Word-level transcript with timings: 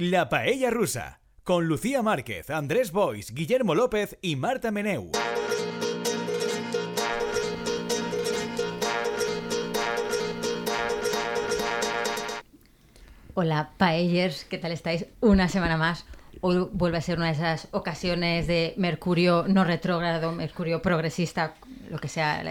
La 0.00 0.30
Paella 0.30 0.70
Rusa, 0.70 1.20
con 1.44 1.66
Lucía 1.66 2.00
Márquez, 2.02 2.48
Andrés 2.48 2.90
Bois, 2.90 3.34
Guillermo 3.34 3.74
López 3.74 4.16
y 4.22 4.34
Marta 4.34 4.70
Meneu. 4.70 5.10
Hola, 13.34 13.72
Paellers, 13.76 14.46
¿qué 14.46 14.56
tal 14.56 14.72
estáis? 14.72 15.04
Una 15.20 15.50
semana 15.50 15.76
más. 15.76 16.06
Hoy 16.40 16.66
vuelve 16.72 16.96
a 16.96 17.02
ser 17.02 17.18
una 17.18 17.26
de 17.26 17.32
esas 17.32 17.68
ocasiones 17.72 18.46
de 18.46 18.72
Mercurio 18.78 19.44
no 19.48 19.64
retrógrado, 19.64 20.32
Mercurio 20.32 20.80
progresista, 20.80 21.56
lo 21.90 21.98
que 21.98 22.08
sea 22.08 22.42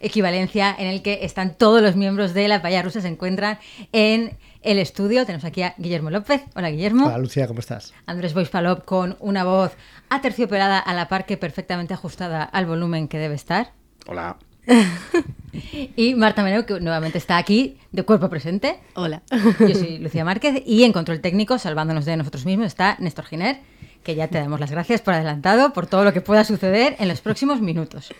equivalencia, 0.00 0.74
en 0.78 0.86
el 0.86 1.02
que 1.02 1.20
están 1.22 1.54
todos 1.54 1.82
los 1.82 1.96
miembros 1.96 2.34
de 2.34 2.48
la 2.48 2.62
Paella 2.62 2.82
Rusa, 2.82 3.00
se 3.00 3.08
encuentran 3.08 3.58
en 3.92 4.36
el 4.62 4.78
estudio. 4.78 5.24
Tenemos 5.24 5.44
aquí 5.44 5.62
a 5.62 5.74
Guillermo 5.78 6.10
López. 6.10 6.42
Hola, 6.54 6.70
Guillermo. 6.70 7.06
Hola, 7.06 7.18
Lucía, 7.18 7.46
¿cómo 7.46 7.60
estás? 7.60 7.94
Andrés 8.06 8.34
Boispalop 8.34 8.84
con 8.84 9.16
una 9.20 9.44
voz 9.44 9.72
aterciopelada 10.08 10.78
a 10.78 10.94
la 10.94 11.08
par 11.08 11.26
que 11.26 11.36
perfectamente 11.36 11.94
ajustada 11.94 12.42
al 12.42 12.66
volumen 12.66 13.08
que 13.08 13.18
debe 13.18 13.34
estar. 13.34 13.72
Hola. 14.06 14.36
y 15.96 16.14
Marta 16.14 16.42
Meneu, 16.42 16.66
que 16.66 16.80
nuevamente 16.80 17.18
está 17.18 17.36
aquí 17.36 17.78
de 17.92 18.02
cuerpo 18.02 18.28
presente. 18.28 18.80
Hola. 18.94 19.22
Yo 19.60 19.74
soy 19.74 19.98
Lucía 19.98 20.24
Márquez 20.24 20.62
y 20.66 20.84
en 20.84 20.92
control 20.92 21.20
técnico, 21.20 21.58
salvándonos 21.58 22.04
de 22.04 22.16
nosotros 22.16 22.44
mismos, 22.44 22.66
está 22.66 22.96
Néstor 22.98 23.26
Giner, 23.26 23.60
que 24.02 24.14
ya 24.14 24.28
te 24.28 24.38
damos 24.38 24.60
las 24.60 24.70
gracias 24.70 25.00
por 25.00 25.14
adelantado 25.14 25.72
por 25.72 25.86
todo 25.86 26.04
lo 26.04 26.12
que 26.12 26.20
pueda 26.20 26.44
suceder 26.44 26.96
en 26.98 27.08
los 27.08 27.20
próximos 27.20 27.60
minutos. 27.60 28.12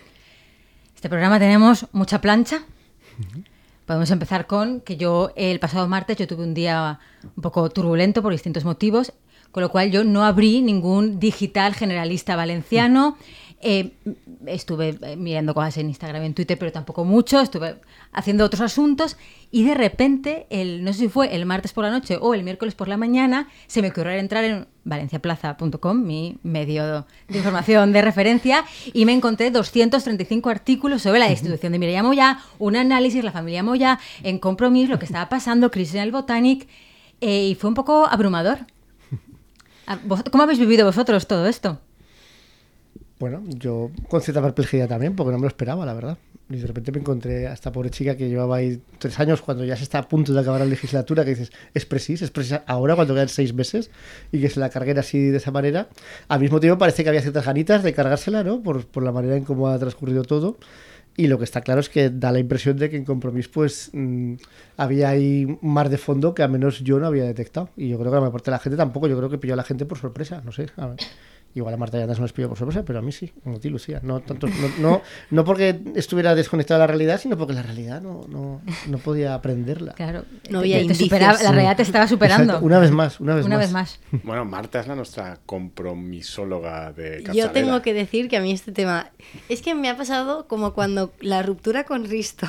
Este 1.07 1.15
programa 1.15 1.39
tenemos 1.39 1.85
mucha 1.93 2.19
plancha. 2.19 2.63
Podemos 3.85 4.11
empezar 4.11 4.45
con 4.45 4.81
que 4.81 4.97
yo 4.97 5.31
el 5.37 5.57
pasado 5.57 5.87
martes 5.87 6.17
yo 6.17 6.27
tuve 6.27 6.43
un 6.43 6.53
día 6.53 6.99
un 7.23 7.41
poco 7.41 7.69
turbulento 7.69 8.21
por 8.21 8.33
distintos 8.33 8.65
motivos, 8.65 9.13
con 9.53 9.63
lo 9.63 9.71
cual 9.71 9.89
yo 9.89 10.03
no 10.03 10.25
abrí 10.25 10.61
ningún 10.61 11.17
digital 11.17 11.73
generalista 11.75 12.35
valenciano. 12.35 13.17
Eh, 13.59 13.93
estuve 14.45 14.97
eh, 15.01 15.15
mirando 15.15 15.55
cosas 15.55 15.77
en 15.77 15.87
Instagram 15.87 16.21
y 16.21 16.25
en 16.27 16.33
Twitter, 16.35 16.59
pero 16.59 16.71
tampoco 16.71 17.03
mucho. 17.03 17.39
Estuve 17.39 17.79
haciendo 18.11 18.45
otros 18.45 18.61
asuntos 18.61 19.17
y 19.49 19.63
de 19.63 19.73
repente, 19.73 20.45
el, 20.49 20.83
no 20.83 20.93
sé 20.93 20.99
si 20.99 21.09
fue 21.09 21.33
el 21.35 21.45
martes 21.45 21.73
por 21.73 21.83
la 21.83 21.89
noche 21.89 22.17
o 22.21 22.33
el 22.33 22.43
miércoles 22.43 22.75
por 22.75 22.87
la 22.87 22.97
mañana, 22.97 23.47
se 23.65 23.81
me 23.81 23.89
ocurrió 23.89 24.11
entrar 24.11 24.43
en 24.43 24.67
valenciaplaza.com, 24.83 25.97
mi 26.03 26.37
medio 26.43 27.05
de 27.27 27.37
información 27.37 27.93
de 27.93 28.01
referencia, 28.01 28.63
y 28.93 29.05
me 29.05 29.13
encontré 29.13 29.49
235 29.49 30.49
artículos 30.49 31.01
sobre 31.01 31.19
la 31.19 31.29
institución 31.29 31.71
de 31.71 31.79
Mireia 31.79 32.03
Moya, 32.03 32.39
un 32.59 32.75
análisis, 32.75 33.23
la 33.23 33.31
familia 33.31 33.63
Moya, 33.63 33.99
en 34.23 34.37
compromiso, 34.37 34.91
lo 34.91 34.99
que 34.99 35.05
estaba 35.05 35.29
pasando, 35.29 35.71
crisis 35.71 35.95
en 35.95 36.01
el 36.01 36.11
Botanic, 36.11 36.67
eh, 37.21 37.47
y 37.47 37.55
fue 37.55 37.69
un 37.69 37.73
poco 37.73 38.05
abrumador. 38.05 38.59
Ah, 39.89 39.99
¿Cómo 40.31 40.43
habéis 40.43 40.59
vivido 40.59 40.85
vosotros 40.85 41.27
todo 41.27 41.47
esto? 41.47 41.79
Bueno, 43.19 43.43
yo 43.47 43.89
con 44.09 44.21
cierta 44.21 44.41
perplejidad 44.41 44.87
también, 44.87 45.15
porque 45.15 45.31
no 45.31 45.37
me 45.37 45.43
lo 45.43 45.47
esperaba, 45.47 45.85
la 45.85 45.93
verdad. 45.93 46.17
Y 46.49 46.57
de 46.57 46.67
repente 46.67 46.91
me 46.91 46.99
encontré 46.99 47.47
a 47.47 47.53
esta 47.53 47.71
pobre 47.71 47.89
chica 47.89 48.15
que 48.15 48.29
llevaba 48.29 48.57
ahí 48.57 48.81
tres 48.99 49.19
años 49.19 49.41
cuando 49.41 49.65
ya 49.65 49.75
se 49.75 49.83
está 49.83 49.99
a 49.99 50.07
punto 50.07 50.33
de 50.33 50.39
acabar 50.39 50.61
la 50.61 50.67
legislatura, 50.67 51.25
que 51.25 51.31
dices, 51.31 51.51
es 51.73 51.85
preciso, 51.85 52.23
es 52.23 52.31
preciso 52.31 52.61
ahora 52.67 52.95
cuando 52.95 53.13
quedan 53.15 53.27
seis 53.27 53.53
meses 53.53 53.89
y 54.31 54.39
que 54.39 54.49
se 54.49 54.59
la 54.59 54.69
carguen 54.69 54.97
así 54.99 55.19
de 55.19 55.37
esa 55.37 55.51
manera. 55.51 55.89
Al 56.29 56.39
mismo 56.39 56.59
tiempo 56.59 56.77
parece 56.77 57.03
que 57.03 57.09
había 57.09 57.21
ciertas 57.21 57.45
ganitas 57.45 57.83
de 57.83 57.93
cargársela, 57.93 58.43
¿no? 58.43 58.61
Por, 58.61 58.85
por 58.85 59.03
la 59.03 59.11
manera 59.11 59.35
en 59.35 59.43
cómo 59.43 59.67
ha 59.67 59.77
transcurrido 59.77 60.23
todo. 60.23 60.57
Y 61.17 61.27
lo 61.27 61.39
que 61.39 61.45
está 61.45 61.61
claro 61.61 61.81
es 61.81 61.89
que 61.89 62.11
da 62.11 62.31
la 62.31 62.37
impresión 62.37 62.77
de 62.77 62.91
que 62.91 62.95
en 62.95 63.03
Compromís 63.03 63.47
pues 63.47 63.89
mmm, 63.91 64.35
había 64.77 65.09
ahí 65.09 65.45
un 65.45 65.73
mar 65.73 65.89
de 65.89 65.97
fondo 65.97 66.35
que 66.35 66.43
al 66.43 66.51
menos 66.51 66.81
yo 66.81 66.99
no 66.99 67.07
había 67.07 67.23
detectado. 67.23 67.71
Y 67.75 67.89
yo 67.89 67.97
creo 67.97 68.11
que 68.11 68.15
la 68.15 68.21
mayor 68.21 68.33
parte 68.33 68.51
de 68.51 68.55
la 68.55 68.59
gente 68.59 68.77
tampoco, 68.77 69.07
yo 69.07 69.17
creo 69.17 69.29
que 69.29 69.39
pilló 69.39 69.55
a 69.55 69.57
la 69.57 69.63
gente 69.63 69.85
por 69.85 69.97
sorpresa, 69.97 70.41
no 70.45 70.51
sé. 70.51 70.67
A 70.77 70.87
ver. 70.87 70.97
Igual 71.55 71.73
a 71.73 71.77
Marta 71.77 71.97
ya 71.97 72.05
no 72.05 72.13
se 72.13 72.21
nos 72.21 72.33
pilló 72.33 72.49
por 72.49 72.57
sorpresa, 72.57 72.83
pero 72.85 72.99
a 72.99 73.01
mí 73.01 73.11
sí, 73.11 73.33
como 73.43 73.59
ti, 73.59 73.69
Lucía. 73.69 73.99
No, 74.03 74.19
tanto, 74.19 74.47
no, 74.47 74.69
no, 74.79 75.01
no, 75.31 75.43
porque 75.43 75.79
estuviera 75.95 76.35
desconectada 76.35 76.79
de 76.79 76.83
la 76.83 76.87
realidad, 76.87 77.19
sino 77.19 77.35
porque 77.35 77.53
la 77.53 77.63
realidad 77.63 77.99
no, 77.99 78.25
no, 78.27 78.61
no 78.87 78.97
podía 78.99 79.33
aprenderla. 79.33 79.93
Claro, 79.93 80.25
no 80.51 80.59
había 80.59 80.77
te, 80.79 80.89
te 80.89 80.95
superaba, 80.95 81.41
La 81.41 81.51
realidad 81.51 81.77
te 81.77 81.81
estaba 81.81 82.07
superando. 82.07 82.43
Exacto. 82.43 82.65
Una 82.65 82.79
vez 82.79 82.91
más, 82.91 83.19
una 83.19 83.33
vez 83.33 83.45
una 83.45 83.55
más. 83.55 83.65
Vez 83.65 83.73
más. 83.73 83.99
Bueno, 84.23 84.45
Marta 84.45 84.79
es 84.79 84.87
la 84.87 84.95
nuestra 84.95 85.39
compromisóloga 85.45 86.91
de 86.93 87.23
Capçalera. 87.23 87.33
Yo 87.33 87.51
tengo 87.51 87.81
que 87.81 87.93
decir 87.93 88.29
que 88.29 88.37
a 88.37 88.41
mí 88.41 88.51
este 88.51 88.71
tema... 88.71 89.09
Es 89.49 89.61
que 89.63 89.73
me 89.73 89.89
ha 89.89 89.97
pasado 89.97 90.47
como 90.47 90.73
cuando 90.73 91.11
la 91.21 91.41
ruptura 91.41 91.85
con 91.85 92.05
Risto 92.05 92.47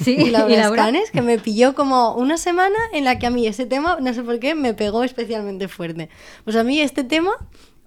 ¿Sí? 0.00 0.16
y 0.18 0.30
Laura, 0.30 0.52
¿Y 0.52 0.56
Laura? 0.58 0.82
Escanes, 0.82 1.10
que 1.10 1.22
me 1.22 1.38
pilló 1.38 1.74
como 1.74 2.14
una 2.16 2.36
semana 2.36 2.78
en 2.92 3.04
la 3.04 3.18
que 3.18 3.26
a 3.26 3.30
mí 3.30 3.46
ese 3.46 3.66
tema, 3.66 3.98
no 4.00 4.12
sé 4.12 4.22
por 4.22 4.38
qué, 4.38 4.54
me 4.54 4.74
pegó 4.74 5.04
especialmente 5.04 5.68
fuerte. 5.68 6.10
Pues 6.44 6.56
a 6.56 6.64
mí 6.64 6.80
este 6.80 7.04
tema 7.04 7.32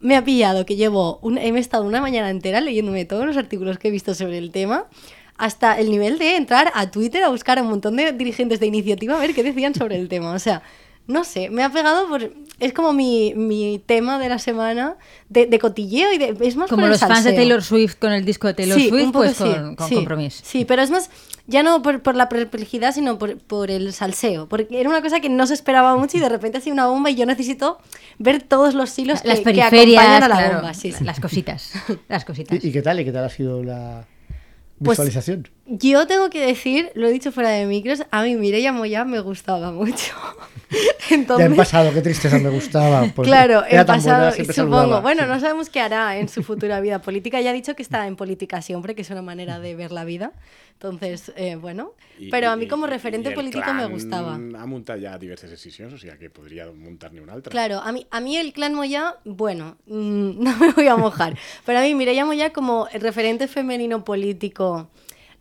me 0.05 0.15
ha 0.15 0.23
pillado 0.23 0.65
que 0.65 0.75
llevo 0.75 1.19
he 1.37 1.57
estado 1.57 1.83
una 1.83 1.99
mañana 1.99 2.29
entera 2.29 2.61
leyéndome 2.61 3.05
todos 3.05 3.25
los 3.25 3.37
artículos 3.37 3.79
que 3.79 3.87
he 3.87 3.91
visto 3.91 4.13
sobre 4.13 4.37
el 4.37 4.51
tema 4.51 4.85
hasta 5.37 5.79
el 5.79 5.89
nivel 5.89 6.17
de 6.19 6.35
entrar 6.35 6.71
a 6.75 6.91
Twitter 6.91 7.23
a 7.23 7.29
buscar 7.29 7.57
a 7.57 7.63
un 7.63 7.69
montón 7.69 7.95
de 7.95 8.13
dirigentes 8.13 8.59
de 8.59 8.67
iniciativa 8.67 9.15
a 9.15 9.19
ver 9.19 9.33
qué 9.33 9.43
decían 9.43 9.73
sobre 9.73 9.97
el 9.97 10.07
tema. 10.07 10.31
O 10.33 10.39
sea, 10.39 10.61
no 11.07 11.23
sé, 11.23 11.49
me 11.49 11.63
ha 11.63 11.71
pegado 11.71 12.07
por... 12.07 12.31
Es 12.59 12.73
como 12.73 12.93
mi, 12.93 13.33
mi 13.35 13.81
tema 13.85 14.17
de 14.17 14.29
la 14.29 14.39
semana 14.39 14.95
de, 15.29 15.45
de 15.45 15.59
cotilleo 15.59 16.13
y 16.13 16.17
de... 16.17 16.35
Es 16.41 16.55
más 16.55 16.69
como 16.69 16.83
por 16.83 16.89
los 16.89 17.01
el 17.01 17.07
fans 17.07 17.25
de. 17.25 17.33
Taylor 17.33 17.61
Swift 17.61 17.95
con 17.99 18.11
el 18.13 18.23
disco 18.23 18.47
de 18.47 18.53
Taylor 18.53 18.79
Sí, 18.79 18.89
Swift, 18.89 19.03
un 19.03 19.11
poco 19.11 19.25
pues 19.25 19.37
sí, 19.37 19.43
con, 19.43 19.75
con 19.75 19.89
sí, 19.89 19.95
compromiso. 19.95 20.41
Sí, 20.45 20.65
pero 20.65 20.81
es 20.81 20.89
más, 20.89 21.09
ya 21.47 21.63
no 21.63 21.81
por, 21.81 22.01
por 22.01 22.15
la 22.15 22.29
perplejidad, 22.29 22.93
sino 22.93 23.19
por, 23.19 23.37
por, 23.37 23.71
el 23.71 23.93
salseo. 23.93 24.47
Porque 24.47 24.79
era 24.79 24.89
una 24.89 25.01
cosa 25.01 25.19
que 25.19 25.29
no 25.29 25.45
se 25.45 25.53
esperaba 25.53 25.95
mucho 25.97 26.17
y 26.17 26.21
de 26.21 26.29
repente 26.29 26.57
ha 26.57 26.61
sido 26.61 26.73
una 26.73 26.87
bomba 26.87 27.11
y 27.11 27.15
yo 27.15 27.25
necesito 27.25 27.77
ver 28.17 28.41
todos 28.41 28.73
los 28.73 28.97
hilos 28.97 29.19
Las 29.25 29.41
que, 29.41 29.53
que 29.53 29.61
acompañan 29.61 30.23
a 30.23 30.27
la 30.27 30.35
claro, 30.37 30.55
bomba. 30.55 30.73
Sí, 30.73 30.91
sí. 30.91 31.03
las 31.03 31.19
cositas. 31.19 31.71
Las 32.07 32.25
cositas. 32.25 32.63
¿Y, 32.63 32.69
¿Y, 32.69 32.71
qué 32.71 32.81
tal? 32.81 32.99
¿Y 32.99 33.05
qué 33.05 33.11
tal 33.11 33.25
ha 33.25 33.29
sido 33.29 33.63
la 33.63 34.05
Pues, 34.79 34.97
visualización? 34.97 35.49
Yo 35.67 36.05
tengo 36.07 36.29
que 36.29 36.45
decir, 36.45 36.91
lo 36.95 37.07
he 37.07 37.11
dicho 37.11 37.31
fuera 37.31 37.49
de 37.49 37.65
micros, 37.65 38.03
a 38.11 38.23
mí 38.23 38.35
Mireia 38.35 38.71
Moya 38.71 39.03
me 39.05 39.19
gustaba 39.19 39.71
mucho. 39.71 40.13
Entonces, 41.09 41.39
ya 41.39 41.45
en 41.45 41.55
pasado, 41.55 41.93
qué 41.93 42.01
tristeza 42.01 42.37
me 42.39 42.49
gustaba. 42.49 43.05
Pues 43.15 43.27
claro, 43.27 43.63
en 43.67 43.85
pasado, 43.85 44.29
buena, 44.29 44.31
supongo. 44.53 44.53
saludaba. 44.53 44.99
Bueno, 45.01 45.23
Sí. 45.23 45.27
no 45.29 45.39
sabemos 45.39 45.69
qué 45.69 45.79
hará 45.79 46.17
en 46.17 46.27
su 46.29 46.43
futura 46.43 46.79
vida 46.81 47.01
política. 47.01 47.39
Ya 47.41 47.49
ha 47.51 47.53
dicho 47.53 47.75
que 47.75 47.81
está 47.83 48.05
en 48.07 48.15
política 48.15 48.61
siempre, 48.61 48.93
que 48.95 49.01
es 49.03 49.09
una 49.09 49.21
manera 49.21 49.59
de 49.59 49.75
ver 49.75 49.91
la 49.91 50.03
vida. 50.05 50.33
Entonces, 50.73 51.31
eh, 51.37 51.55
bueno. 51.55 51.93
Però 52.31 52.51
a 52.51 52.55
i- 52.55 52.59
mi 52.59 52.67
com 52.67 52.83
a 52.83 52.87
i- 52.87 52.89
referente 52.89 53.29
el 53.29 53.35
político 53.35 53.63
clan 53.63 53.77
me 53.77 53.85
gustava. 53.87 54.35
Ha 54.35 54.65
muntat 54.65 54.99
ja 55.01 55.17
diverses 55.17 55.49
decisions, 55.49 55.93
o 55.93 55.97
sigui 55.97 56.17
que 56.19 56.29
podria 56.29 56.67
muntar-ne 56.71 57.21
una 57.21 57.33
altra. 57.33 57.49
Claro, 57.51 57.79
a 57.79 57.91
mí, 57.91 58.05
a 58.11 58.19
mí 58.19 58.35
el 58.37 58.51
clan 58.53 58.73
Moya, 58.75 59.15
bueno, 59.23 59.77
mm, 59.87 60.39
no 60.43 60.57
me 60.57 60.71
voy 60.73 60.87
a 60.87 60.97
mojar, 60.97 61.37
pero 61.65 61.79
a 61.79 61.81
mí 61.81 61.95
Mireia 61.95 62.25
Moya 62.25 62.51
como 62.51 62.87
referente 62.93 63.47
femenino 63.47 64.03
político, 64.03 64.89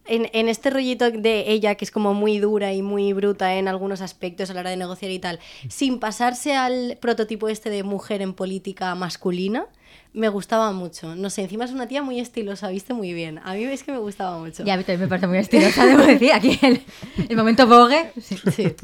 en, 0.06 0.28
en 0.32 0.48
este 0.48 0.70
rollito 0.70 1.10
de 1.10 1.50
ella 1.50 1.74
que 1.74 1.84
es 1.84 1.90
como 1.90 2.14
muy 2.14 2.38
dura 2.38 2.72
y 2.72 2.82
muy 2.82 3.12
bruta 3.12 3.54
en 3.54 3.68
algunos 3.68 4.00
aspectos 4.00 4.50
a 4.50 4.54
la 4.54 4.60
hora 4.60 4.70
de 4.70 4.76
negociar 4.76 5.10
y 5.10 5.18
tal, 5.18 5.40
sin 5.68 5.98
pasarse 5.98 6.54
al 6.54 6.98
prototipo 7.00 7.48
este 7.48 7.70
de 7.70 7.82
mujer 7.82 8.22
en 8.22 8.34
política 8.34 8.94
masculina, 8.94 9.66
me 10.12 10.28
gustaba 10.28 10.72
mucho. 10.72 11.16
No 11.16 11.28
sé, 11.28 11.42
encima 11.42 11.64
es 11.64 11.72
una 11.72 11.88
tía 11.88 12.02
muy 12.02 12.20
estilosa, 12.20 12.68
viste 12.68 12.94
muy 12.94 13.12
bien. 13.12 13.40
A 13.44 13.54
mí 13.54 13.64
es 13.64 13.82
que 13.82 13.92
me 13.92 13.98
gustaba 13.98 14.38
mucho. 14.38 14.64
Ya, 14.64 14.74
a 14.74 14.76
mí 14.76 14.84
también 14.84 15.00
me 15.00 15.08
parece 15.08 15.26
muy 15.26 15.38
estilosa, 15.38 15.84
debo 15.86 16.02
decir. 16.02 16.32
Aquí 16.32 16.58
el, 16.62 16.80
el 17.28 17.36
momento 17.36 17.66
Vogue. 17.66 18.12
Sí. 18.20 18.36
Sí. 18.54 18.74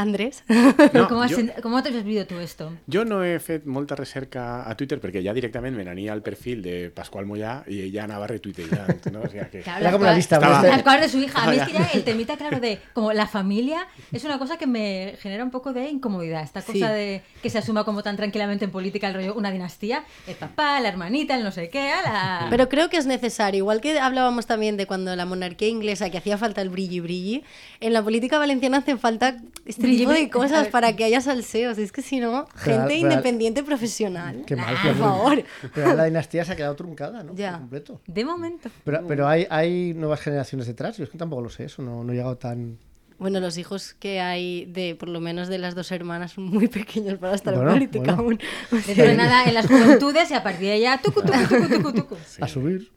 Andrés. 0.00 0.42
No, 0.92 1.08
¿Cómo, 1.08 1.22
has, 1.22 1.32
jo- 1.32 1.38
sen- 1.38 1.52
¿Cómo 1.62 1.82
te 1.82 1.88
has 1.90 1.94
vivido 1.94 2.26
tú 2.26 2.38
esto? 2.38 2.72
Jo 2.92 3.04
no 3.04 3.22
he 3.24 3.38
fet 3.40 3.64
molta 3.66 3.94
recerca 3.96 4.68
a 4.68 4.74
Twitter 4.76 4.98
perquè 5.00 5.22
ja 5.22 5.32
directament 5.36 5.76
me 5.76 5.84
n'ania 5.84 6.12
al 6.12 6.22
perfil 6.22 6.62
de 6.62 6.90
Pasqual 6.90 7.26
Mollà 7.26 7.62
i 7.68 7.80
ella 7.82 8.04
anava 8.04 8.26
retuiteant, 8.26 9.06
no? 9.12 9.20
O 9.22 9.28
sigui 9.28 9.44
que... 9.52 9.60
Claro, 9.62 9.80
Era 9.80 9.92
como 9.92 10.04
la 10.04 10.10
cosas- 10.10 10.16
lista, 10.16 10.36
Estaba- 10.36 10.62
Las 10.62 10.82
cosas 10.82 11.00
de 11.02 11.08
su 11.08 11.18
hija. 11.18 11.42
A 11.44 11.50
mí 11.50 11.56
es 11.56 11.66
que 11.68 11.72
ya 11.74 11.90
el 11.94 12.04
temita, 12.04 12.36
claro, 12.36 12.60
de 12.60 12.80
como 12.94 13.12
la 13.12 13.26
familia 13.26 13.86
es 14.12 14.24
una 14.24 14.38
cosa 14.38 14.56
que 14.58 14.66
me 14.66 15.14
genera 15.20 15.44
un 15.44 15.50
poco 15.50 15.72
de 15.72 15.88
incomodidad. 15.88 16.42
Esta 16.42 16.62
cosa 16.62 16.72
Sí. 16.72 16.80
de 16.94 17.22
que 17.42 17.50
se 17.50 17.58
asuma 17.58 17.84
como 17.84 18.02
tan 18.02 18.16
tranquilamente 18.16 18.64
en 18.64 18.70
política 18.70 19.08
el 19.08 19.14
rollo 19.14 19.34
una 19.34 19.50
dinastía, 19.50 20.04
el 20.26 20.34
papá, 20.36 20.80
la 20.80 20.88
hermanita, 20.88 21.36
el 21.36 21.44
no 21.44 21.52
sé 21.52 21.68
qué, 21.68 21.90
a 21.92 22.02
la... 22.02 22.46
Pero 22.50 22.68
creo 22.68 22.88
que 22.90 22.96
es 22.96 23.06
necesario, 23.06 23.58
igual 23.58 23.80
que 23.80 23.98
hablábamos 23.98 24.46
también 24.46 24.76
de 24.76 24.86
cuando 24.86 25.14
la 25.16 25.24
monarquía 25.26 25.68
inglesa, 25.68 26.10
que 26.10 26.18
hacía 26.18 26.36
falta 26.38 26.62
el 26.62 26.70
brilli 26.70 27.00
brilli, 27.00 27.44
en 27.80 27.92
la 27.92 28.02
política 28.02 28.38
valenciana 28.38 28.78
hacen 28.78 28.98
falta 28.98 29.36
este 29.66 29.86
tipo 29.96 30.12
de 30.12 30.28
cosas 30.30 30.68
para 30.68 30.94
que 30.96 31.04
haya 31.04 31.20
salseos. 31.20 31.78
Es 31.78 31.92
que 31.92 32.02
si 32.02 32.20
no, 32.20 32.46
gente 32.56 32.86
real. 32.88 32.98
independiente 32.98 33.62
profesional. 33.62 34.44
Qué 34.46 34.56
mal, 34.56 34.76
por 34.82 34.94
favor. 34.96 35.44
Pero 35.74 35.94
la 35.94 36.04
dinastía 36.04 36.44
se 36.44 36.52
ha 36.52 36.56
quedado 36.56 36.74
truncada, 36.76 37.22
¿no? 37.22 37.34
Ya. 37.34 37.52
Por 37.52 37.60
completo. 37.60 38.00
De 38.06 38.24
momento. 38.24 38.70
Pero, 38.84 39.06
pero 39.06 39.28
hay, 39.28 39.46
hay 39.50 39.94
nuevas 39.94 40.20
generaciones 40.20 40.66
detrás. 40.66 40.96
Yo 40.96 41.04
es 41.04 41.10
que 41.10 41.18
tampoco 41.18 41.42
lo 41.42 41.50
sé, 41.50 41.64
eso 41.64 41.82
no, 41.82 42.04
no 42.04 42.12
he 42.12 42.16
llegado 42.16 42.36
tan. 42.36 42.78
Bueno, 43.18 43.38
los 43.40 43.58
hijos 43.58 43.94
que 44.00 44.18
hay 44.20 44.64
de, 44.64 44.94
por 44.94 45.10
lo 45.10 45.20
menos 45.20 45.48
de 45.48 45.58
las 45.58 45.74
dos 45.74 45.92
hermanas, 45.92 46.32
son 46.32 46.44
muy 46.44 46.68
pequeños 46.78 47.18
para 47.18 47.34
estar 47.34 47.54
Bueno, 47.54 47.70
en 47.72 47.76
política 47.76 48.14
bueno. 48.14 48.20
aún. 48.22 48.38
O 48.72 48.82
sea, 48.82 48.86
Dentro 48.94 49.04
de 49.04 49.14
nada 49.16 49.44
en 49.44 49.54
las 49.54 49.66
juventudes 49.66 50.30
y 50.30 50.34
a 50.34 50.42
partir 50.42 50.68
de 50.68 50.80
ya 50.80 51.00
tucu, 51.02 51.20
tucu, 51.20 51.38
tucu, 51.48 51.68
tucu, 51.68 51.92
tucu. 51.92 52.16
Sí. 52.26 52.42
a 52.42 52.48
subir. 52.48 52.90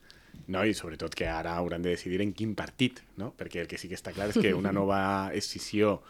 No, 0.46 0.60
i 0.68 0.74
sobretot 0.76 1.14
que 1.16 1.24
ara 1.24 1.54
hauran 1.56 1.80
de 1.80 1.88
decidir 1.94 2.20
en 2.20 2.34
quin 2.36 2.50
partit, 2.54 2.98
no? 3.16 3.30
Perquè 3.32 3.62
el 3.62 3.68
que 3.68 3.78
sí 3.80 3.88
que 3.88 3.96
està 3.96 4.12
clar 4.12 4.26
és 4.28 4.36
que 4.36 4.50
una 4.52 4.74
nova 4.76 5.30
escissió 5.32 6.02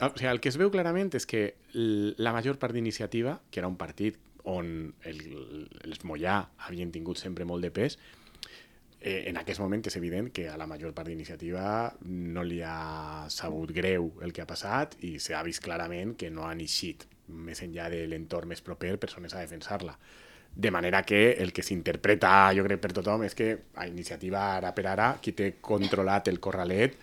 O 0.00 0.10
sigui, 0.18 0.26
el 0.26 0.40
que 0.42 0.50
es 0.50 0.58
veu 0.58 0.72
clarament 0.74 1.12
és 1.14 1.26
que 1.30 1.44
la 2.18 2.32
major 2.34 2.58
part 2.58 2.74
d'iniciativa, 2.74 3.38
que 3.50 3.62
era 3.62 3.70
un 3.70 3.78
partit 3.78 4.18
on 4.50 4.66
el, 5.06 5.20
els 5.86 6.02
Mollà 6.04 6.40
havien 6.66 6.90
tingut 6.92 7.20
sempre 7.20 7.46
molt 7.46 7.62
de 7.62 7.70
pes, 7.70 7.96
eh, 9.00 9.30
en 9.30 9.38
aquest 9.38 9.62
moment 9.62 9.86
és 9.86 9.96
evident 10.00 10.32
que 10.34 10.48
a 10.50 10.58
la 10.58 10.66
major 10.66 10.92
part 10.96 11.08
d'iniciativa 11.08 11.94
no 12.10 12.42
li 12.42 12.60
ha 12.66 13.28
sabut 13.30 13.70
greu 13.76 14.10
el 14.26 14.34
que 14.34 14.42
ha 14.42 14.50
passat 14.50 14.98
i 15.06 15.14
s'ha 15.22 15.44
vist 15.46 15.62
clarament 15.62 16.16
que 16.18 16.30
no 16.30 16.48
han 16.48 16.60
eixit 16.64 17.06
més 17.28 17.62
enllà 17.62 17.88
de 17.92 18.02
l'entorn 18.10 18.50
més 18.50 18.60
proper 18.66 18.96
persones 18.98 19.32
a 19.32 19.46
defensar-la. 19.46 19.94
De 20.54 20.70
manera 20.70 21.02
que 21.02 21.32
el 21.42 21.52
que 21.52 21.62
s'interpreta, 21.62 22.52
jo 22.54 22.66
crec, 22.66 22.82
per 22.82 22.92
tothom, 22.94 23.24
és 23.26 23.34
que 23.34 23.48
a 23.74 23.86
iniciativa 23.88 24.42
ara 24.58 24.74
per 24.74 24.86
ara, 24.90 25.14
qui 25.22 25.32
té 25.32 25.54
controlat 25.60 26.28
el 26.30 26.38
corralet 26.42 26.98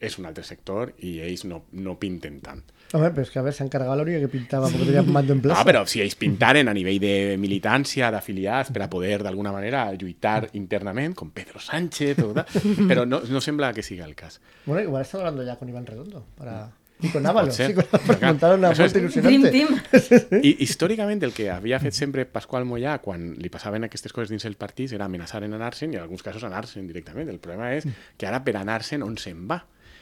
és 0.00 0.18
un 0.18 0.26
altre 0.28 0.44
sector 0.44 0.92
i 1.04 1.18
ells 1.24 1.44
no, 1.48 1.64
no 1.72 1.94
pinten 1.98 2.40
tant. 2.44 2.62
Hombre, 2.92 3.10
pero 3.10 3.22
es 3.22 3.30
que 3.30 3.38
a 3.40 3.42
ver, 3.42 3.52
se 3.52 3.62
han 3.64 3.68
cargado 3.68 3.96
la 3.96 4.02
única 4.02 4.20
que 4.20 4.28
pintaba 4.28 4.68
porque 4.68 4.84
tenía 4.86 5.02
mando 5.02 5.32
en 5.32 5.40
plaza. 5.42 5.58
No, 5.60 5.66
però 5.66 5.84
si 5.90 6.00
ells 6.00 6.14
pintaren 6.14 6.68
a 6.70 6.74
nivell 6.76 7.00
de 7.02 7.34
militància, 7.40 8.12
d'afiliats, 8.14 8.70
per 8.70 8.84
a 8.84 8.90
poder 8.90 9.22
d'alguna 9.26 9.50
manera 9.52 9.88
lluitar 9.98 10.48
internament, 10.54 11.14
com 11.18 11.30
Pedro 11.34 11.58
Sánchez, 11.58 12.20
o 12.22 12.32
tal, 12.36 12.46
però 12.86 13.04
no, 13.06 13.20
no 13.26 13.40
sembla 13.40 13.72
que 13.74 13.82
siga 13.82 14.04
el 14.06 14.14
cas. 14.14 14.40
Bueno, 14.66 14.82
igual 14.82 15.02
está 15.02 15.18
hablando 15.18 15.42
ya 15.42 15.56
con 15.56 15.68
Iván 15.68 15.86
Redondo. 15.86 16.24
Para... 16.36 16.70
Y 16.98 17.10
con 17.10 17.26
Ábalos. 17.26 17.54
ser. 17.54 17.66
Sí, 17.66 17.74
con 17.74 17.84
Ábalos. 17.92 18.16
Claro. 18.16 18.32
Montaron 18.34 18.58
una 18.60 18.70
es- 18.70 18.78
vuelta 18.78 18.98
Dream 18.98 19.42
ilusionante. 19.42 19.50
Team. 19.50 20.40
I 20.48 20.56
històricament 20.64 21.22
el 21.26 21.34
que 21.36 21.50
havia 21.52 21.76
fet 21.82 21.92
sempre 21.92 22.24
Pasqual 22.24 22.64
Mollà 22.64 22.94
quan 23.04 23.34
li 23.36 23.50
passaven 23.52 23.84
aquestes 23.84 24.14
coses 24.16 24.30
dins 24.32 24.46
el 24.48 24.56
partit 24.56 24.94
era 24.96 25.04
amenaçar 25.04 25.42
en 25.44 25.52
anar-se'n 25.58 25.92
i 25.92 25.98
en 25.98 26.06
alguns 26.06 26.22
casos 26.24 26.46
anar-se'n 26.48 26.86
directament. 26.88 27.28
El 27.28 27.36
problema 27.42 27.74
és 27.76 27.84
que 28.16 28.30
ara 28.30 28.40
per 28.46 28.54
anar-se'n 28.62 29.04
on 29.04 29.18
se'n 29.20 29.42
va? 29.50 29.58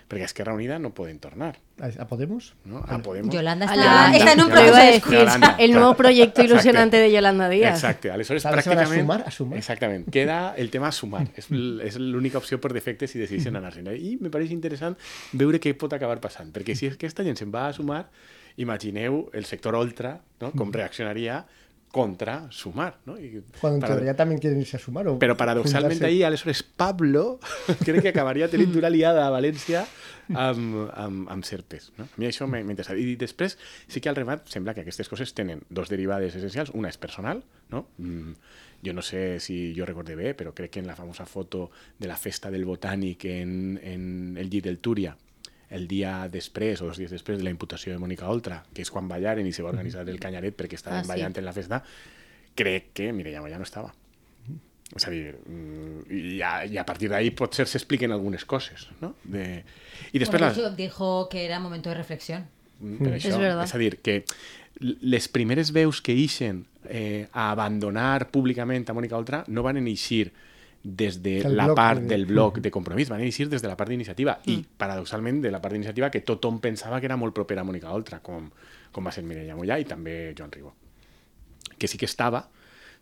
Perquè 0.08 0.24
Esquerra 0.24 0.52
Unida 0.52 0.78
no 0.78 0.92
poden 0.92 1.18
tornar. 1.18 1.56
¿A 1.80 2.06
Podemos? 2.06 2.54
No? 2.64 2.84
A 2.86 2.98
Podemos. 2.98 3.34
Yolanda 3.34 3.66
A 3.66 3.74
está, 3.74 3.84
Yolanda. 3.84 4.18
está 4.18 4.32
en 4.32 4.40
un 4.40 4.50
proceso 4.50 4.76
de 4.76 5.16
Yolanda. 5.18 5.56
El 5.58 5.72
nuevo 5.72 5.94
proyecto 5.94 6.42
ilusionante 6.42 6.96
de 6.98 7.10
Yolanda 7.10 7.48
Díaz. 7.48 7.74
Exacte, 7.74 8.10
aleshores 8.10 8.44
van 8.44 8.58
a 8.58 8.86
sumar, 8.86 9.24
a 9.26 9.30
sumar. 9.30 9.58
Exactament, 9.58 10.08
queda 10.10 10.54
el 10.56 10.70
tema 10.70 10.92
sumar. 10.92 11.26
És, 11.34 11.48
és 11.50 11.98
l'única 11.98 12.38
opció 12.38 12.60
per 12.60 12.72
defecte 12.76 13.08
si 13.08 13.18
decideixen 13.18 13.56
anar-se'n. 13.56 13.88
I 13.96 14.16
me 14.20 14.30
pareix 14.30 14.52
interessant 14.52 14.96
veure 15.32 15.58
què 15.60 15.74
pot 15.78 15.92
acabar 15.96 16.20
passant, 16.20 16.52
perquè 16.52 16.76
si 16.76 16.92
aquesta 16.92 17.24
gent 17.26 17.40
se'n 17.40 17.52
va 17.54 17.68
a 17.68 17.72
sumar, 17.72 18.04
imagineu 18.56 19.30
el 19.32 19.44
sector 19.48 19.74
ultra, 19.74 20.20
no? 20.40 20.52
com 20.52 20.70
reaccionaria 20.72 21.44
contra 21.94 22.50
sumar. 22.50 22.98
No? 23.06 23.14
I 23.16 23.40
Cuando 23.60 23.76
en 23.76 23.80
para- 23.80 23.94
teoría 23.94 24.16
también 24.16 24.40
quieren 24.40 24.58
irse 24.60 24.76
a 24.76 24.80
sumar. 24.80 25.06
O 25.06 25.14
però 25.22 25.36
paradoxalment 25.38 25.92
juntarse. 25.94 26.10
ahí, 26.12 26.24
aleshores, 26.24 26.64
Pablo 26.64 27.38
crec 27.86 28.02
que 28.02 28.08
acabaria 28.10 28.48
tenint 28.50 28.74
una 28.74 28.90
liada 28.90 29.22
a 29.28 29.30
València 29.30 29.84
amb, 30.34 30.90
amb, 30.92 31.30
amb 31.30 31.44
Serpes. 31.46 31.92
No? 31.96 32.08
A 32.10 32.18
mi 32.18 32.26
això 32.26 32.48
interessat. 32.50 32.98
I 32.98 33.14
després, 33.14 33.54
sí 33.86 34.00
que 34.02 34.10
al 34.10 34.16
remat 34.18 34.48
sembla 34.50 34.74
que 34.74 34.82
aquestes 34.82 35.08
coses 35.08 35.32
tenen 35.38 35.62
dos 35.70 35.88
derivades 35.88 36.34
essencials. 36.34 36.74
Una 36.74 36.90
és 36.90 36.98
personal, 36.98 37.44
no? 37.70 37.86
Mm, 37.98 38.34
jo 38.84 38.92
no 38.92 39.00
sé 39.06 39.38
si 39.40 39.72
jo 39.78 39.86
recorde 39.86 40.16
bé, 40.18 40.34
però 40.34 40.50
crec 40.52 40.72
que 40.74 40.80
en 40.82 40.88
la 40.90 40.96
famosa 40.98 41.24
foto 41.30 41.70
de 41.98 42.08
la 42.10 42.16
festa 42.18 42.50
del 42.50 42.66
Botànic 42.66 43.24
en, 43.30 43.78
en 43.82 44.36
el 44.36 44.50
llit 44.50 44.64
del 44.66 44.80
Túria, 44.82 45.14
el 45.70 45.88
dia 45.88 46.28
després 46.28 46.80
o 46.82 46.86
dos 46.86 46.98
dies 46.98 47.10
després 47.10 47.38
de 47.38 47.44
la 47.44 47.50
imputació 47.50 47.92
de 47.92 47.98
Mònica 47.98 48.28
Oltra, 48.28 48.62
que 48.74 48.82
és 48.82 48.90
quan 48.90 49.08
ballaren 49.08 49.46
i 49.46 49.52
se 49.52 49.62
va 49.62 49.70
organitzar 49.70 50.06
el 50.08 50.20
canyaret 50.20 50.56
perquè 50.56 50.74
estaven 50.74 51.00
Ah, 51.00 51.02
sí. 51.04 51.08
ballant 51.08 51.36
en 51.38 51.44
la 51.44 51.52
festa, 51.52 51.82
crec 52.54 52.92
que 52.94 53.12
Mireia 53.12 53.40
Moya 53.40 53.58
no 53.58 53.64
estava. 53.64 53.92
És 54.94 55.06
a 55.08 55.10
dir, 55.10 55.32
mm, 55.34 56.02
i 56.12 56.42
a, 56.44 56.64
i 56.66 56.76
a 56.78 56.84
partir 56.86 57.08
d'ahí 57.10 57.30
potser 57.34 57.64
s'expliquen 57.66 58.12
algunes 58.12 58.44
coses, 58.44 58.88
no? 59.00 59.14
De... 59.24 59.64
I 60.12 60.18
després 60.20 60.38
Bueno, 60.40 60.54
les... 60.54 60.76
de 60.76 60.76
dijo 60.84 61.28
que 61.28 61.44
era 61.46 61.58
momento 61.58 61.88
de 61.88 61.96
reflexión. 61.96 62.44
Mm, 62.80 62.98
Per 62.98 63.12
això, 63.16 63.28
És 63.32 63.38
verdad. 63.38 63.64
és 63.64 63.74
a 63.74 63.78
dir, 63.78 63.96
que 64.04 64.24
les 64.80 65.26
primeres 65.28 65.72
veus 65.72 66.00
que 66.02 66.12
ixen 66.12 66.66
eh, 66.88 67.26
a 67.32 67.50
abandonar 67.50 68.28
públicament 68.30 68.84
a 68.90 68.94
Mònica 68.94 69.16
Oltra 69.16 69.44
no 69.48 69.62
van 69.62 69.78
eixir 69.80 70.32
des 70.84 71.22
de 71.22 71.42
Del 71.42 71.56
la 71.56 71.74
part 71.74 72.02
de- 72.02 72.08
del 72.08 72.26
bloc 72.26 72.58
de 72.60 72.70
compromís, 72.70 73.08
van 73.08 73.22
eixir 73.22 73.48
des 73.48 73.62
de 73.62 73.68
la 73.68 73.76
part 73.76 73.88
d'iniciativa 73.90 74.38
i, 74.44 74.58
Mm. 74.58 74.64
paradoxalment, 74.76 75.40
de 75.42 75.50
la 75.50 75.60
part 75.60 75.72
d'iniciativa 75.72 76.10
que 76.10 76.20
tothom 76.20 76.60
pensava 76.60 77.00
que 77.00 77.06
era 77.06 77.16
molt 77.16 77.34
propera 77.34 77.62
a 77.62 77.64
Mònica 77.64 77.90
Oltra, 77.90 78.20
com, 78.20 78.50
com 78.92 79.04
va 79.06 79.10
ser 79.10 79.24
Mireia 79.24 79.56
Mollà 79.56 79.80
i 79.80 79.84
també 79.86 80.34
Joan 80.36 80.52
Ribó. 80.52 80.74
Que 81.78 81.88
sí 81.88 81.96
que 81.98 82.04
estava, 82.04 82.48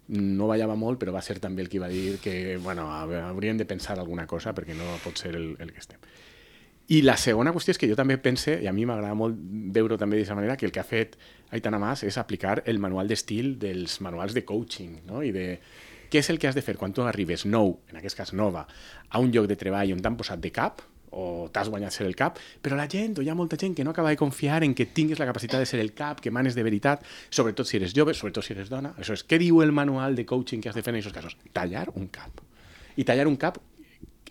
no 0.08 0.46
ballava 0.46 0.76
molt, 0.76 0.99
però 1.02 1.12
va 1.12 1.23
ser 1.23 1.38
també 1.40 1.62
el 1.62 1.69
que 1.69 1.79
va 1.81 1.88
dir 1.88 2.19
que, 2.19 2.56
bueno, 2.58 2.82
hau- 2.90 3.12
hauríem 3.29 3.58
de 3.58 3.64
pensar 3.67 3.99
alguna 3.99 4.26
cosa 4.26 4.55
perquè 4.55 4.75
no 4.75 4.85
pot 5.02 5.17
ser 5.19 5.35
el, 5.35 5.56
el 5.58 5.73
que 5.73 5.78
estem. 5.81 5.99
I 6.88 7.02
la 7.02 7.17
segona 7.17 7.52
qüestió 7.52 7.70
és 7.73 7.78
que 7.78 7.88
jo 7.88 7.94
també 7.96 8.19
pense, 8.19 8.61
i 8.62 8.67
a 8.67 8.73
mi 8.73 8.85
m'agrada 8.85 9.14
molt 9.14 9.37
veure-ho 9.38 9.96
també 9.99 10.17
d'aquesta 10.17 10.35
manera, 10.35 10.56
que 10.56 10.67
el 10.67 10.73
que 10.73 10.81
ha 10.81 10.85
fet 10.85 11.17
Aitana 11.50 11.78
Mas 11.78 12.02
és 12.02 12.19
aplicar 12.19 12.62
el 12.67 12.78
manual 12.78 13.08
d'estil 13.08 13.58
dels 13.58 14.00
manuals 14.00 14.35
de 14.35 14.44
coaching, 14.44 14.99
no? 15.06 15.23
I 15.23 15.31
de 15.32 15.61
què 16.12 16.20
és 16.20 16.29
el 16.31 16.38
que 16.38 16.49
has 16.50 16.55
de 16.59 16.62
fer 16.62 16.76
quan 16.76 16.93
tu 16.93 17.03
arribes 17.09 17.47
nou, 17.49 17.79
en 17.91 17.97
aquest 18.03 18.19
cas 18.19 18.32
nova, 18.37 18.67
a 19.09 19.19
un 19.19 19.32
lloc 19.32 19.49
de 19.49 19.56
treball 19.56 19.94
on 19.97 20.03
t'han 20.05 20.19
posat 20.20 20.41
de 20.44 20.53
cap, 20.53 20.82
o 21.12 21.50
t'has 21.53 21.69
guanyat 21.69 21.93
ser 21.93 22.06
el 22.09 22.14
cap, 22.17 22.38
però 22.64 22.76
la 22.76 22.87
gent, 22.88 23.19
o 23.20 23.23
hi 23.25 23.29
ha 23.29 23.35
molta 23.37 23.59
gent 23.61 23.75
que 23.76 23.85
no 23.85 23.91
acaba 23.93 24.09
de 24.09 24.17
confiar 24.17 24.62
en 24.64 24.73
que 24.75 24.87
tinguis 24.87 25.19
la 25.20 25.26
capacitat 25.29 25.61
de 25.61 25.67
ser 25.69 25.81
el 25.81 25.91
cap, 25.93 26.20
que 26.25 26.31
manes 26.32 26.55
de 26.56 26.62
veritat, 26.64 27.03
sobretot 27.29 27.69
si 27.69 27.76
eres 27.76 27.93
jove, 27.97 28.14
sobretot 28.17 28.44
si 28.47 28.55
eres 28.55 28.70
dona. 28.73 28.94
Això 28.97 29.12
és, 29.12 29.25
què 29.29 29.37
diu 29.43 29.61
el 29.61 29.73
manual 29.76 30.17
de 30.17 30.25
coaching 30.25 30.62
que 30.64 30.70
has 30.70 30.75
de 30.79 30.82
fer 30.82 30.94
en 30.94 31.00
aquests 31.03 31.12
casos? 31.19 31.37
Tallar 31.53 31.91
un 31.97 32.09
cap. 32.09 32.41
I 32.97 33.05
tallar 33.05 33.26
un 33.29 33.37
cap 33.37 33.59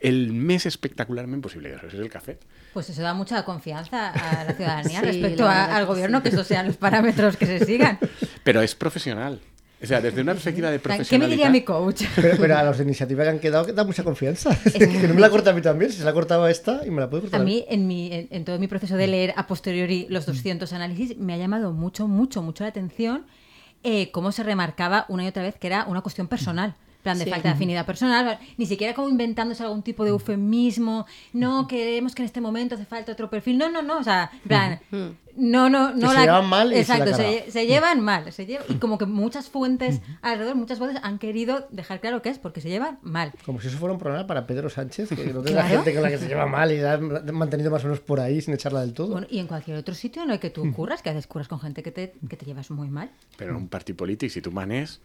el 0.01 0.31
més 0.33 0.65
espectacularment 0.65 1.43
possible. 1.45 1.75
Això 1.77 1.85
és 1.91 1.99
el 2.01 2.09
que 2.09 2.19
fet. 2.19 2.41
Pues 2.73 2.89
eso 2.89 3.03
da 3.03 3.13
mucha 3.13 3.43
confianza 3.45 4.09
a 4.09 4.43
la 4.45 4.53
ciudadanía 4.57 5.01
Sí, 5.01 5.05
respecto 5.05 5.43
la 5.43 5.65
a- 5.65 5.75
al 5.77 5.83
que 5.85 5.91
gobierno, 5.93 6.17
sí. 6.17 6.23
que 6.23 6.29
esos 6.29 6.47
sean 6.47 6.65
los 6.65 6.77
parámetros 6.77 7.37
que 7.37 7.45
se 7.45 7.63
sigan. 7.65 7.99
Pero 8.43 8.61
es 8.63 8.73
profesional. 8.73 9.39
O 9.83 9.85
sea, 9.85 9.99
desde 9.99 10.21
una 10.21 10.33
perspectiva 10.33 10.69
de 10.69 10.79
¿Qué 10.79 10.89
me 10.89 10.95
profesionalidad... 10.95 11.29
diría 11.37 11.49
mi 11.49 11.61
coach? 11.61 12.03
Pero, 12.15 12.37
pero 12.39 12.57
a 12.57 12.63
los 12.63 12.77
de 12.77 12.83
iniciativa 12.83 13.23
que 13.23 13.29
han 13.29 13.39
quedado 13.39 13.65
que 13.65 13.73
da 13.73 13.83
mucha 13.83 14.03
confianza. 14.03 14.55
que 14.77 15.07
no 15.07 15.13
me 15.15 15.21
la 15.21 15.29
corta 15.29 15.49
a 15.49 15.53
mí 15.53 15.61
también. 15.61 15.91
Si 15.91 15.97
se 15.97 16.03
la 16.03 16.13
cortaba 16.13 16.51
esta 16.51 16.81
y 16.85 16.91
me 16.91 17.01
la 17.01 17.09
puede 17.09 17.21
cortar 17.23 17.41
A 17.41 17.43
mí, 17.43 17.65
en, 17.67 17.87
mi, 17.87 18.13
en, 18.13 18.27
en 18.29 18.45
todo 18.45 18.59
mi 18.59 18.67
proceso 18.67 18.95
de 18.95 19.07
leer 19.07 19.33
a 19.37 19.47
posteriori 19.47 20.05
los 20.09 20.25
200 20.25 20.71
análisis, 20.73 21.17
me 21.17 21.33
ha 21.33 21.37
llamado 21.37 21.71
mucho, 21.73 22.07
mucho, 22.07 22.43
mucho 22.43 22.63
la 22.63 22.69
atención 22.69 23.25
eh, 23.83 24.11
cómo 24.11 24.31
se 24.31 24.43
remarcaba 24.43 25.05
una 25.09 25.23
y 25.23 25.27
otra 25.27 25.41
vez 25.41 25.55
que 25.57 25.67
era 25.67 25.85
una 25.85 26.01
cuestión 26.01 26.27
personal. 26.27 26.75
Plan 27.01 27.17
de 27.17 27.25
Sí. 27.25 27.29
falta 27.29 27.49
de 27.49 27.55
afinidad 27.55 27.85
personal, 27.85 28.39
ni 28.57 28.65
siquiera 28.65 28.93
como 28.93 29.09
inventándose 29.09 29.63
algún 29.63 29.83
tipo 29.83 30.03
de 30.03 30.11
eufemismo, 30.11 31.05
no, 31.33 31.67
queremos 31.67 32.15
que 32.15 32.21
en 32.21 32.25
este 32.27 32.41
momento 32.41 32.75
hace 32.75 32.85
falta 32.85 33.11
otro 33.11 33.29
perfil, 33.29 33.57
no, 33.57 33.69
no, 33.69 33.81
no, 33.81 33.99
o 33.99 34.03
sea, 34.03 34.29
en 34.33 34.47
plan, 34.47 34.79
no, 35.37 35.69
no, 35.69 35.93
no 35.95 36.11
se 36.11 36.19
llevan 36.19 36.45
mal 36.47 36.73
y 36.73 36.83
se 36.83 36.97
la 36.97 37.05
Exacto, 37.05 37.15
se, 37.15 37.49
se 37.51 37.65
llevan 37.65 38.01
mal, 38.01 38.31
se 38.33 38.45
llevan- 38.45 38.65
y 38.69 38.75
como 38.75 38.97
que 38.97 39.05
muchas 39.05 39.49
fuentes 39.49 40.01
alrededor, 40.21 40.55
muchas 40.55 40.77
voces 40.79 40.97
han 41.03 41.19
querido 41.19 41.67
dejar 41.71 42.01
claro 42.01 42.21
que 42.21 42.29
es 42.29 42.37
porque 42.37 42.59
se 42.61 42.69
llevan 42.69 42.99
mal. 43.01 43.31
Como 43.45 43.61
si 43.61 43.67
eso 43.67 43.77
fuera 43.77 43.93
un 43.93 43.99
problema 43.99 44.27
para 44.27 44.45
Pedro 44.45 44.69
Sánchez, 44.69 45.09
que 45.09 45.15
no 45.33 45.41
tiene 45.41 45.55
la 45.61 45.61
Claro. 45.67 45.67
gente 45.83 45.93
con 45.93 46.03
la 46.03 46.09
que 46.09 46.17
se 46.17 46.27
lleva 46.27 46.45
mal 46.47 46.71
y 46.71 46.77
la 46.79 46.93
han 46.93 47.33
mantenido 47.33 47.71
más 47.71 47.81
o 47.83 47.87
menos 47.87 48.01
por 48.01 48.19
ahí 48.19 48.41
sin 48.41 48.53
echarla 48.53 48.81
del 48.81 48.93
todo. 48.93 49.07
Bueno, 49.13 49.27
y 49.29 49.39
en 49.39 49.47
cualquier 49.47 49.77
otro 49.77 49.95
sitio 49.95 50.25
no 50.25 50.33
hay 50.33 50.39
que 50.39 50.49
tú 50.49 50.69
curras, 50.73 51.01
que 51.01 51.09
haces 51.09 51.27
curas 51.27 51.47
con 51.47 51.59
gente 51.61 51.81
que 51.81 51.91
te, 51.91 52.13
que 52.29 52.35
te 52.37 52.45
llevas 52.45 52.69
muy 52.69 52.89
mal. 52.89 53.09
Però 53.37 53.51
en 53.51 53.55
un 53.55 53.67
partit 53.69 53.95
polític, 53.95 54.29
si 54.31 54.41
tu 54.41 54.51
manes... 54.51 54.99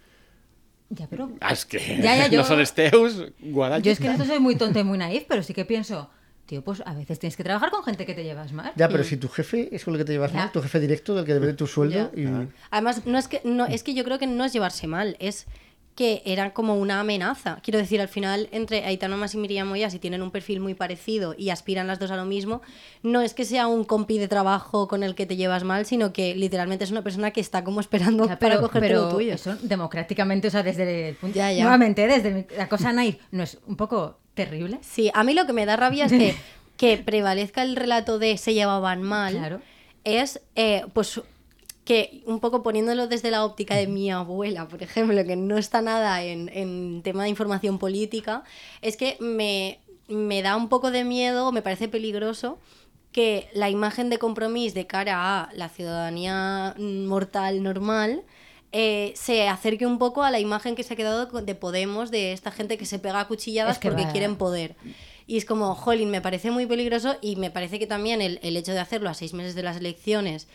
Ya, 0.88 1.07
pero 1.09 1.31
Ah, 1.40 1.52
és 1.52 1.64
que 1.66 1.78
Ya, 2.00 2.14
ya, 2.16 2.28
yo- 2.31 2.38
no 2.38 2.45
són 2.47 2.61
els 2.61 2.73
teus, 2.75 3.16
guadallos. 3.40 3.85
yo 3.85 3.90
es 3.93 3.99
que 3.99 4.07
en 4.07 4.12
esto 4.12 4.25
soy 4.25 4.38
muy 4.38 4.55
tonta 4.57 4.78
y 4.81 4.85
muy 4.85 4.99
naif, 4.99 5.25
pero 5.28 5.43
sí 5.43 5.52
que 5.52 5.64
pienso, 5.64 6.09
tío, 6.47 6.62
pues 6.62 6.81
a 6.87 6.95
veces 6.95 7.19
tienes 7.19 7.37
que 7.37 7.43
trabajar 7.43 7.71
con 7.71 7.83
gente 7.83 8.07
que 8.07 8.14
te 8.14 8.23
llevas 8.23 8.52
mal. 8.52 8.73
Ya, 8.76 8.88
pero 8.88 9.02
si 9.02 9.16
tu 9.16 9.28
jefe 9.28 9.69
es 9.75 9.85
con 9.85 9.95
el 9.95 9.99
que 9.99 10.05
te 10.05 10.12
llevas 10.12 10.31
Ya. 10.33 10.38
mal, 10.38 10.52
tu 10.52 10.62
jefe 10.62 10.78
directo 10.78 11.14
del 11.16 11.25
que 11.25 11.35
debe 11.35 11.49
de 11.49 11.55
tu 11.55 11.66
sueldo 11.66 12.12
y... 12.14 12.26
Además, 12.71 13.05
no 13.05 13.19
es 13.19 13.26
que 13.26 13.40
no 13.45 13.66
es 13.66 13.83
que 13.83 13.95
yo 13.95 14.05
creo 14.05 14.19
que 14.21 14.28
no 14.28 14.45
es 14.45 14.52
llevarse 14.52 14.87
mal, 14.87 15.16
es 15.19 15.47
que 15.96 16.22
era 16.26 16.52
como 16.52 16.76
una 16.76 17.00
amenaza. 17.00 17.58
Quiero 17.62 17.78
decir, 17.78 18.00
al 18.02 18.08
final, 18.08 18.48
entre 18.52 18.84
Aitana 18.84 19.16
Mas 19.16 19.34
y 19.34 19.38
Miriam 19.38 19.66
Moya, 19.66 19.88
si 19.90 19.98
tienen 19.98 20.20
un 20.22 20.30
perfil 20.30 20.60
muy 20.60 20.74
parecido 20.74 21.34
y 21.36 21.48
aspiran 21.50 21.86
las 21.86 21.98
dos 21.98 22.10
a 22.10 22.16
lo 22.16 22.26
mismo, 22.26 22.60
no 23.02 23.22
es 23.22 23.32
que 23.34 23.44
sea 23.46 23.66
un 23.66 23.84
compi 23.84 24.18
de 24.18 24.28
trabajo 24.28 24.88
con 24.88 25.02
el 25.02 25.14
que 25.14 25.24
te 25.26 25.36
llevas 25.36 25.64
mal, 25.64 25.86
sino 25.86 26.12
que 26.12 26.34
literalmente 26.34 26.84
es 26.84 26.90
una 26.90 27.02
persona 27.02 27.30
que 27.30 27.40
está 27.40 27.64
como 27.64 27.80
esperando 27.80 28.28
Ya, 28.28 28.38
para 28.38 28.60
cogerte 28.60 28.86
pero 28.88 29.02
lo 29.06 29.08
tuyo. 29.08 29.32
eso 29.34 29.56
democráticamente, 29.62 30.48
o 30.48 30.50
sea, 30.50 30.62
desde 30.62 31.08
el 31.08 31.14
punto 31.16 31.34
Ya, 31.36 31.50
ya. 31.50 31.62
nuevamente, 31.62 32.06
desde 32.06 32.30
mi- 32.30 32.46
la 32.56 32.68
cosa 32.68 32.92
naif, 32.92 33.16
no 33.30 33.42
es 33.42 33.58
un 33.66 33.76
poco 33.76 34.18
terrible. 34.34 34.78
Sí, 34.82 35.10
a 35.14 35.24
mí 35.24 35.32
lo 35.32 35.46
que 35.46 35.54
me 35.54 35.64
da 35.64 35.76
rabia 35.76 36.04
es 36.04 36.12
que, 36.12 36.34
que 36.76 36.98
prevalezca 36.98 37.62
el 37.62 37.74
relato 37.74 38.18
de 38.18 38.36
se 38.36 38.52
llevaban 38.52 39.00
mal. 39.02 39.32
Claro. 39.32 39.62
Es, 40.04 40.42
eh, 40.56 40.84
pues, 40.92 41.22
que 41.87 42.23
un 42.26 42.40
poco 42.40 42.62
poniéndolo 42.62 43.07
desde 43.07 43.31
la 43.31 43.45
óptica 43.45 43.75
de 43.76 43.87
mi 43.87 44.11
abuela, 44.11 44.69
por 44.69 44.83
ejemplo, 44.83 45.25
que 45.25 45.37
no 45.37 45.57
está 45.57 45.81
nada 45.81 46.23
en, 46.23 46.50
en 46.52 47.00
tema 47.02 47.23
de 47.23 47.31
información 47.31 47.78
política, 47.78 48.43
es 48.83 48.97
que 48.99 49.16
me, 49.21 49.78
me 50.09 50.43
da 50.43 50.57
un 50.57 50.69
poco 50.69 50.90
de 50.90 51.05
miedo, 51.05 51.50
me 51.52 51.62
parece 51.62 51.88
peligroso 51.88 52.59
que 53.12 53.49
la 53.55 53.71
imagen 53.71 54.11
de 54.11 54.19
compromiso 54.19 54.75
de 54.75 54.87
cara 54.87 55.43
a 55.45 55.49
la 55.55 55.69
ciudadanía 55.71 56.75
mortal 56.76 57.62
normal 57.62 58.25
eh, 58.73 59.12
se 59.14 59.49
acerque 59.49 59.87
un 59.87 59.99
poco 59.99 60.23
a 60.25 60.31
la 60.31 60.40
imagen 60.40 60.75
que 60.75 60.83
se 60.83 60.93
ha 60.93 60.97
quedado 60.97 61.25
de 61.40 61.55
Podemos, 61.55 62.11
de 62.11 62.33
esta 62.33 62.50
gente 62.50 62.76
que 62.76 62.85
se 62.85 62.99
pega 62.99 63.21
a 63.21 63.28
cuchilladas 63.28 63.76
Es 63.76 63.78
que 63.81 63.88
porque 63.88 64.05
va- 64.05 64.12
quieren 64.12 64.37
poder. 64.37 64.75
Y 65.28 65.38
es 65.38 65.45
como, 65.45 65.75
jolín, 65.75 66.11
me 66.11 66.21
parece 66.21 66.50
muy 66.50 66.66
peligroso 66.66 67.16
y 67.23 67.37
me 67.37 67.50
parece 67.50 67.78
que 67.78 67.87
también 67.87 68.21
el, 68.21 68.38
el 68.43 68.57
hecho 68.57 68.73
de 68.73 68.81
hacerlo 68.81 69.09
a 69.09 69.14
seis 69.14 69.33
meses 69.35 69.55
de 69.55 69.62
las 69.62 69.76
elecciones, 69.78 70.47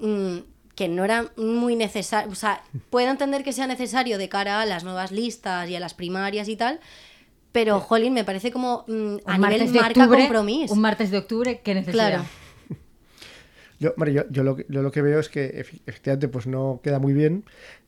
mm, 0.00 0.38
que 0.80 0.88
no 0.88 1.04
era 1.04 1.26
muy 1.36 1.76
necesario, 1.76 2.32
o 2.32 2.34
sea, 2.34 2.62
puedo 2.88 3.10
entender 3.10 3.44
que 3.44 3.52
sea 3.52 3.66
necesario 3.66 4.16
de 4.16 4.30
cara 4.30 4.62
a 4.62 4.64
las 4.64 4.82
nuevas 4.82 5.12
listas 5.12 5.68
y 5.68 5.76
a 5.76 5.80
las 5.80 5.92
primarias 5.92 6.48
y 6.48 6.56
tal, 6.56 6.80
pero, 7.52 7.80
jolín, 7.80 8.14
me 8.14 8.24
parece 8.24 8.50
como 8.50 8.86
mm, 8.88 8.92
Un 8.92 9.20
a 9.26 9.36
nivel 9.36 9.40
martes 9.40 9.72
de 9.74 9.78
marca 9.78 10.00
octubre, 10.04 10.20
compromiso. 10.22 10.72
Un 10.72 10.80
martes 10.80 11.10
de 11.10 11.18
octubre, 11.18 11.60
¿qué 11.62 11.74
necesidad? 11.74 12.08
Claro. 12.08 12.24
Yo, 13.78 13.90
hombre, 13.90 14.14
yo, 14.14 14.22
yo 14.30 14.42
lo, 14.42 14.56
que- 14.56 14.64
yo 14.70 14.80
lo 14.80 14.90
que 14.90 15.02
veo 15.02 15.20
es 15.20 15.28
que 15.28 15.66
efectivamente 15.86 16.28
pues 16.28 16.46
no 16.46 16.80
queda 16.82 16.98
muy 16.98 17.12
bien 17.12 17.44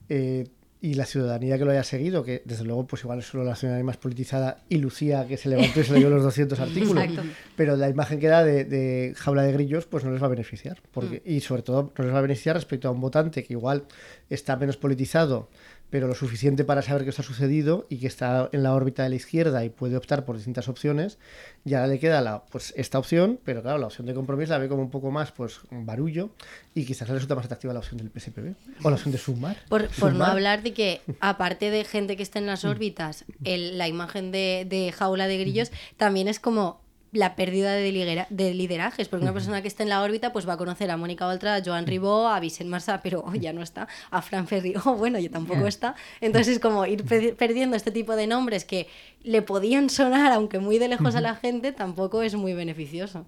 eh, 0.09 0.47
y 0.83 0.95
la 0.95 1.05
ciudadanía 1.05 1.57
que 1.57 1.63
lo 1.63 1.71
haya 1.71 1.85
seguido, 1.85 2.25
que 2.25 2.41
desde 2.43 2.65
luego 2.65 2.85
pues 2.85 3.03
igual 3.03 3.19
es 3.19 3.27
solo 3.27 3.45
la 3.45 3.55
ciudadanía 3.55 3.85
más 3.85 3.95
politizada 3.95 4.57
y 4.67 4.79
Lucía 4.79 5.25
que 5.29 5.37
se 5.37 5.47
levantó 5.47 5.79
y 5.79 5.85
se 5.85 5.93
leyó 5.93 6.09
los 6.09 6.21
200 6.23 6.59
artículos, 6.59 7.01
Exacto. 7.05 7.31
pero 7.55 7.77
la 7.77 7.87
imagen 7.87 8.19
que 8.19 8.27
da 8.27 8.43
de, 8.43 8.65
de 8.65 9.13
jaula 9.15 9.43
de 9.43 9.53
grillos 9.53 9.85
pues 9.85 10.03
no 10.03 10.11
les 10.11 10.21
va 10.21 10.25
a 10.25 10.29
beneficiar 10.29 10.81
porque, 10.91 11.21
y 11.23 11.39
sobre 11.39 11.61
todo 11.61 11.93
no 11.97 12.03
les 12.03 12.13
va 12.13 12.19
a 12.19 12.21
beneficiar 12.21 12.57
respecto 12.57 12.89
a 12.89 12.91
un 12.91 12.99
votante 12.99 13.45
que 13.45 13.53
igual 13.53 13.85
está 14.29 14.57
menos 14.57 14.75
politizado 14.75 15.47
pero 15.93 16.07
lo 16.07 16.15
suficiente 16.15 16.63
para 16.63 16.81
saber 16.81 17.03
que 17.03 17.11
esto 17.11 17.21
ha 17.21 17.25
sucedido 17.25 17.85
y 17.87 17.97
que 17.97 18.07
está 18.07 18.49
en 18.51 18.63
la 18.63 18.73
órbita 18.73 19.03
de 19.03 19.09
la 19.09 19.15
izquierda 19.15 19.63
y 19.63 19.69
puede 19.69 19.95
optar 19.95 20.25
por 20.25 20.35
distintas 20.35 20.67
opciones, 20.67 21.19
y 21.65 21.75
ahora 21.75 21.85
le 21.85 21.99
queda 21.99 22.19
la, 22.19 22.45
pues, 22.45 22.73
esta 22.75 22.97
opción, 22.97 23.39
pero 23.45 23.61
claro, 23.61 23.77
la 23.77 23.85
opción 23.85 24.07
de 24.07 24.15
compromiso 24.15 24.53
la 24.53 24.57
ve 24.57 24.67
como 24.67 24.81
un 24.81 24.89
poco 24.89 25.11
más 25.11 25.31
pues 25.31 25.59
un 25.69 25.85
barullo 25.85 26.31
y 26.73 26.85
quizás 26.85 27.07
le 27.09 27.13
resulta 27.13 27.35
más 27.35 27.45
atractiva 27.45 27.73
la 27.73 27.79
opción 27.81 27.97
del 27.97 28.09
PSPB 28.09 28.55
o 28.83 28.89
la 28.89 28.95
opción 28.95 29.11
de 29.11 29.19
Sumar. 29.19 29.55
Por, 29.69 29.87
por 29.89 30.15
no 30.15 30.25
hablar 30.25 30.63
de 30.63 30.73
que, 30.73 31.01
aparte 31.19 31.69
de 31.69 31.83
gente 31.83 32.17
que 32.17 32.23
está 32.23 32.39
en 32.39 32.47
las 32.47 32.65
órbitas, 32.65 33.25
el- 33.43 33.77
la 33.77 33.87
imagen 33.87 34.31
de, 34.31 34.65
de 34.67 34.91
jaula 34.91 35.27
de 35.27 35.37
grillos 35.37 35.71
también 35.97 36.27
es 36.27 36.39
como 36.39 36.81
la 37.13 37.35
pérdida 37.35 37.71
de, 37.73 37.91
lidera- 37.91 38.27
de 38.29 38.53
liderajes, 38.53 39.07
porque 39.07 39.23
una 39.23 39.33
persona 39.33 39.61
que 39.61 39.67
está 39.67 39.83
en 39.83 39.89
la 39.89 40.01
órbita 40.01 40.33
pues 40.33 40.47
va 40.47 40.53
a 40.53 40.57
conocer 40.57 40.89
a 40.91 40.97
Mónica 40.97 41.27
Oltra, 41.27 41.55
a 41.55 41.61
Joan 41.63 41.85
Ribó, 41.87 42.27
a 42.27 42.39
Vicent 42.39 42.69
Marsá, 42.69 42.99
pero 43.01 43.23
oh, 43.25 43.33
ya 43.39 43.53
no 43.53 43.61
está, 43.61 43.87
a 44.11 44.21
Fran 44.21 44.47
Ferri, 44.47 44.73
oh, 44.85 44.95
bueno, 44.95 45.19
ya 45.19 45.29
tampoco 45.29 45.67
está. 45.67 45.95
Entonces 46.21 46.55
es 46.55 46.59
como 46.59 46.85
ir 46.85 47.03
pe- 47.05 47.33
perdiendo 47.33 47.77
este 47.77 47.91
tipo 47.91 48.15
de 48.15 48.27
nombres 48.27 48.65
que 48.65 48.87
le 49.23 49.41
podían 49.41 49.89
sonar, 49.89 50.31
aunque 50.33 50.59
muy 50.59 50.79
de 50.79 50.87
lejos 50.89 51.15
a 51.15 51.21
la 51.21 51.35
gente, 51.35 51.71
tampoco 51.71 52.21
es 52.23 52.35
muy 52.35 52.53
beneficioso. 52.53 53.25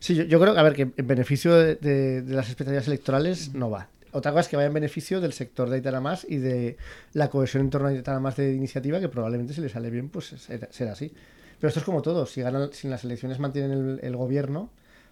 Sí, 0.00 0.14
yo, 0.14 0.24
yo 0.24 0.38
creo 0.40 0.52
que, 0.54 0.60
a 0.60 0.62
ver, 0.62 0.74
que 0.74 0.82
en 0.96 1.06
beneficio 1.06 1.54
de, 1.54 1.76
de- 1.76 2.22
de 2.22 2.34
las 2.34 2.46
expectativas 2.46 2.86
electorales 2.86 3.54
no 3.54 3.70
va. 3.70 3.88
Otra 4.12 4.32
cosa 4.32 4.40
es 4.42 4.48
que 4.48 4.56
vaya 4.56 4.66
en 4.68 4.74
beneficio 4.74 5.20
del 5.20 5.32
sector 5.32 5.68
de 5.70 5.76
Aitana 5.76 6.00
Más 6.00 6.26
y 6.28 6.36
de 6.38 6.76
la 7.12 7.28
cohesión 7.30 7.62
en 7.64 7.70
torno 7.70 7.88
a 7.88 7.90
Aitana 7.90 8.20
Más 8.20 8.36
de 8.36 8.54
iniciativa, 8.54 9.00
que 9.00 9.08
probablemente 9.08 9.54
si 9.54 9.60
le 9.60 9.68
sale 9.68 9.90
bien, 9.90 10.08
pues 10.08 10.26
será, 10.26 10.68
será 10.70 10.92
así. 10.92 11.12
Pero 11.60 11.68
esto 11.68 11.80
es 11.80 11.84
como 11.86 12.02
todo, 12.02 12.26
si 12.26 12.40
ganan, 12.40 12.72
si 12.72 12.86
en 12.86 12.90
las 12.92 13.04
elecciones 13.04 13.38
mantienen 13.38 13.72
el, 13.72 14.00
el 14.02 14.16
gobierno, 14.16 14.70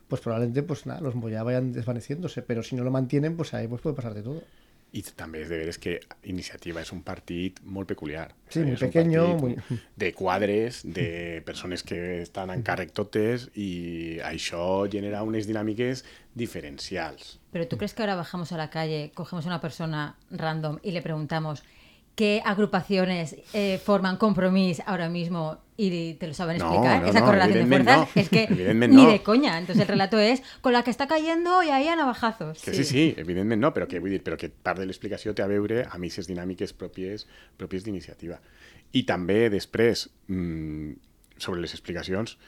pues 0.09 0.21
probablemente 0.21 0.63
pues 0.63 0.87
nada, 0.87 1.01
los 1.01 1.15
ya 1.31 1.43
vayan 1.43 1.73
desvaneciéndose, 1.73 2.43
pero 2.43 2.63
si 2.63 2.77
no 2.77 2.85
lo 2.85 2.91
mantienen, 2.91 3.37
pues 3.37 3.55
ahí 3.55 3.67
pues 3.67 3.83
puede 3.83 3.97
pasar 3.97 4.15
de 4.15 4.23
todo. 4.23 4.43
I 4.97 5.03
també 5.19 5.43
és 5.43 5.49
de 5.51 5.57
veres 5.59 5.77
que 5.83 5.99
Iniciativa 6.31 6.81
és 6.81 6.93
un 6.95 7.03
partit 7.05 7.59
molt 7.67 7.89
peculiar. 7.91 8.31
Sí, 8.49 8.61
muy 8.65 8.77
pequeño, 8.81 9.35
muy- 9.37 9.57
De 9.97 10.13
quadres, 10.15 10.81
de 10.85 11.43
persones 11.49 11.83
que 11.83 12.23
estan 12.23 12.51
en 12.55 12.63
càrrec 12.63 12.95
totes 12.97 13.51
i 13.55 14.19
això 14.25 14.87
genera 14.89 15.23
unes 15.27 15.47
dinàmiques 15.51 16.05
diferencials. 16.35 17.41
Pero 17.53 17.67
¿tú 17.69 17.77
crees 17.77 17.93
que 17.95 18.03
ahora 18.03 18.15
bajamos 18.15 18.53
a 18.53 18.57
la 18.57 18.71
calle, 18.71 19.11
cogemos 19.15 19.45
a 19.45 19.49
una 19.49 19.61
persona 19.61 20.17
random 20.31 20.79
y 20.83 20.93
le 20.93 21.03
preguntamos 21.03 21.63
qué 22.17 22.43
agrupaciones 22.45 23.37
eh, 23.53 23.79
forman 23.85 24.17
compromiso 24.17 24.83
ahora 24.87 25.09
mismo 25.09 25.59
y 25.77 26.15
te 26.15 26.27
lo 26.27 26.35
saben 26.35 26.57
No, 26.59 26.65
explicar? 26.73 27.03
no, 27.03 27.09
Esa 27.09 27.21
no, 27.21 27.27
correlación 27.27 27.69
de 27.71 27.77
fuerzas 27.77 28.09
no. 28.17 28.21
es 28.23 28.29
que 28.31 28.49
ni 28.75 28.89
no. 28.89 29.11
de 29.11 29.23
coña. 29.23 29.59
Entonces 29.59 29.83
el 29.83 29.89
relato 29.89 30.19
es 30.19 30.43
con 30.63 30.73
la 30.73 30.83
que 30.83 30.91
está 30.91 31.07
cayendo 31.07 31.63
y 31.63 31.69
ahí 31.69 31.87
a 31.89 31.95
navajazos. 31.95 32.63
Que 32.63 32.73
sí, 32.75 32.85
sí, 32.85 33.15
evidentment 33.19 33.61
no, 33.61 33.73
però 33.75 33.87
que 33.87 34.01
vull 34.01 34.11
dir, 34.17 34.23
però 34.25 34.39
que 34.41 34.49
part 34.49 34.81
de 34.81 34.87
l'explicació 34.89 35.35
té 35.37 35.45
a 35.45 35.51
veure 35.53 35.85
amb 35.85 36.01
aquestes 36.01 36.27
dinàmiques 36.33 36.73
pròpies, 36.73 37.27
pròpies 37.61 37.85
d'iniciativa. 37.85 38.41
I 38.97 39.05
també 39.05 39.51
després, 39.53 40.09
mmm, 40.33 40.97
sobre 41.37 41.61
les 41.61 41.75
explicacions, 41.77 42.39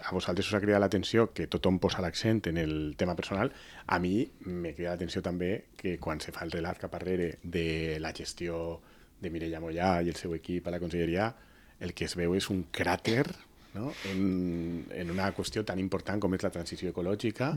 a 0.00 0.12
vosaltres 0.14 0.46
us 0.48 0.54
ha 0.54 0.60
cridat 0.62 0.80
l'atenció 0.80 1.32
que 1.34 1.48
tothom 1.50 1.80
posa 1.82 2.00
l'accent 2.00 2.46
en 2.48 2.56
el 2.56 2.94
tema 2.96 3.16
personal. 3.18 3.52
A 3.86 3.98
mi 3.98 4.30
me 4.46 4.72
crida 4.72 4.94
l'atenció 4.94 5.20
també 5.20 5.66
que 5.76 5.98
quan 5.98 6.20
se 6.24 6.32
fa 6.32 6.46
el 6.46 6.52
relat 6.54 6.78
cap 6.80 6.94
arrere 6.94 7.34
de 7.42 7.98
la 8.00 8.14
gestió 8.16 8.80
de 9.20 9.30
Mireia 9.30 9.60
Mollà 9.60 9.98
i 10.04 10.12
el 10.12 10.16
seu 10.18 10.34
equip 10.36 10.68
a 10.68 10.74
la 10.74 10.80
conselleria, 10.82 11.32
el 11.80 11.94
que 11.94 12.06
es 12.08 12.16
veu 12.18 12.34
és 12.38 12.48
un 12.50 12.64
cràter 12.74 13.26
no? 13.74 13.92
en, 14.10 14.86
en 14.94 15.10
una 15.14 15.30
qüestió 15.36 15.64
tan 15.64 15.78
important 15.82 16.20
com 16.22 16.34
és 16.34 16.44
la 16.46 16.52
transició 16.54 16.90
ecològica, 16.90 17.52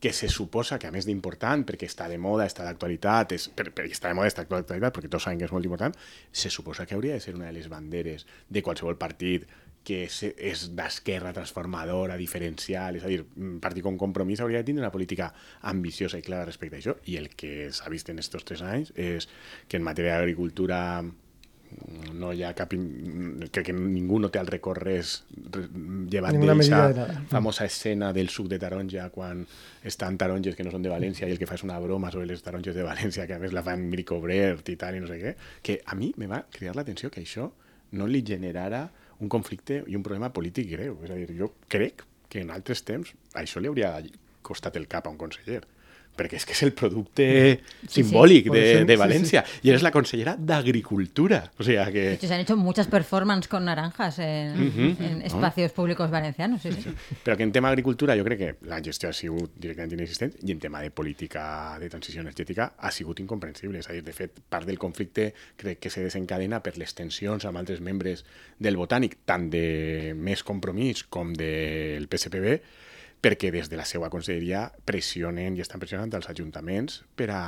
que 0.00 0.14
se 0.16 0.30
suposa 0.32 0.78
que 0.80 0.88
a 0.88 0.92
més 0.94 1.04
d'important, 1.04 1.66
perquè 1.68 1.84
està 1.84 2.06
de 2.08 2.16
moda, 2.16 2.46
està 2.48 2.64
d'actualitat, 2.64 3.34
és, 3.36 3.50
per, 3.52 3.68
perquè 3.68 3.92
està 3.92 4.08
de 4.08 4.16
moda, 4.16 4.30
està 4.32 4.46
d'actualitat, 4.46 4.94
perquè 4.96 5.10
tots 5.12 5.28
saben 5.28 5.42
que 5.42 5.44
és 5.44 5.52
molt 5.52 5.68
important, 5.68 5.96
se 6.32 6.48
suposa 6.48 6.86
que 6.88 6.96
hauria 6.96 7.18
de 7.18 7.20
ser 7.20 7.36
una 7.36 7.50
de 7.50 7.58
les 7.58 7.68
banderes 7.68 8.24
de 8.48 8.62
qualsevol 8.64 8.96
partit 8.96 9.44
que 9.90 10.04
és, 10.06 10.20
és 10.38 10.64
d'esquerra 10.78 11.34
transformadora, 11.36 12.16
diferencial, 12.20 12.96
és 13.00 13.04
a 13.06 13.10
dir, 13.10 13.24
un 13.42 13.56
partit 13.62 13.82
com 13.84 13.98
Compromís 13.98 14.40
hauria 14.40 14.62
de 14.62 14.68
tindre 14.70 14.86
una 14.86 14.94
política 14.94 15.32
ambiciosa 15.68 16.20
i 16.20 16.26
clara 16.26 16.46
respecte 16.46 16.78
a 16.78 16.84
això, 16.84 16.94
i 17.10 17.18
el 17.18 17.32
que 17.34 17.72
s'ha 17.74 17.90
vist 17.90 18.08
en 18.14 18.22
aquests 18.22 18.46
tres 18.46 18.62
anys 18.62 18.94
és 18.94 19.26
que 19.66 19.80
en 19.80 19.84
matèria 19.86 20.20
d'agricultura 20.20 20.78
no 22.18 22.32
hi 22.34 22.40
ha 22.42 22.48
cap... 22.58 22.72
Crec 22.74 23.68
que 23.68 23.72
ningú 23.74 24.18
no 24.18 24.30
té 24.34 24.40
al 24.40 24.48
record 24.50 24.82
res 24.82 25.12
re- 25.54 25.68
llevat 26.10 26.34
nada. 26.90 27.04
famosa 27.30 27.66
escena 27.70 28.08
del 28.16 28.28
suc 28.28 28.48
de 28.50 28.58
taronja 28.58 29.04
quan 29.14 29.44
estan 29.86 30.18
taronges 30.18 30.56
que 30.58 30.66
no 30.66 30.72
són 30.74 30.82
de 30.82 30.90
València 30.90 31.28
i 31.28 31.34
el 31.36 31.38
que 31.38 31.46
fa 31.46 31.54
és 31.54 31.62
una 31.66 31.78
broma 31.78 32.10
sobre 32.10 32.26
les 32.26 32.42
taronges 32.42 32.74
de 32.74 32.82
València 32.86 33.26
que 33.30 33.38
a 33.38 33.42
més 33.42 33.54
la 33.54 33.62
fan 33.62 33.86
Mirico 33.86 34.18
Brert 34.22 34.68
i 34.74 34.76
tal 34.80 34.98
i 34.98 35.04
no 35.04 35.06
sé 35.10 35.20
què, 35.22 35.36
que 35.62 35.78
a 35.86 35.94
mi 35.94 36.10
me 36.18 36.26
va 36.30 36.42
cridar 36.50 36.74
l'atenció 36.74 37.10
que 37.10 37.22
això 37.22 37.46
no 37.94 38.10
li 38.10 38.24
generara 38.26 38.88
un 39.20 39.28
conflicte 39.28 39.82
i 39.86 39.96
un 39.96 40.04
problema 40.04 40.32
polític 40.32 40.70
greu. 40.72 40.98
És 41.04 41.12
a 41.12 41.18
dir, 41.18 41.28
jo 41.38 41.52
crec 41.68 42.04
que 42.30 42.42
en 42.44 42.52
altres 42.54 42.84
temps 42.86 43.12
això 43.38 43.60
li 43.60 43.70
hauria 43.70 43.92
costat 44.46 44.76
el 44.80 44.88
cap 44.88 45.06
a 45.06 45.12
un 45.12 45.18
conseller 45.20 45.60
perquè 46.16 46.36
és 46.36 46.44
que 46.44 46.52
és 46.52 46.62
el 46.66 46.72
producte 46.76 47.26
Sí, 47.30 47.88
sí. 47.88 48.02
simbòlic 48.02 48.48
Por 48.48 48.56
de, 48.56 48.64
eso, 48.72 48.84
de 48.84 48.94
sí, 48.96 49.00
València 49.00 49.42
i 49.62 49.70
eres 49.72 49.82
la 49.82 49.90
consellera 49.90 50.36
d'Agricultura. 50.36 51.50
O 51.58 51.64
sea 51.64 51.86
De 51.86 51.92
que... 51.92 52.12
hecho, 52.14 52.26
se 52.26 52.34
han 52.34 52.40
hecho 52.40 52.56
muchas 52.56 52.88
performances 52.88 53.48
con 53.48 53.64
naranjas 53.64 54.18
en, 54.18 54.96
en 55.00 55.22
espacios 55.22 55.72
públicos 55.72 56.10
valencianos. 56.10 56.62
Sí, 56.62 56.72
sí. 56.72 56.90
Però 57.24 57.36
que 57.36 57.42
en 57.42 57.52
tema 57.52 57.68
agricultura 57.70 58.16
jo 58.16 58.24
crec 58.24 58.38
que 58.38 58.50
la 58.68 58.80
gestió 58.84 59.08
ha 59.08 59.12
sigut 59.16 59.52
directament 59.56 59.92
inexistent 59.96 60.34
i 60.44 60.52
en 60.52 60.60
tema 60.60 60.80
de 60.82 60.90
política 60.90 61.78
de 61.80 61.88
transició 61.88 62.20
energètica 62.20 62.74
ha 62.78 62.90
sigut 62.92 63.20
incomprensible. 63.20 63.78
És 63.80 63.88
a 63.88 63.96
dir, 63.96 64.04
de 64.04 64.12
fet, 64.12 64.40
part 64.48 64.66
del 64.68 64.78
conflicte 64.78 65.30
crec 65.56 65.80
que 65.80 65.90
se 65.90 66.04
desencadena 66.04 66.60
per 66.62 66.76
les 66.78 66.94
tensions 66.94 67.44
amb 67.48 67.58
altres 67.60 67.80
membres 67.80 68.24
del 68.58 68.76
Botànic, 68.76 69.18
tant 69.24 69.48
de 69.50 70.12
més 70.16 70.42
compromís 70.44 71.04
com 71.08 71.32
del 71.34 72.06
PSPB, 72.10 72.60
perquè 73.20 73.50
des 73.52 73.68
de 73.68 73.76
la 73.76 73.84
seva 73.84 74.08
conselleria 74.12 74.66
pressionen 74.84 75.56
i 75.56 75.64
estan 75.64 75.80
pressionant 75.80 76.12
els 76.16 76.28
ajuntaments 76.32 77.02
per 77.16 77.30
a 77.34 77.42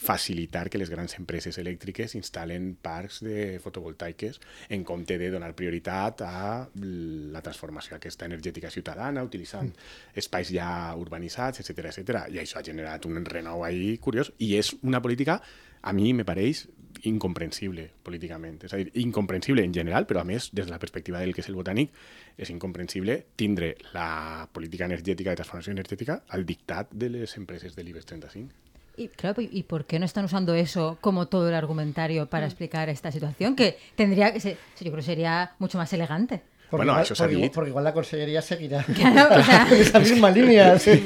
facilitar 0.00 0.70
que 0.70 0.78
les 0.78 0.88
grans 0.88 1.12
empreses 1.18 1.58
elèctriques 1.60 2.14
instal·len 2.16 2.70
parcs 2.80 3.20
de 3.24 3.58
fotovoltaiques 3.60 4.38
en 4.72 4.84
compte 4.88 5.18
de 5.20 5.28
donar 5.32 5.52
prioritat 5.56 6.22
a 6.24 6.44
la 6.74 7.42
transformació 7.44 7.96
aquesta 7.96 8.24
energètica 8.28 8.70
ciutadana, 8.72 9.24
utilitzant 9.26 9.72
espais 10.16 10.52
ja 10.54 10.70
urbanitzats, 10.96 11.60
etc 11.60 11.90
etc. 11.92 12.24
I 12.32 12.40
això 12.40 12.60
ha 12.60 12.66
generat 12.66 13.04
un 13.10 13.24
renou 13.28 13.64
ahí 13.66 13.98
curiós 13.98 14.32
i 14.38 14.54
és 14.56 14.72
una 14.80 15.02
política, 15.04 15.40
a 15.82 15.92
mi 15.92 16.14
me 16.16 16.24
pareix 16.24 16.64
incomprensible 17.08 17.90
políticament. 18.02 18.64
És 18.66 18.74
a 18.74 18.80
dir, 18.80 18.90
incomprensible 19.02 19.64
en 19.64 19.74
general, 19.74 20.06
però 20.06 20.22
a 20.22 20.28
més, 20.28 20.50
des 20.52 20.66
de 20.66 20.72
la 20.72 20.80
perspectiva 20.82 21.20
del 21.20 21.34
que 21.34 21.44
és 21.44 21.50
el 21.50 21.58
botànic, 21.58 21.92
és 22.36 22.50
incomprensible 22.50 23.20
tindre 23.36 23.74
la 23.94 24.48
política 24.52 24.88
energètica 24.88 25.30
de 25.30 25.40
transformació 25.42 25.72
energètica 25.76 26.22
al 26.28 26.46
dictat 26.46 26.92
de 26.92 27.10
les 27.10 27.36
empreses 27.36 27.76
de 27.76 27.84
l'IBEX 27.84 28.06
35. 28.06 28.66
Y, 28.96 29.08
claro, 29.08 29.40
¿y 29.40 29.48
y 29.50 29.62
por 29.62 29.86
qué 29.86 29.98
no 29.98 30.04
están 30.04 30.26
usando 30.26 30.54
eso 30.54 30.98
como 31.00 31.26
todo 31.28 31.48
el 31.48 31.54
argumentario 31.54 32.26
para 32.26 32.46
explicar 32.46 32.88
esta 32.88 33.10
situación? 33.10 33.56
Que 33.56 33.78
tendría 33.96 34.32
que 34.32 34.40
ser, 34.40 34.58
yo 34.78 34.90
creo 34.90 34.96
que 34.96 35.02
sería 35.02 35.52
mucho 35.58 35.78
más 35.78 35.92
elegante. 35.92 36.42
Porque, 36.70 36.86
Bueno, 36.86 36.92
igual, 36.92 37.02
eso 37.04 37.14
s'ha 37.16 37.24
porque, 37.24 37.34
igual- 37.34 37.42
dit. 37.48 37.52
porque 37.54 37.70
igual 37.70 37.84
la 37.84 37.92
consellería 37.92 38.42
seguirá 38.42 38.84
Claro, 38.94 39.40
o 39.40 39.44
sea, 39.44 39.66
en 39.70 39.80
esa 39.82 39.98
misma 39.98 40.30
línea. 40.30 40.78
sí. 40.78 41.02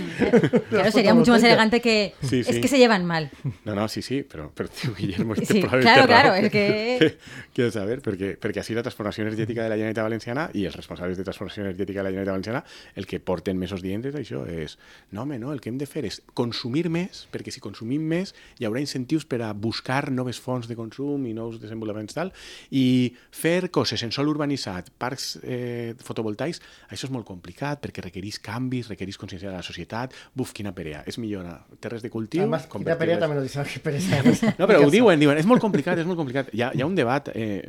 claro, 0.68 0.90
sería 0.92 1.14
mucho 1.14 1.32
más 1.32 1.42
elegante 1.42 1.80
que... 1.80 2.12
Sí, 2.22 2.40
Es 2.40 2.48
sí. 2.48 2.60
que 2.60 2.68
se 2.68 2.78
llevan 2.78 3.04
mal. 3.06 3.30
No, 3.64 3.74
no, 3.74 3.88
sí, 3.88 4.02
sí, 4.02 4.22
però, 4.22 4.50
però 4.54 4.68
tio, 4.68 4.94
Guillermo, 4.94 5.34
este 5.34 5.46
Sí, 5.54 5.62
claro, 5.62 6.06
claro, 6.06 6.34
és 6.34 6.50
que- 6.50 7.16
Quiero 7.54 7.70
saber, 7.70 8.02
perquè, 8.02 8.36
perquè 8.38 8.58
així 8.60 8.74
la 8.74 8.82
transformació 8.82 9.22
energètica 9.24 9.62
de 9.62 9.68
la 9.70 9.76
Generalitat 9.76 10.04
Valenciana 10.04 10.50
i 10.52 10.64
els 10.66 10.76
responsables 10.76 11.16
de 11.16 11.24
transformació 11.24 11.62
energètica 11.64 12.00
de 12.00 12.04
la 12.04 12.10
Generalitat 12.10 12.34
Valenciana 12.34 12.64
el 12.96 13.06
que 13.06 13.20
porten 13.20 13.56
mesos 13.58 13.80
dient 13.80 14.04
és 14.10 14.14
això, 14.18 14.42
és 14.50 14.76
no, 15.12 15.22
home, 15.22 15.38
no, 15.38 15.52
el 15.54 15.60
que 15.62 15.70
hem 15.70 15.78
de 15.78 15.86
fer 15.86 16.04
és 16.04 16.20
consumir 16.34 16.88
més, 16.90 17.24
perquè 17.32 17.52
si 17.54 17.62
consumim 17.64 18.02
més 18.02 18.34
hi 18.58 18.66
haurà 18.66 18.82
incentius 18.82 19.24
per 19.24 19.40
a 19.46 19.52
buscar 19.54 20.10
noves 20.10 20.40
fonts 20.42 20.66
de 20.68 20.76
consum 20.76 21.24
i 21.30 21.32
nous 21.32 21.60
desenvolupaments 21.62 22.12
tal, 22.18 22.32
i 22.74 23.14
fer 23.30 23.70
coses 23.70 24.02
en 24.02 24.10
sol 24.12 24.28
urbanitzat, 24.34 24.90
parcs 24.98 25.36
eh, 25.42 25.53
fotovoltaics, 26.04 26.60
això 26.90 27.08
és 27.08 27.14
molt 27.14 27.26
complicat 27.28 27.80
perquè 27.82 28.04
requereix 28.04 28.40
canvis, 28.44 28.88
requereix 28.92 29.18
conscienciar 29.20 29.52
a 29.52 29.58
la 29.58 29.66
societat. 29.66 30.14
Buf, 30.34 30.52
quina 30.56 30.74
perea. 30.74 31.02
És 31.08 31.18
millor 31.22 31.48
terres 31.80 32.02
de 32.04 32.10
cultiu... 32.12 32.44
Además, 32.44 32.66
Quina 32.70 32.96
Perea 32.98 33.28
dice, 33.40 33.62
que 33.72 33.80
pereza. 33.80 34.20
no, 34.58 34.66
però 34.66 34.82
ho 34.84 34.90
diuen, 34.90 35.18
diuen, 35.20 35.38
és 35.38 35.46
molt 35.48 35.62
complicat, 35.62 35.98
és 36.00 36.08
molt 36.08 36.18
complicat. 36.20 36.50
Hi 36.54 36.64
ha, 36.64 36.70
hi 36.74 36.82
ha 36.82 36.88
un 36.88 36.96
debat, 36.98 37.30
eh, 37.34 37.62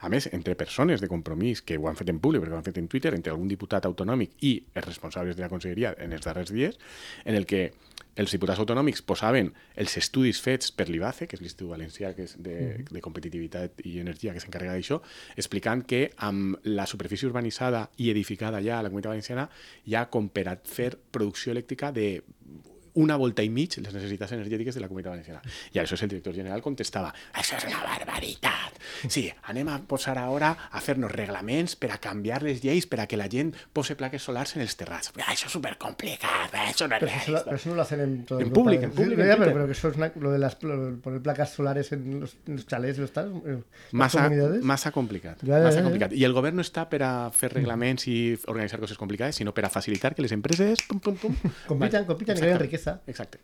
a 0.00 0.10
més, 0.12 0.28
entre 0.32 0.56
persones 0.58 1.02
de 1.02 1.10
compromís 1.10 1.62
que 1.62 1.78
ho 1.78 1.88
han 1.90 1.98
fet 1.98 2.10
en 2.12 2.20
públic, 2.22 2.42
perquè 2.42 2.56
ho 2.56 2.60
han 2.60 2.66
fet 2.66 2.80
en 2.80 2.88
Twitter, 2.92 3.14
entre 3.16 3.34
algun 3.34 3.50
diputat 3.50 3.86
autonòmic 3.88 4.38
i 4.46 4.56
els 4.74 4.86
responsables 4.86 5.36
de 5.36 5.44
la 5.44 5.50
conselleria 5.52 5.94
en 5.98 6.16
els 6.16 6.26
darrers 6.26 6.52
dies, 6.54 6.78
en 7.24 7.38
el 7.38 7.46
que 7.46 7.68
els 8.16 8.32
diputats 8.32 8.60
autonòmics 8.62 9.02
posaven 9.06 9.50
els 9.76 9.96
estudis 10.00 10.40
fets 10.42 10.72
per 10.72 10.88
l'IBACE, 10.88 11.28
que 11.28 11.36
és 11.36 11.42
l'Institut 11.42 11.70
Valencià 11.72 12.12
que 12.16 12.24
és 12.26 12.36
de, 12.42 12.56
de 12.88 13.02
Competitivitat 13.04 13.82
i 13.84 13.98
Energia 14.02 14.32
que 14.34 14.42
s'encarrega 14.42 14.76
d'això, 14.76 15.00
explicant 15.36 15.84
que 15.88 16.06
amb 16.28 16.56
la 16.68 16.88
superfície 16.88 17.28
urbanitzada 17.28 17.86
i 18.00 18.10
edificada 18.12 18.62
ja 18.64 18.78
a 18.78 18.86
la 18.86 18.92
Comunitat 18.92 19.12
Valenciana 19.14 19.48
hi 19.84 19.96
ha 19.96 20.06
com 20.12 20.30
per 20.32 20.48
a 20.48 20.56
fer 20.56 20.94
producció 21.12 21.52
elèctrica 21.52 21.92
de 21.92 22.08
una 22.96 23.16
volta 23.20 23.44
i 23.44 23.50
mig 23.52 23.76
les 23.78 23.92
necessitats 23.94 24.32
energètiques 24.32 24.74
de 24.74 24.80
la 24.80 24.88
Comunitat 24.88 25.12
Valenciana. 25.12 25.42
I 25.72 25.78
a 25.78 25.84
això 25.84 25.96
el 26.02 26.08
director 26.12 26.34
general 26.34 26.62
contestava 26.64 27.12
això 27.36 27.56
és 27.60 27.66
una 27.68 27.82
barbaritat. 27.84 28.80
Sí, 29.08 29.26
anem 29.50 29.68
a 29.68 29.78
posar 29.88 30.16
ara 30.18 30.52
a 30.72 30.80
fer-nos 30.80 31.10
reglaments 31.12 31.76
per 31.76 31.90
a 31.92 31.98
canviar 32.02 32.42
les 32.42 32.62
lleis 32.64 32.86
per 32.86 33.00
a 33.02 33.06
que 33.06 33.16
la 33.20 33.28
gent 33.28 33.52
pose 33.72 33.96
plaques 33.96 34.22
solars 34.22 34.54
en 34.56 34.62
els 34.64 34.76
terrats. 34.76 35.12
Això 35.16 35.46
és 35.46 35.52
supercomplicat, 35.52 36.54
això 36.54 36.88
no 36.88 36.96
és 36.96 37.02
eso, 37.22 37.42
pero 37.44 37.58
no 37.66 37.74
lo 37.74 37.82
hacen 37.82 38.00
en 38.00 38.24
todo 38.24 38.40
En 38.40 38.50
público, 38.52 38.84
en 38.84 38.90
Sí, 38.92 38.96
público, 38.96 39.22
en 39.22 39.38
pero, 39.38 39.52
pero 39.52 39.66
que 39.66 39.72
eso 39.72 39.88
es 39.88 39.96
una- 39.96 40.12
lo 40.16 40.30
de 40.32 40.38
las, 40.38 40.56
lo 40.62 40.96
poner 41.00 41.20
placas 41.20 41.50
solares 41.52 41.92
en 41.92 42.20
los, 42.20 42.36
en 42.46 42.56
los 42.56 42.66
chalés, 42.66 42.98
los 42.98 43.12
tal, 43.12 43.26
en 43.44 43.64
Massa, 43.92 44.22
comunidades. 44.24 44.62
massa 44.62 44.90
complicat. 44.92 45.38
Ja, 45.44 45.58
ja, 45.58 45.64
massa 45.64 45.82
complicat. 45.82 46.12
I 46.12 46.24
el 46.24 46.32
govern 46.32 46.56
no 46.56 46.62
està 46.62 46.88
per 46.88 47.02
a 47.02 47.30
fer 47.30 47.52
reglaments 47.52 48.06
i 48.08 48.38
organitzar 48.46 48.80
coses 48.80 48.96
complicades, 48.98 49.36
sinó 49.36 49.52
per 49.54 49.64
a 49.66 49.70
facilitar 49.70 50.14
que 50.14 50.22
les 50.22 50.32
empreses... 50.32 50.78
Pum, 50.88 51.00
pum, 51.00 51.16
pum, 51.16 51.34
Compitan, 51.66 52.04
compitan 52.06 52.36
Exacte. 52.36 52.54
creen 52.56 52.58
Exacte. 53.06 53.38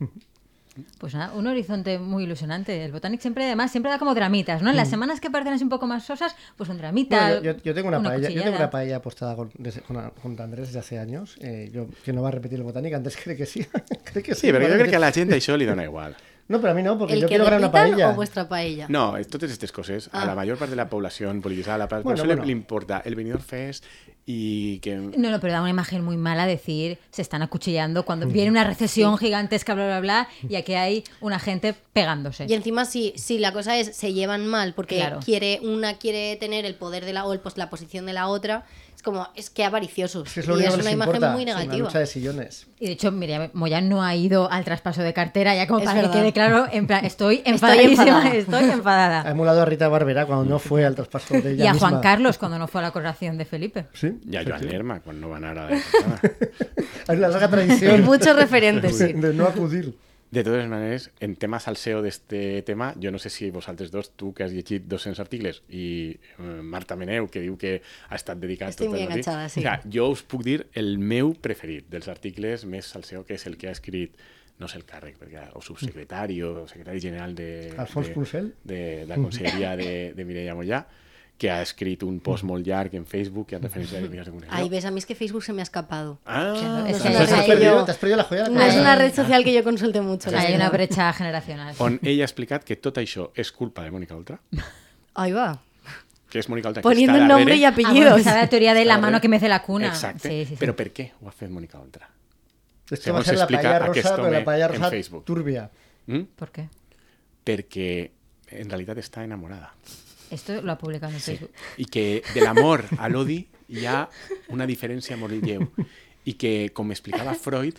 Pues 0.99 1.13
nada, 1.15 1.35
un 1.35 1.47
horizonte 1.47 1.99
muy 1.99 2.25
ilusionante. 2.25 2.83
El 2.83 2.93
Botanic 2.93 3.21
siempre, 3.21 3.45
además, 3.45 3.71
siempre 3.71 3.91
da 3.93 3.99
como 3.99 4.15
dramitas, 4.15 4.63
¿no? 4.63 4.71
En 4.71 4.77
las 4.77 4.89
semanas 4.89 5.21
que 5.21 5.29
parecen 5.31 5.53
así 5.53 5.65
un 5.65 5.69
poco 5.69 5.87
más 5.87 6.07
sosas, 6.07 6.35
pues 6.57 6.71
un 6.71 6.79
dramita. 6.79 7.19
Bueno, 7.29 7.43
yo, 7.43 7.53
yo- 7.53 7.63
yo 7.63 7.75
tengo 7.75 7.89
una, 7.89 8.03
paella, 8.03 8.31
yo 8.31 8.43
tengo 8.43 8.57
una 8.57 8.71
paella 8.71 8.97
apostada 8.97 9.37
con, 9.37 9.51
desde- 9.59 9.83
con, 9.83 9.97
con 10.23 10.41
Andrés 10.41 10.69
desde 10.69 10.79
hace 10.79 10.99
años. 10.99 11.37
eh, 11.43 11.71
yo, 11.75 11.87
que 12.03 12.15
no 12.15 12.23
va 12.23 12.29
a 12.29 12.33
repetir 12.33 12.57
el 12.59 12.65
Botánica, 12.65 12.97
antes 12.97 13.19
cree 13.23 13.37
que 13.37 13.45
sí. 13.45 13.67
cree 14.05 14.23
que 14.25 14.35
sí. 14.35 14.43
Jo 14.51 14.57
igualmente. 14.57 14.79
crec 14.79 14.91
que 14.91 14.97
a 14.97 15.01
la 15.01 15.13
gent 15.13 15.31
això 15.33 15.59
li 15.59 15.67
dona 15.67 15.85
igual. 15.91 16.17
No, 16.49 16.59
pero 16.61 16.73
a 16.73 16.75
mí 16.75 16.83
no, 16.83 16.99
porque 16.99 17.15
¿El 17.15 17.21
yo 17.21 17.27
que 17.27 17.33
quiero 17.33 17.45
ganar 17.45 17.61
una 17.61 17.71
paella. 17.71 18.11
o 18.11 18.15
vuestra 18.15 18.49
paella? 18.49 18.87
No, 18.89 19.19
es- 19.19 19.29
totes 19.29 19.51
aquestes 19.51 19.73
coses, 19.73 20.09
a 20.11 20.23
Ah. 20.23 20.27
la 20.27 20.35
major 20.35 20.57
part 20.57 20.71
de 20.71 20.77
la 20.77 20.89
població 20.89 21.29
polititzada, 21.43 21.77
la 21.77 21.89
part, 21.89 22.03
Bueno, 22.03 22.17
bueno, 22.23 22.33
bueno. 22.35 22.45
le 22.47 22.53
importa 22.53 23.03
el 23.05 23.15
Benidorm 23.15 23.43
Fest 23.45 23.85
i 24.25 24.79
que... 24.81 24.95
No, 24.97 25.31
no, 25.31 25.41
pero 25.41 25.53
da 25.53 25.61
una 25.61 25.71
imagen 25.71 26.05
muy 26.05 26.17
mala 26.17 26.47
decir 26.47 26.99
se 27.11 27.23
están 27.23 27.43
acuchillando 27.43 28.05
cuando 28.05 28.27
viene 28.27 28.51
una 28.51 28.65
recesión 28.65 29.19
gigantesca, 29.19 29.75
bla, 29.75 29.87
bla, 29.87 30.01
bla, 30.01 30.29
y 30.49 30.55
aquí 30.55 30.75
hay 30.75 31.05
una 31.21 31.39
gente 31.39 31.75
pegándose. 31.93 32.47
Y 32.49 32.55
encima 32.55 32.85
si, 32.85 33.13
si 33.17 33.39
la 33.39 33.53
cosa 33.53 33.77
es 33.79 33.97
se 33.97 34.13
llevan 34.13 34.47
mal 34.47 34.75
porque 34.75 34.97
Claro. 34.97 35.21
quiere 35.25 35.61
una 35.63 35.95
quiere 35.95 36.37
tener 36.37 36.65
el 36.65 36.75
poder 36.77 37.05
de 37.05 37.13
la 37.13 37.25
o 37.25 37.33
el, 37.33 37.41
pues, 37.41 37.57
la 37.57 37.69
posición 37.69 38.07
de 38.07 38.13
la 38.13 38.29
otra, 38.29 38.65
es 39.03 39.05
como 39.05 39.29
es 39.35 39.51
que 39.51 39.65
avariciosos. 39.65 40.29
Si 40.31 40.39
es 40.41 40.47
lo 40.47 40.55
y 40.55 40.59
único 40.59 40.69
es 40.69 40.75
que 40.77 40.81
una 40.83 40.85
les 40.91 40.95
imagen 40.95 41.15
importa, 41.17 41.33
muy 41.35 41.43
Una 41.43 41.55
negativa. 41.55 41.87
lucha 41.87 41.99
de 41.99 42.07
sillones. 42.07 42.67
Y 42.79 42.87
de 42.87 42.93
hecho, 42.93 43.11
Miriam 43.11 43.51
Moya 43.53 43.81
no 43.81 44.03
ha 44.05 44.15
ido 44.15 44.49
al 44.51 44.65
traspaso 44.65 45.03
de 45.03 45.13
cartera, 45.13 45.57
ya 45.57 45.67
como 45.67 45.81
Es 45.81 45.87
para 45.87 46.03
verdad. 46.03 46.13
que 46.13 46.19
quede 46.21 46.33
claro, 46.33 46.67
en 46.71 46.87
plan, 46.87 47.05
estoy 47.05 47.37
Estoy 47.45 47.53
enfadadísima, 47.55 48.03
enfadada. 48.05 48.35
estoy 48.37 48.65
Ha 48.65 48.73
enfadada. 48.73 49.31
emulado 49.31 49.63
a 49.63 49.65
Rita 49.65 49.89
Barbera 49.89 50.27
cuando 50.27 50.45
no 50.45 50.59
fue 50.61 50.85
al 50.85 50.95
traspaso 50.95 51.35
de 51.35 51.51
ella 51.53 51.65
Y 51.65 51.67
a 51.67 51.75
Juan 51.75 51.91
misma. 51.95 52.01
Carlos 52.01 52.39
cuando 52.39 52.59
no 52.59 52.69
fue 52.69 52.81
a 52.81 52.85
la 52.85 52.91
coronación 52.93 53.37
de 53.39 53.45
Felipe. 53.45 53.87
Sí. 53.93 54.21
I 54.31 54.37
a 54.37 54.43
sí, 54.43 54.47
Joan 54.49 54.61
sí. 54.61 54.67
Lerma, 54.69 55.01
quan 55.01 55.21
no 55.21 55.29
va 55.31 55.37
anar 55.39 55.59
a 55.59 55.63
la 55.71 55.81
portada. 55.81 56.21
Hay 57.09 57.17
una 57.17 57.29
larga 57.29 57.49
tradición 57.49 58.05
Muchos 58.05 58.37
referentes, 58.37 58.99
de, 58.99 59.07
sí. 59.09 59.13
de 59.15 59.35
no 59.35 59.47
acudir. 59.47 59.97
De 60.33 60.41
totes 60.41 60.65
maneres, 60.65 61.11
en 61.21 61.35
tema 61.37 61.59
salseo 61.61 61.99
d'este 62.01 62.63
tema, 62.65 62.95
jo 62.97 63.11
no 63.13 63.19
sé 63.21 63.29
si 63.29 63.51
vosaltres 63.53 63.91
dos, 63.93 64.15
tu 64.17 64.31
que 64.33 64.47
has 64.47 64.55
llegit 64.57 64.87
200 64.89 65.21
articles 65.21 65.59
i 65.69 65.85
eh, 66.17 66.63
Marta 66.65 66.97
Meneu, 66.97 67.29
que 67.29 67.43
diu 67.45 67.59
que 67.61 67.75
ha 68.09 68.17
estat 68.17 68.41
dedicat 68.41 68.73
Estic 68.73 68.89
tot 68.89 68.97
el 68.97 69.03
matí. 69.03 69.21
enganxada, 69.21 69.51
sí. 69.53 69.61
O 69.61 69.67
sea, 69.67 69.75
jo 69.85 70.07
us 70.15 70.23
puc 70.25 70.47
dir 70.47 70.63
el 70.73 70.97
meu 70.97 71.35
preferit 71.37 71.91
dels 71.93 72.09
articles 72.09 72.65
més 72.65 72.89
salseo, 72.89 73.27
que 73.29 73.37
és 73.37 73.45
el 73.51 73.59
que 73.61 73.69
ha 73.69 73.77
escrit 73.77 74.17
no 74.57 74.73
sé 74.73 74.81
el 74.81 74.87
càrrec, 74.89 75.21
perquè, 75.21 75.45
o 75.53 75.61
subsecretari 75.61 76.41
o 76.49 76.65
secretari 76.71 77.05
general 77.05 77.37
de, 77.37 77.75
Alfons 77.77 78.09
de, 78.09 78.25
de, 78.25 78.43
de 78.73 78.83
la 79.11 79.21
conselleria 79.21 79.77
de, 79.77 79.93
de 80.17 80.25
Mireia 80.25 80.57
Mollà, 80.57 80.81
que 81.39 81.51
ha 81.51 81.61
escrit 81.63 82.03
un 82.05 82.21
post 82.21 82.45
molt 82.45 82.65
llarg 82.67 82.95
en 82.95 83.05
Facebook 83.05 83.49
que 83.49 83.57
ha 83.57 83.59
referència 83.59 83.99
a 83.99 84.03
mitjans 84.03 84.27
de 84.27 84.31
comunicació. 84.31 84.63
Ahí 84.63 84.69
ves, 84.69 84.85
a 84.85 84.91
mí 84.93 84.99
es 84.99 85.07
que 85.07 85.15
Facebook 85.17 85.43
se 85.43 85.53
me 85.53 85.61
ha 85.61 85.65
escapado. 85.65 86.21
Ah, 86.25 86.55
Claro, 86.57 86.79
No 86.79 86.87
es 86.87 87.03
que 87.03 87.09
una 87.09 87.19
ahí- 87.19 87.27
¿Te 87.27 87.33
has, 87.35 87.39
red- 87.41 87.47
perdido, 87.47 87.85
te 87.85 87.91
has 87.91 87.97
perdido 87.99 88.17
la 88.19 88.25
joya 88.25 88.43
de 88.45 88.49
la 88.51 88.55
No 88.55 88.61
es 88.61 88.67
corona. 88.69 88.83
una 88.83 88.95
red 88.97 89.15
social 89.15 89.43
que 89.45 89.53
yo 89.53 89.65
consulte 89.65 90.01
mucho. 90.01 90.31
Hay 90.37 90.55
una 90.55 90.71
brecha 90.71 91.13
generacional. 91.13 91.75
on 91.79 91.99
ella 92.03 92.23
ha 92.23 92.27
explicat 92.27 92.63
que 92.63 92.77
tot 92.77 92.97
això 92.99 93.31
és 93.35 93.51
culpa 93.51 93.83
de 93.83 93.91
Mònica 93.91 94.15
Oltra, 94.15 94.41
Ahí 95.15 95.33
va. 95.33 95.59
que 96.31 96.39
és 96.39 96.49
Mònica 96.49 96.69
Oltra 96.69 96.81
Poniendo 96.83 97.13
que 97.15 97.19
el 97.19 97.25
està 97.25 97.29
nombre 97.29 97.57
y 97.57 97.61
darrere. 97.63 97.83
Ah, 97.87 97.91
bueno, 97.93 98.11
apellidos. 98.13 98.35
la 98.35 98.47
teoría 98.49 98.75
de 98.75 98.85
la 98.85 98.99
mano 98.99 99.21
que 99.21 99.29
mece 99.29 99.49
la 99.49 99.63
cuna. 99.63 99.89
Exacte. 99.89 100.29
Sí, 100.29 100.45
sí, 100.47 100.57
sí. 100.57 100.65
Però 100.65 100.77
per 100.77 100.93
què 100.95 101.11
ho 101.21 101.29
ha 101.29 101.33
fet 101.33 101.51
Mònica 101.51 101.81
Oltra? 101.81 102.09
Esto 102.89 103.13
va 103.13 103.21
a 103.21 103.25
Segons 103.25 103.27
ser 103.27 103.39
la 103.39 103.47
paella 103.49 103.79
rosa, 103.81 104.11
pero 104.15 104.23
home 104.29 104.39
la 104.39 104.45
paella 104.45 104.67
en 104.67 104.73
rosa 104.75 104.91
Facebook. 104.91 105.25
turbia. 105.25 105.71
Mm? 106.07 106.21
¿Por 106.37 106.51
qué? 106.53 106.69
Perquè 107.45 108.11
en 108.49 108.69
realitat 108.71 108.99
està 108.99 109.25
enamorada. 109.25 109.73
Esto 110.33 110.61
lo 110.63 110.73
ha 110.73 110.79
publicado 110.79 111.13
en 111.13 111.21
Sí. 111.21 111.37
Facebook. 111.37 111.53
I 111.77 111.85
que 111.87 112.23
de 112.35 112.41
l'amor 112.41 112.85
a 112.99 113.09
l'odi 113.13 113.43
hi 113.69 113.87
ha 113.87 114.09
una 114.49 114.67
diferència 114.67 115.17
molt 115.21 115.37
lleu. 115.45 115.69
I 116.25 116.35
que, 116.39 116.71
com 116.75 116.91
explicava 116.95 117.35
Freud, 117.35 117.79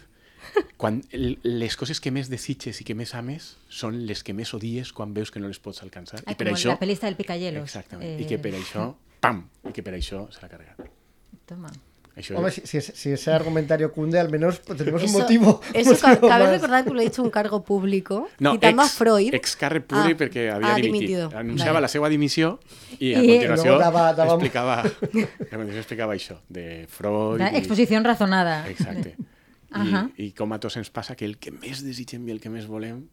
quan 0.77 1.01
les 1.13 1.77
coses 1.79 2.01
que 2.03 2.11
més 2.11 2.27
desitges 2.29 2.81
i 2.81 2.83
que 2.83 2.93
més 2.95 3.13
ames 3.15 3.53
són 3.71 4.01
les 4.05 4.23
que 4.23 4.33
més 4.35 4.51
odies 4.53 4.91
quan 4.93 5.13
veus 5.15 5.31
que 5.31 5.39
no 5.39 5.47
les 5.47 5.59
pots 5.63 5.81
alcançar. 5.85 6.19
Ah, 6.25 6.33
I 6.33 6.35
per 6.35 6.49
això... 6.51 6.73
la 6.75 6.79
pelista 6.81 7.07
del 7.07 7.15
picayelos. 7.15 7.63
Exactament. 7.63 8.19
Eh, 8.19 8.25
I 8.25 8.27
que 8.27 8.37
per 8.43 8.51
això, 8.59 8.89
pam! 9.23 9.45
I 9.63 9.71
que 9.71 9.81
per 9.85 9.93
això 9.95 10.25
se 10.31 10.43
l'ha 10.43 10.49
carregat. 10.51 10.83
Toma. 11.47 11.71
Això 12.15 12.35
Hombre, 12.37 12.51
si, 12.51 12.61
si 12.67 12.77
ese- 12.77 12.95
si 12.95 13.09
ese 13.11 13.31
argumentario 13.31 13.91
cunde, 13.91 14.19
al 14.19 14.29
menos 14.29 14.59
pues, 14.59 14.77
tenemos 14.77 15.01
un 15.01 15.09
Eso, 15.09 15.19
motivo. 15.19 15.61
eso 15.73 15.91
un 15.91 15.97
ca- 15.97 16.07
motivo 16.09 16.27
cabe 16.27 16.43
más. 16.43 16.51
recordar 16.53 16.83
que 16.83 16.89
lo 16.91 17.01
he 17.01 17.05
hecho 17.05 17.23
un 17.23 17.31
cargo 17.31 17.63
público, 17.63 18.29
No, 18.39 18.51
citando 18.53 18.83
ex, 18.83 18.91
a 18.91 18.95
Freud. 18.95 19.33
ex 19.33 19.57
càrrec 19.57 19.83
públic 19.87 20.15
Ah, 20.15 20.23
perquè 20.23 20.51
havia 20.53 20.73
ha 20.73 20.75
dimitit. 20.75 20.93
dimitido. 20.93 21.31
Anunciava 21.35 21.73
Vale. 21.73 21.81
la 21.85 21.87
seva 21.87 22.09
dimissió 22.09 22.59
i 22.99 23.15
a 23.15 23.23
I- 23.23 23.27
continuació 23.27 23.79
explicava, 23.81 24.81
a 24.83 24.89
continuació 24.91 25.79
explicava 25.79 26.13
això, 26.13 26.37
de 26.49 26.85
Freud... 26.87 27.41
I- 27.41 27.57
exposición 27.57 28.03
razonada. 28.03 28.67
Exacte. 28.69 29.15
I, 29.73 30.23
I 30.27 30.31
com 30.37 30.53
a 30.53 30.59
tots 30.61 30.77
ens 30.77 30.91
passa 30.93 31.15
que 31.17 31.25
el 31.25 31.39
que 31.41 31.49
més 31.49 31.81
desitgem 31.81 32.27
i 32.29 32.31
el 32.31 32.39
que 32.39 32.51
més 32.53 32.67
volem, 32.69 33.07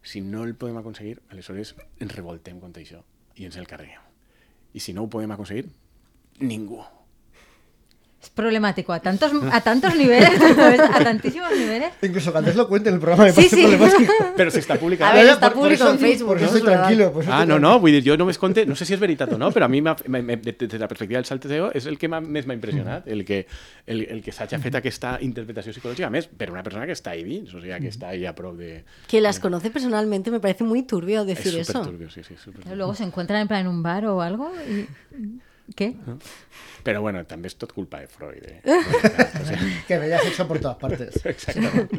si 0.00 0.20
no 0.20 0.44
el 0.44 0.54
podem 0.54 0.76
aconseguir, 0.78 1.18
aleshores 1.28 1.74
ens 1.98 2.14
revoltem 2.14 2.60
contra 2.60 2.80
això 2.84 3.02
i 3.34 3.46
ens 3.48 3.56
el 3.58 3.66
carreguem. 3.66 3.98
I 4.74 4.78
si 4.78 4.92
no 4.94 5.02
ho 5.02 5.08
podem 5.10 5.32
aconseguir, 5.34 5.66
ningú. 6.38 6.84
Es 8.24 8.30
problemático 8.30 8.94
a 8.94 9.00
tantos, 9.00 9.32
a 9.52 9.60
tantos 9.60 9.94
niveles, 9.96 10.30
a 10.94 11.04
tantísimos 11.04 11.50
niveles. 11.52 11.92
Incluso 12.00 12.32
que 12.32 12.38
antes 12.38 12.56
lo 12.56 12.66
cuente 12.68 12.88
en 12.88 12.94
el 12.94 13.00
programa, 13.00 13.24
me 13.24 13.32
Sí, 13.32 13.36
parece 13.36 13.56
sí. 13.56 13.62
problemático. 13.66 14.12
Però 14.38 14.50
s'està 14.50 14.78
publicant. 14.80 15.10
A 15.10 15.14
ver, 15.14 15.26
Ya, 15.26 15.32
está 15.34 15.48
por- 15.52 15.54
por 15.60 15.62
público 15.68 15.84
eso- 15.84 15.92
en 15.92 15.98
Facebook, 15.98 16.28
Por 16.28 16.36
eso 16.38 16.50
no 16.52 16.56
estoy 16.56 16.72
es 16.72 16.78
tranquilo. 16.80 17.12
por 17.12 17.22
eso 17.22 17.30
Ah, 17.32 17.42
estoy 17.42 17.48
no, 17.48 17.60
tranquilo. 17.60 17.78
no, 17.80 18.00
dir, 18.00 18.02
jo 18.08 18.16
només 18.16 18.38
compte, 18.38 18.64
no 18.64 18.74
sé 18.74 18.86
si 18.88 18.94
és 18.94 19.00
veritat 19.00 19.30
o 19.34 19.38
no, 19.38 19.52
però 19.52 19.66
a 19.66 19.68
mi, 19.68 19.82
m'ha- 19.82 19.94
m'ha- 20.08 20.22
m'ha- 20.24 20.40
des 20.40 20.56
de 20.72 20.78
la 20.78 20.88
perspectiva 20.88 21.18
del 21.18 21.26
salteo, 21.28 21.70
és 21.76 21.84
el 21.86 21.98
que 21.98 22.08
més 22.08 22.46
m'ha 22.48 22.54
impressionat, 22.56 23.06
el 23.06 23.26
que, 23.28 23.46
el, 23.86 24.00
el 24.08 24.22
que 24.24 24.32
s'hagi 24.32 24.56
fet 24.64 24.74
aquesta 24.80 25.18
interpretació 25.20 25.72
psicològica, 25.76 26.06
a 26.08 26.10
més, 26.10 26.26
per 26.26 26.48
una 26.50 26.62
persona 26.64 26.86
que 26.88 26.96
està 26.96 27.12
ahí 27.12 27.22
dins, 27.28 27.52
o 27.52 27.60
sigui, 27.60 27.76
que 27.78 27.92
està 27.92 28.08
ahí 28.08 28.24
a 28.24 28.32
prop 28.34 28.56
de... 28.56 28.84
Que 29.06 29.20
las 29.20 29.38
conoce 29.38 29.68
personalmente, 29.70 30.30
me 30.30 30.40
parece 30.40 30.64
muy 30.64 30.82
turbio 30.82 31.26
decir 31.26 31.54
eso. 31.60 31.72
superturbio, 31.84 32.08
sí, 32.10 32.22
sí. 32.24 32.34
Luego 32.74 32.94
se 32.94 33.04
encuentran 33.04 33.42
en 33.42 33.48
plan 33.48 33.60
en 33.60 33.68
un 33.68 33.82
bar 33.82 34.06
o 34.06 34.22
algo 34.22 34.50
y... 34.66 34.88
¿Qué? 35.74 35.94
Però 36.84 37.00
bueno, 37.00 37.22
també 37.24 37.48
és 37.48 37.54
tot 37.56 37.72
culpa 37.72 38.02
de 38.02 38.08
Freud. 38.12 38.44
Eh? 38.44 38.60
o 38.68 39.44
sea, 39.48 39.58
Que 39.88 39.98
me 39.98 40.04
hayas 40.06 40.26
hecho 40.26 40.46
por 40.46 40.58
todas 40.60 40.76
partes. 40.76 41.16
exactament. 41.24 41.90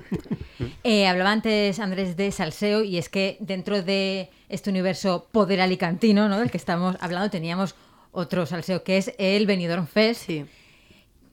Eh, 0.84 1.08
hablaba 1.08 1.32
antes 1.32 1.80
Andrés 1.80 2.16
de 2.16 2.32
salseo 2.32 2.84
y 2.84 2.98
es 2.98 3.10
que 3.10 3.38
dentro 3.40 3.82
de 3.82 4.30
este 4.50 4.70
universo 4.70 5.28
poder 5.32 5.62
alicantino, 5.62 6.30
¿no? 6.30 6.40
Del 6.40 6.52
que 6.52 6.58
estamos 6.58 6.96
hablando, 7.00 7.32
teníamos 7.32 7.76
otro 8.12 8.46
salseo 8.46 8.84
que 8.84 8.98
es 8.98 9.14
el 9.18 9.48
Benidorm 9.48 9.88
Fest. 9.88 10.28
Sí. 10.28 10.46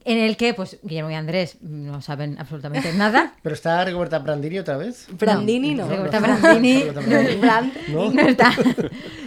En 0.05 0.17
el 0.17 0.37
que 0.37 0.53
pues 0.53 0.77
Guillermo 0.83 1.11
y 1.11 1.15
Andrés 1.15 1.57
no 1.61 2.01
saben 2.01 2.37
absolutamente 2.39 2.93
nada. 2.93 3.33
Pero 3.43 3.55
está 3.55 3.83
Rigoberta 3.85 4.19
Brandini 4.19 4.59
otra 4.59 4.77
vez. 4.77 5.07
Brandini 5.17 5.75
no. 5.75 5.87
Rigoberta 5.87 6.19
Brandini 6.19 6.73
Rigoberta 6.83 7.01
Brandini. 7.01 7.41
Brand- 7.41 7.73
¿No? 7.89 8.11
no 8.11 8.21
está. 8.21 8.53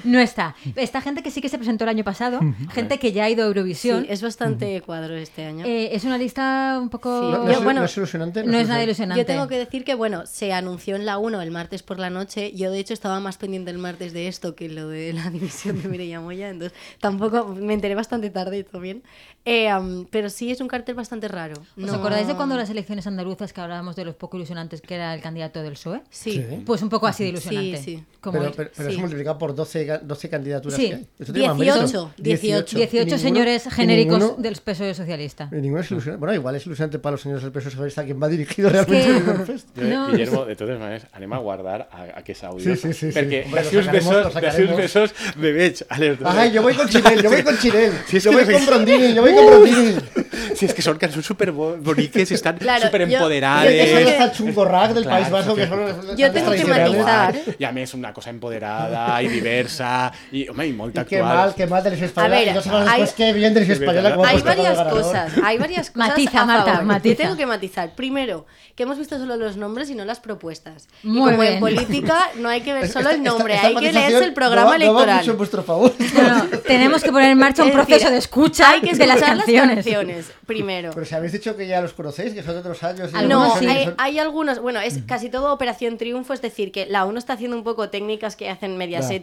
No 0.04 0.18
está. 0.20 0.54
Esta 0.76 1.00
gente 1.00 1.22
que 1.22 1.30
sí 1.30 1.40
que 1.40 1.48
se 1.48 1.58
presentó 1.58 1.84
el 1.84 1.90
año 1.90 2.04
pasado, 2.04 2.40
gente 2.72 2.98
que 2.98 3.12
ya 3.12 3.24
ha 3.24 3.30
ido 3.30 3.42
a 3.44 3.46
Eurovisión. 3.46 4.02
Sí, 4.02 4.06
es 4.10 4.22
bastante 4.22 4.80
cuadro 4.82 5.16
este 5.16 5.44
año. 5.44 5.64
Eh, 5.66 5.90
es 5.92 6.04
una 6.04 6.16
lista 6.18 6.78
un 6.80 6.88
poco... 6.90 7.08
No, 7.10 7.44
no 7.44 7.52
Yo, 7.52 7.62
bueno, 7.62 7.80
no 7.80 7.86
es 7.86 7.96
ilusionante. 7.96 8.44
no 8.44 8.56
es 8.56 8.68
nada 8.68 8.82
ilusionante. 8.84 9.20
Yo 9.20 9.26
tengo 9.26 9.48
que 9.48 9.58
decir 9.58 9.84
que, 9.84 9.94
bueno, 9.94 10.24
se 10.26 10.52
anunció 10.52 10.94
en 10.96 11.06
la 11.06 11.18
1 11.18 11.42
el 11.42 11.50
martes 11.50 11.82
por 11.82 11.98
la 11.98 12.10
noche. 12.10 12.52
Yo, 12.54 12.70
de 12.70 12.78
hecho, 12.78 12.94
estaba 12.94 13.18
más 13.20 13.36
pendiente 13.36 13.70
el 13.70 13.78
martes 13.78 14.12
de 14.12 14.28
esto 14.28 14.54
que 14.54 14.68
lo 14.68 14.88
de 14.88 15.12
la 15.12 15.28
división 15.30 15.82
de 15.82 15.88
Mireia 15.88 16.20
Moya. 16.20 16.50
Entonces, 16.50 16.78
tampoco 17.00 17.46
me 17.48 17.74
enteré 17.74 17.94
bastante 17.94 18.30
tarde 18.30 18.62
también. 18.64 19.02
Eh, 19.44 19.68
am, 19.68 20.06
pero 20.10 20.28
sí 20.30 20.50
es 20.50 20.60
un 20.60 20.65
cartel 20.68 20.94
bastante 20.94 21.28
raro. 21.28 21.54
¿Os 21.60 21.76
No- 21.76 21.94
acordáis 21.94 22.26
de 22.26 22.34
cuando 22.34 22.56
las 22.56 22.70
elecciones 22.70 23.06
andaluzas 23.06 23.52
que 23.52 23.60
hablábamos 23.60 23.96
de 23.96 24.04
los 24.04 24.14
poco 24.14 24.36
ilusionantes 24.36 24.80
que 24.80 24.94
era 24.94 25.14
el 25.14 25.20
candidato 25.20 25.62
del 25.62 25.72
PSOE? 25.74 26.02
Sí. 26.10 26.32
Sí. 26.32 26.62
Pues 26.64 26.82
un 26.82 26.88
poco 26.88 27.06
así 27.06 27.24
de 27.24 27.30
ilusionante. 27.30 27.78
Sí, 27.78 27.84
sí. 27.96 28.04
Como 28.20 28.38
Pero, 28.40 28.52
pero, 28.56 28.70
pero 28.76 28.88
sí. 28.88 28.94
es 28.94 29.00
multiplicado 29.00 29.38
por 29.38 29.54
12, 29.54 29.86
ga- 29.86 30.00
12 30.00 30.28
candidaturas 30.28 30.76
Sí. 30.78 30.88
que 30.88 30.94
hay. 30.94 31.06
Esto 31.18 31.32
tiene 31.32 31.48
más 31.48 31.56
mérito. 31.58 31.76
18, 31.78 32.12
18. 32.16 32.76
18 32.76 32.96
Y 32.96 33.04
ninguno- 33.04 33.18
señores 33.22 33.66
y 33.66 33.70
genéricos 33.70 34.18
ninguno- 34.18 34.42
del 34.42 34.56
PSOE 34.56 34.94
socialista. 34.94 35.48
y 35.52 35.56
ninguno 35.56 35.80
es 35.82 35.90
ilusionante. 35.90 36.18
Bueno, 36.20 36.34
igual 36.34 36.56
es 36.56 36.66
ilusionante 36.66 36.98
para 36.98 37.12
los 37.12 37.20
señores 37.20 37.42
del 37.42 37.52
peso 37.52 37.70
socialista 37.70 38.04
quien 38.04 38.20
va 38.22 38.28
dirigido 38.28 38.68
realmente 38.70 39.04
que- 39.06 39.16
el 39.16 39.22
Benfest. 39.22 39.68
Jo, 39.76 39.82
No, 39.84 40.10
Guillermo, 40.10 40.44
de 40.44 40.56
totes 40.56 40.78
maneres, 40.78 41.06
anem 41.12 41.32
a 41.32 41.38
guardar 41.38 41.88
a, 41.92 42.18
aquests 42.18 42.44
àudios. 42.44 42.80
Sí, 42.80 42.92
sí, 42.92 42.92
sí, 42.92 43.12
sí. 43.12 43.18
Perquè 43.18 43.44
Hombre, 43.46 43.62
de 43.62 43.68
seus 43.70 43.84
sacaremos, 43.84 44.14
besos, 44.14 44.34
de 44.42 44.50
seus 44.50 44.76
besos 44.76 45.14
me 45.36 45.52
veig 45.52 45.86
a 45.88 45.98
les 45.98 46.18
dos. 46.18 46.28
Ay, 46.34 46.50
yo 46.52 46.62
voy 46.62 46.74
con 46.74 46.88
Chirel, 46.88 47.22
yo 47.22 47.30
voy 47.30 47.42
con 47.42 47.56
yo 47.56 48.30
que 48.30 48.30
voy 48.30 48.44
no 48.44 48.52
con 48.58 48.66
Brondini, 48.66 49.14
yo 49.14 49.22
voy 49.22 49.34
con 49.34 49.46
Brondini. 49.46 49.96
Si 50.56 50.66
és 50.66 50.74
que 50.74 50.82
són 50.82 50.98
cançons 50.98 51.24
super 51.26 51.50
boniques, 51.52 52.30
estan 52.32 52.56
Claro, 52.58 52.90
Que 52.90 52.90
son 52.90 53.02
empoderades. 53.02 54.08
hasta 54.08 54.24
el 54.24 54.32
chungo 54.32 54.64
rack 54.64 54.92
del 54.94 55.02
Claro, 55.04 55.18
País 55.20 55.30
Vasco, 55.32 55.54
que 55.54 55.66
son 55.66 56.06
las 56.06 56.16
Yo 56.16 56.32
tengo 56.32 56.50
que 56.52 56.64
matizar. 56.64 57.34
I 57.58 57.64
a 57.64 57.72
més, 57.72 57.94
una 57.94 58.12
cosa 58.12 58.30
empoderada 58.30 59.20
i 59.22 59.28
diversa 59.28 60.12
i, 60.32 60.48
home, 60.48 60.72
molt 60.72 60.96
Y 60.96 61.04
qué 61.04 61.22
mal, 61.22 61.54
qué 61.54 61.66
mal 61.66 61.82
de 61.82 61.94
española. 62.04 62.36
A 62.36 62.38
ver, 62.38 62.48
y 62.48 62.52
dos 62.52 62.66
hay- 62.66 63.00
después, 63.00 63.12
qué 63.14 63.32
bien 63.32 63.54
de 63.54 63.60
varias 63.64 64.82
cosas, 64.88 65.32
hay 65.42 65.58
varias 65.58 65.90
cosas 65.90 66.08
Matiza, 66.08 66.40
a 66.40 66.44
Marta, 66.46 66.82
matiza. 66.82 67.14
Yo 67.14 67.16
tengo 67.22 67.36
que 67.36 67.46
matizar. 67.46 67.94
Primero, 67.94 68.46
que 68.74 68.82
hemos 68.84 68.98
visto 68.98 69.18
solo 69.18 69.36
los 69.36 69.56
nombres 69.56 69.90
y 69.90 69.94
no 69.94 70.04
las 70.04 70.20
propuestas. 70.20 70.88
y 71.02 71.08
Muy 71.08 71.30
como 71.32 71.42
bien. 71.42 71.54
en 71.54 71.60
política 71.60 72.30
no 72.36 72.48
hay 72.48 72.60
que 72.60 72.72
ver 72.72 72.88
solo 72.88 73.10
el 73.10 73.22
nombre, 73.22 73.54
esta 73.54 73.68
hay 73.68 73.74
que 73.76 73.92
leerse 73.92 74.24
el 74.24 74.34
programa 74.34 74.64
no 74.64 74.70
va- 74.70 74.78
no 74.78 74.94
va 74.94 75.00
electoral. 75.02 75.18
mucho 75.18 75.30
en 75.32 75.36
vuestro 75.38 75.62
favor. 75.62 75.92
Tenemos 76.66 77.02
que 77.02 77.10
poner 77.12 77.30
en 77.30 77.38
marcha 77.38 77.62
un 77.62 77.68
Es 77.70 77.74
decir, 77.76 77.86
proceso 77.88 78.10
de 78.10 78.18
escucha 78.18 78.70
hay 78.70 78.80
que 78.80 78.94
de 78.94 79.06
las 79.06 79.16
escuchar 79.16 79.44
canciones. 79.74 80.25
Canciones, 80.28 80.46
primero. 80.46 80.90
Pero 80.94 81.06
si 81.06 81.14
habéis 81.14 81.32
dicho 81.32 81.56
que 81.56 81.66
ya 81.66 81.80
los 81.80 81.92
conocéis, 81.92 82.32
que 82.34 82.42
son 82.42 82.54
de 82.54 82.60
otros 82.60 82.82
años. 82.82 83.10
y 83.12 83.16
Algunos 83.16 83.48
No, 83.54 83.58
sí. 83.58 83.66
hay, 83.66 83.84
son- 83.84 83.94
hay 83.98 84.18
algunos, 84.18 84.58
bueno, 84.60 84.80
es 84.80 84.98
casi 85.06 85.28
todo 85.30 85.52
Operación 85.52 85.98
Triunfo, 85.98 86.32
es 86.32 86.42
decir, 86.42 86.72
que 86.72 86.86
la 86.86 87.04
uno 87.04 87.18
está 87.18 87.34
haciendo 87.34 87.56
un 87.56 87.64
poco 87.64 87.90
técnicas 87.90 88.36
que 88.36 88.48
hacen 88.50 88.76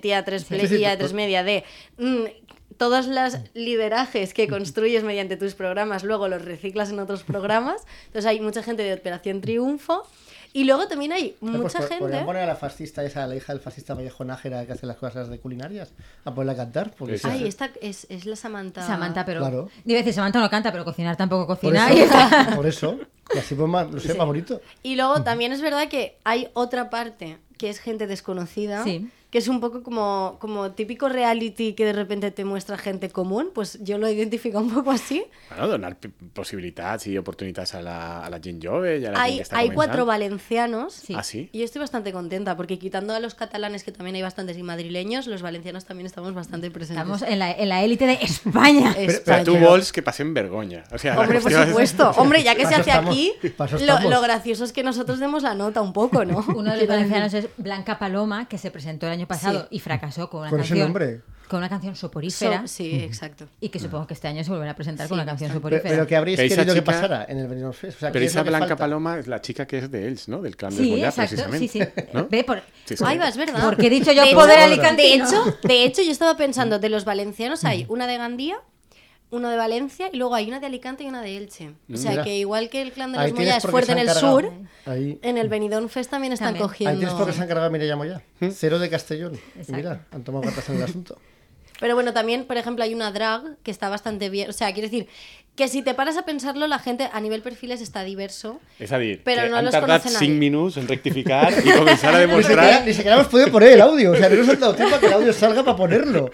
y 0.06 0.10
A3 0.12 0.39
Sí, 0.39 0.46
Play 0.46 0.68
sí, 0.68 0.76
y 0.76 0.80
pues- 0.80 1.12
A3 1.12 1.13
Media 1.13 1.44
de 1.44 1.63
mm, 1.98 2.24
todos 2.78 3.06
los 3.08 3.38
liderajes 3.54 4.34
que 4.34 4.48
construyes 4.48 5.04
mediante 5.04 5.38
tus 5.38 5.54
programas, 5.54 6.04
luego 6.04 6.28
los 6.28 6.44
reciclas 6.44 6.89
en 6.89 7.00
otros 7.00 7.24
programas. 7.24 7.84
Entonces 8.08 8.26
hay 8.26 8.39
mucha 8.39 8.63
gente 8.63 8.84
de 8.84 8.94
Operación 8.96 9.42
Triunfo. 9.42 10.08
Y 10.56 10.66
luego 10.66 10.88
también 10.88 11.12
hay 11.12 11.32
Ah, 11.36 11.38
pues 11.42 11.54
mucha 11.54 11.80
pod- 11.80 11.88
gente... 11.88 12.00
Podrían 12.00 12.26
poner 12.26 12.44
a 12.44 12.46
la 12.46 12.56
fascista 12.56 13.04
esa, 13.04 13.26
la 13.26 13.36
hija 13.36 13.54
del 13.54 13.62
fascista 13.62 13.96
Vallejo 13.96 14.24
Nájera 14.24 14.66
que 14.68 14.74
hace 14.74 14.86
las 14.86 14.98
cosas 14.98 15.28
de 15.30 15.39
culinarias, 15.39 15.92
a 16.26 16.34
ponerla 16.34 16.54
a 16.54 16.56
cantar. 16.58 16.92
Porque 16.98 17.18
Sí, 17.18 17.24
sí, 17.24 17.30
Ay, 17.32 17.39
sí. 17.39 17.48
esta 17.48 17.72
es, 17.82 18.06
es 18.10 18.26
la 18.28 18.36
Samantha. 18.36 18.86
Samantha, 18.86 19.26
pero. 19.26 19.39
Claro. 19.39 19.70
A 19.76 19.82
decir, 19.92 20.13
Samantha 20.13 20.39
no 20.39 20.50
canta, 20.52 20.72
pero 20.72 20.86
cocinar 20.86 21.16
tampoco 21.18 21.48
Por 21.48 21.58
cocina. 21.58 21.89
eso, 21.89 21.98
y 21.98 22.02
está. 22.04 22.52
por 22.56 22.68
eso. 22.68 23.00
Y 23.34 23.38
así 23.39 23.56
pues 23.56 23.68
más, 23.68 23.89
no 23.89 24.00
sé, 24.00 24.13
más 24.13 24.28
bonito. 24.28 24.62
Y 24.84 24.96
luego 24.96 25.24
también 25.24 25.52
es 25.54 25.62
verdad 25.62 25.88
que 25.89 26.18
hay 26.24 26.50
otra 26.54 26.89
parte 26.92 27.39
que 27.58 27.70
es 27.70 27.80
gente 27.80 28.06
desconocida, 28.06 28.84
Sí. 28.84 29.10
Que 29.34 29.39
es 29.39 29.48
un 29.48 29.60
poco 29.60 29.82
como, 29.82 30.38
como 30.39 30.74
típico 30.74 31.10
reality 31.10 31.74
que 31.74 31.86
de 31.86 31.93
repente 31.93 32.30
te 32.30 32.46
muestra 32.46 32.78
gente 32.78 33.10
común, 33.10 33.50
pues 33.52 33.80
yo 33.82 33.98
lo 33.98 34.08
identifico 34.08 34.60
un 34.60 34.69
poco 34.69 34.91
así. 34.91 35.26
Bueno, 35.50 35.67
donar 35.67 35.98
p- 35.98 36.12
possibilitats 36.38 37.08
i 37.08 37.17
oportunitats 37.17 37.74
a 37.74 37.82
la, 37.82 38.24
a 38.24 38.30
la 38.30 38.39
gent 38.39 38.62
jove 38.63 39.00
i 39.00 39.06
a 39.08 39.12
la 39.12 39.24
Hay, 39.24 39.38
que 39.38 39.43
està 39.48 39.58
hay 39.58 39.72
cuatro 39.72 40.06
valencianos 40.06 40.93
Sí. 40.93 41.15
Ah, 41.17 41.24
sí? 41.24 41.50
y 41.52 41.58
yo 41.58 41.65
estoy 41.65 41.80
bastante 41.80 42.13
contenta 42.13 42.56
porque 42.56 42.78
quitando 42.78 43.15
a 43.15 43.19
los 43.19 43.34
catalanes 43.34 43.84
que 43.84 43.91
también 43.91 44.15
hay 44.15 44.22
bastantes 44.22 44.56
y 44.56 44.62
madrileños, 44.62 45.26
los 45.26 45.41
valencianos 45.41 45.86
también 45.86 46.06
estamos 46.06 46.36
bastante 46.36 46.69
presentes. 46.69 47.02
Estamos 47.04 47.24
en 47.24 47.39
la, 47.39 47.52
en 47.52 47.69
la 47.69 47.82
élite 47.82 48.06
de 48.06 48.19
España. 48.22 48.93
Pero-. 48.96 49.24
Però 49.26 49.43
tu 49.43 49.58
vols 49.58 49.91
que. 49.91 50.04
O 50.06 50.98
sea, 51.00 51.15
la 51.15 51.22
Hombre, 51.22 51.39
por 51.39 51.52
supuesto. 51.52 52.12
Hombre, 52.17 52.43
ya 52.43 52.54
que 52.54 52.67
se 52.67 52.76
hace 52.76 52.91
estamos, 52.91 53.10
aquí, 53.15 53.34
lo, 53.84 54.10
lo 54.12 54.22
gracioso 54.22 54.63
es 54.63 54.72
que 54.74 54.84
nosotros 54.84 55.17
demos 55.19 55.41
la 55.41 55.56
nota 55.56 55.82
un 55.82 55.91
poco, 55.91 56.24
¿no? 56.24 56.46
Uno 56.56 56.72
de 56.72 56.78
los 56.78 56.88
valencianos 56.93 57.34
es 57.34 57.48
Blanca 57.58 57.98
Paloma, 57.98 58.48
que 58.48 58.60
se 58.60 58.69
presentó 58.69 59.08
el 59.08 59.13
año 59.13 59.23
pasado 59.28 59.62
Sí. 59.62 59.68
y 59.72 59.80
fracasó 59.80 60.30
con 60.30 60.42
una 60.42 60.50
Con 60.50 60.60
ese 60.60 60.70
canción. 60.70 60.88
nombre. 60.88 61.22
Con 61.50 61.58
una 61.60 61.70
canción 61.70 61.96
soporífera. 61.96 62.62
So- 62.62 62.68
sí, 62.68 62.96
exacto. 63.04 63.46
Y 63.60 63.70
que 63.70 63.78
supongo 63.78 64.08
que 64.08 64.14
este 64.16 64.28
año 64.28 64.44
se 64.44 64.50
volverá 64.50 64.72
a 64.72 64.76
presentar 64.76 65.08
con 65.08 65.18
una 65.20 65.26
canción 65.26 65.50
bastante. 65.50 65.62
Pero, 65.62 65.76
soporífera. 65.78 65.90
pero 65.96 66.08
que 66.08 66.16
habréis 66.16 66.38
Pero 66.38 66.50
querido 66.50 66.74
que 66.74 66.80
chica- 66.80 66.92
pasara 66.92 67.26
en 67.30 67.38
el 67.38 67.48
Benidorm 67.48 67.74
Fest. 67.74 67.98
O 67.98 68.00
sea, 68.00 68.10
Però 68.12 68.20
¿qué 68.22 68.26
es 68.26 68.32
esa 68.32 68.44
que 68.44 68.50
Blanca 68.50 68.68
falta? 68.70 68.84
Paloma 68.84 69.20
és 69.20 69.28
la 69.28 69.40
xica 69.40 69.68
que 69.68 69.78
és 69.78 69.92
d'ells, 69.92 70.28
no? 70.30 70.42
Del 70.42 70.56
clan 70.56 70.72
Sí, 70.72 70.90
del 70.90 71.00
Mollà, 71.02 71.10
exacto. 71.10 71.36
precisament. 71.36 71.62
Sí, 71.62 71.68
sí. 71.68 71.80
¿No? 72.14 72.28
Ve 72.30 72.44
por... 72.44 72.64
Sí, 72.86 72.96
sí. 72.98 73.04
Ahí 73.06 73.18
va, 73.20 73.28
es 73.28 73.38
verdad. 73.38 73.62
Porque 73.66 73.88
he 73.88 73.90
dicho 73.90 74.12
yo 74.14 74.26
De 74.26 74.34
poder 74.34 74.58
alicantino. 74.62 75.30
De 75.30 75.36
hecho, 75.36 75.58
de 75.64 75.84
hecho, 75.84 76.02
yo 76.02 76.12
estaba 76.12 76.36
pensando, 76.38 76.80
de 76.80 76.90
los 76.90 77.06
valencianos 77.06 77.66
hay 77.66 77.86
una 77.90 78.08
de 78.08 78.18
Gandía, 78.18 78.56
uno 79.34 79.50
de 79.50 79.58
Valencia 79.58 80.10
y 80.12 80.17
luego 80.17 80.36
hay 80.36 80.48
una 80.48 80.60
de 80.60 80.67
Alicante 80.67 81.04
y 81.04 81.08
una 81.08 81.22
de 81.22 81.38
Elche. 81.38 81.74
O 81.91 81.98
sea 81.98 82.12
Mira. 82.12 82.24
que 82.24 82.38
igual 82.38 82.69
que 82.69 82.82
el 82.82 82.91
clan 82.91 83.12
de 83.12 83.17
los 83.17 83.26
tienes 83.28 83.39
Moya 83.46 83.58
es 83.58 83.63
fuerte 83.65 83.91
en 83.91 83.98
el 84.00 84.08
cargado. 84.08 84.39
sur, 84.39 84.52
Ahí, 84.86 85.19
en 85.22 85.38
el 85.38 85.50
Benidorm 85.50 85.89
Fest 85.89 86.12
también 86.12 86.34
están 86.34 86.56
También. 86.58 86.69
ahí 86.69 86.78
tienes 86.78 86.96
cogiendo... 86.98 87.17
porque 87.17 87.34
se 87.34 87.41
han 87.41 87.48
cargado 87.48 87.67
a 87.67 87.69
Mireia 87.72 87.96
Moya. 87.96 88.22
Cero 88.52 88.80
de 88.80 88.89
Castellón. 88.89 89.34
Exacto. 89.56 89.74
mira, 89.74 90.06
han 90.12 90.24
tomado 90.24 90.43
cartas 90.46 90.69
en 90.69 90.76
el 90.78 90.84
asunto. 90.84 91.17
Pero 91.80 91.96
bueno, 91.96 92.13
también, 92.13 92.46
por 92.46 92.56
ejemplo, 92.58 92.84
hay 92.84 92.93
una 92.93 93.12
drag 93.12 93.58
que 93.63 93.72
está 93.72 93.89
bastante 93.89 94.30
bien. 94.30 94.50
O 94.50 94.54
sea, 94.54 94.72
quiero 94.74 94.88
decir 94.88 95.08
que 95.56 95.68
si 95.68 95.84
te 95.84 95.94
paras 95.94 96.18
a 96.18 96.26
pensarlo, 96.26 96.66
la 96.66 96.80
gente 96.80 97.08
a 97.13 97.20
nivel 97.22 97.42
perfiles 97.44 97.80
está 97.80 98.04
diverso. 98.04 98.60
És 98.80 98.92
a 98.92 98.98
dir, 98.98 99.22
Però 99.24 99.44
que 99.44 99.50
no 99.50 99.58
han 99.58 99.66
los 99.66 99.72
tardat 99.72 100.02
conoce 100.02 100.10
5 100.10 100.22
nadie. 100.34 100.39
minuts 100.39 100.78
en 100.78 100.88
rectificar 100.88 101.54
i 101.54 101.70
començar 101.72 102.16
a 102.16 102.18
Ni 102.26 102.26
siquiera, 102.26 102.28
demostrar 102.28 102.86
ni 102.88 102.94
siquiera 102.94 103.16
hemos 103.18 103.28
podido 103.28 103.52
poner 103.52 103.74
el 103.74 103.82
audio. 103.82 104.12
O 104.12 104.16
sea, 104.16 104.30
no 104.30 104.36
nos 104.38 104.50
han 104.50 104.60
dado 104.60 104.74
tiempo 104.76 104.96
a 104.96 105.00
que 105.00 105.06
el 105.06 105.13
audio 105.13 105.32
salga 105.34 105.63
para 105.63 105.78
ponerlo. 105.78 106.32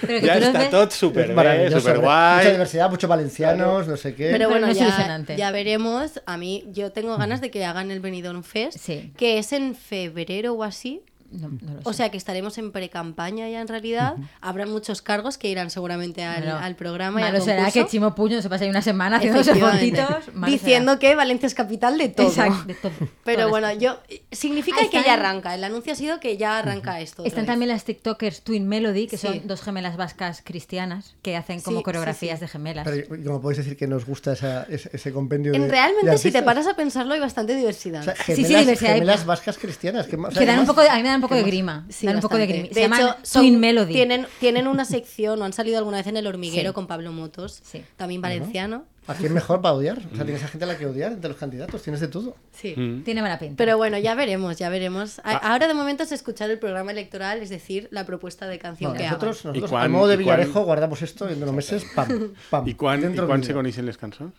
Pero 0.00 0.18
està 0.26 0.58
ves- 0.58 0.70
tot 0.70 0.90
super 0.90 1.22
Es 1.24 1.28
bé, 1.28 1.34
maravilloso. 1.34 1.80
super 1.80 1.98
Mucha 1.98 2.50
diversidad, 2.50 2.88
muchos 2.90 3.08
valencianos, 3.10 3.86
no 3.88 3.96
sé 3.98 4.14
qué. 4.14 4.24
Pero 4.32 4.38
Pero 4.38 4.48
bueno, 4.48 4.66
no 4.68 4.72
es 4.72 4.78
ya, 4.78 5.36
ya 5.36 5.50
veremos. 5.50 6.22
A 6.24 6.36
mí, 6.38 6.64
yo 6.72 6.92
tengo 6.92 7.16
ganas 7.18 7.40
de 7.42 7.50
que 7.50 7.64
hagan 7.66 7.90
el 7.90 8.00
Benidorm 8.00 8.42
Fest, 8.42 8.78
Sí. 8.78 9.12
que 9.18 9.38
es 9.38 9.52
en 9.52 9.74
febrero 9.74 10.54
o 10.54 10.62
así. 10.64 11.02
No, 11.32 11.48
no 11.48 11.74
lo 11.74 11.80
O 11.84 11.92
sé. 11.92 11.98
sea 11.98 12.10
que 12.10 12.16
estaremos 12.16 12.58
en 12.58 12.72
pre-campaña 12.72 13.48
ya 13.48 13.60
en 13.60 13.68
realidad. 13.68 14.16
Habrá 14.40 14.66
muchos 14.66 15.02
cargos 15.02 15.38
que 15.38 15.48
irán 15.48 15.70
seguramente 15.70 16.24
al, 16.24 16.42
Bueno, 16.42 16.58
al 16.58 16.76
programa. 16.76 17.20
y 17.20 17.24
al 17.24 17.32
Malo 17.32 17.44
será 17.44 17.70
que 17.70 17.86
Chimo 17.86 18.14
Puño 18.14 18.42
se 18.42 18.48
pase 18.48 18.64
ahí 18.64 18.70
una 18.70 18.82
semana 18.82 19.16
Efectivamente. 19.22 20.02
fotitos. 20.02 20.34
malo 20.34 20.52
Diciendo 20.52 20.98
que 20.98 21.14
Valencia 21.14 21.46
es 21.46 21.54
capital 21.54 21.96
de 21.98 22.08
todo. 22.08 22.28
Exacto, 22.28 22.64
de 22.66 22.74
todo. 22.74 22.92
Pero 23.24 23.48
bueno, 23.48 23.72
yo 23.72 23.98
significa 24.30 24.78
Ahí 24.80 24.88
que 24.90 24.98
están. 24.98 25.04
ya 25.16 25.20
arranca. 25.20 25.54
El 25.54 25.64
anuncio 25.64 25.92
ha 25.92 25.96
sido 25.96 26.20
que 26.20 26.36
ya 26.36 26.58
arranca 26.58 27.00
esto. 27.00 27.24
Están 27.24 27.42
vez. 27.42 27.46
también 27.46 27.68
las 27.70 27.84
TikTokers 27.84 28.42
Twin 28.42 28.68
Melody, 28.68 29.06
que 29.06 29.16
Sí. 29.16 29.26
son 29.26 29.46
dos 29.46 29.62
gemelas 29.62 29.96
vascas 29.96 30.42
cristianas 30.44 31.14
que 31.22 31.36
hacen 31.36 31.60
como 31.60 31.78
Sí, 31.78 31.80
sí, 31.80 31.84
coreografías 31.84 32.38
sí. 32.38 32.44
de 32.44 32.48
gemelas. 32.48 32.84
Pero 32.88 33.14
y 33.16 33.24
como 33.24 33.40
podéis 33.40 33.58
decir 33.58 33.76
que 33.76 33.86
nos 33.86 34.04
gusta 34.06 34.32
esa- 34.34 34.64
ese, 34.64 34.90
ese 34.92 35.12
compendio 35.12 35.52
de. 35.52 35.58
En 35.58 35.70
realmente, 35.70 36.10
de 36.10 36.18
si 36.18 36.30
te 36.30 36.42
paras 36.42 36.66
a 36.66 36.74
pensarlo, 36.74 37.14
hay 37.14 37.20
bastante 37.20 37.54
diversidad. 37.56 38.00
O 38.00 38.04
sea, 38.04 38.16
sí, 38.16 38.22
gemelas, 38.34 38.60
diversidad 38.60 38.92
hay- 38.92 38.98
gemelas 39.00 39.24
vascas 39.26 39.58
cristianas. 39.58 40.06
que, 40.06 40.16
o 40.16 40.30
sea, 40.30 40.40
que 40.40 40.46
dan 40.46 40.58
un 40.60 40.66
poco 40.66 40.80
de, 40.82 40.88
a 40.88 40.96
mí 40.96 41.02
me 41.02 41.08
dan 41.08 41.20
un 41.22 41.28
poco 41.28 41.34
de 41.36 41.42
grima. 41.42 41.86
Sí, 41.88 42.06
dan 42.06 42.16
un 42.16 42.22
poco 42.22 42.36
de 42.36 42.46
grima. 42.46 42.68
Se 42.68 42.74
De 42.74 42.80
llaman 42.82 43.00
hecho, 43.00 43.16
son- 43.22 43.42
Twin 43.42 43.60
Melody. 43.60 43.92
Tienen, 43.92 44.26
tienen 44.40 44.66
una 44.66 44.84
sección, 44.96 45.40
o 45.40 45.44
han 45.44 45.52
salido 45.52 45.78
alguna 45.78 45.98
vez 45.98 46.06
en 46.06 46.16
el 46.16 46.26
hormiguero 46.26 46.70
Sí. 46.70 46.74
con 46.74 46.86
Pablo 46.86 47.12
Motos, 47.12 47.60
Sí. 47.64 47.82
también 47.96 48.20
valenciano. 48.20 48.84
¿A 49.08 49.14
quién 49.14 49.34
mejor 49.34 49.60
para 49.60 49.74
odiar? 49.74 49.98
O 50.12 50.14
sea, 50.14 50.24
tienes 50.24 50.44
a 50.44 50.48
gente 50.48 50.64
a 50.64 50.68
la 50.68 50.78
que 50.78 50.86
odiar 50.86 51.10
entre 51.10 51.28
los 51.28 51.36
candidatos, 51.36 51.82
tienes 51.82 52.00
de 52.00 52.06
todo. 52.06 52.36
Sí. 52.52 52.72
Mm. 52.76 53.02
Tiene 53.02 53.20
buena 53.20 53.36
pinta. 53.36 53.56
Pero 53.56 53.76
bueno, 53.76 53.98
ya 53.98 54.14
veremos, 54.14 54.56
ya 54.58 54.68
veremos. 54.68 55.18
A- 55.20 55.22
Ah. 55.24 55.52
Ahora 55.52 55.66
de 55.66 55.74
momento 55.74 56.04
es 56.04 56.12
escuchar 56.12 56.50
el 56.52 56.60
programa 56.60 56.92
electoral, 56.92 57.42
es 57.42 57.50
decir, 57.50 57.88
la 57.90 58.06
propuesta 58.06 58.46
de 58.46 58.60
canción 58.60 58.92
No, 58.92 58.96
que 58.96 59.02
nosotros, 59.02 59.40
hagan. 59.40 59.48
nosotros 59.54 59.68
¿Y 59.68 59.72
cuán- 59.72 59.82
al 59.82 59.90
modo 59.90 60.06
de 60.06 60.14
y 60.14 60.16
cuán- 60.18 60.36
Villarejo, 60.38 60.62
guardamos 60.64 61.02
esto 61.02 61.28
y 61.28 61.32
en 61.32 61.42
unos 61.42 61.52
meses, 61.54 61.84
pam, 61.96 62.06
pam. 62.50 62.72
Quan 62.76 63.00
del 63.00 63.44
se 63.44 63.52
coneixen 63.52 63.86
les 63.86 63.98
cançons? 63.98 64.32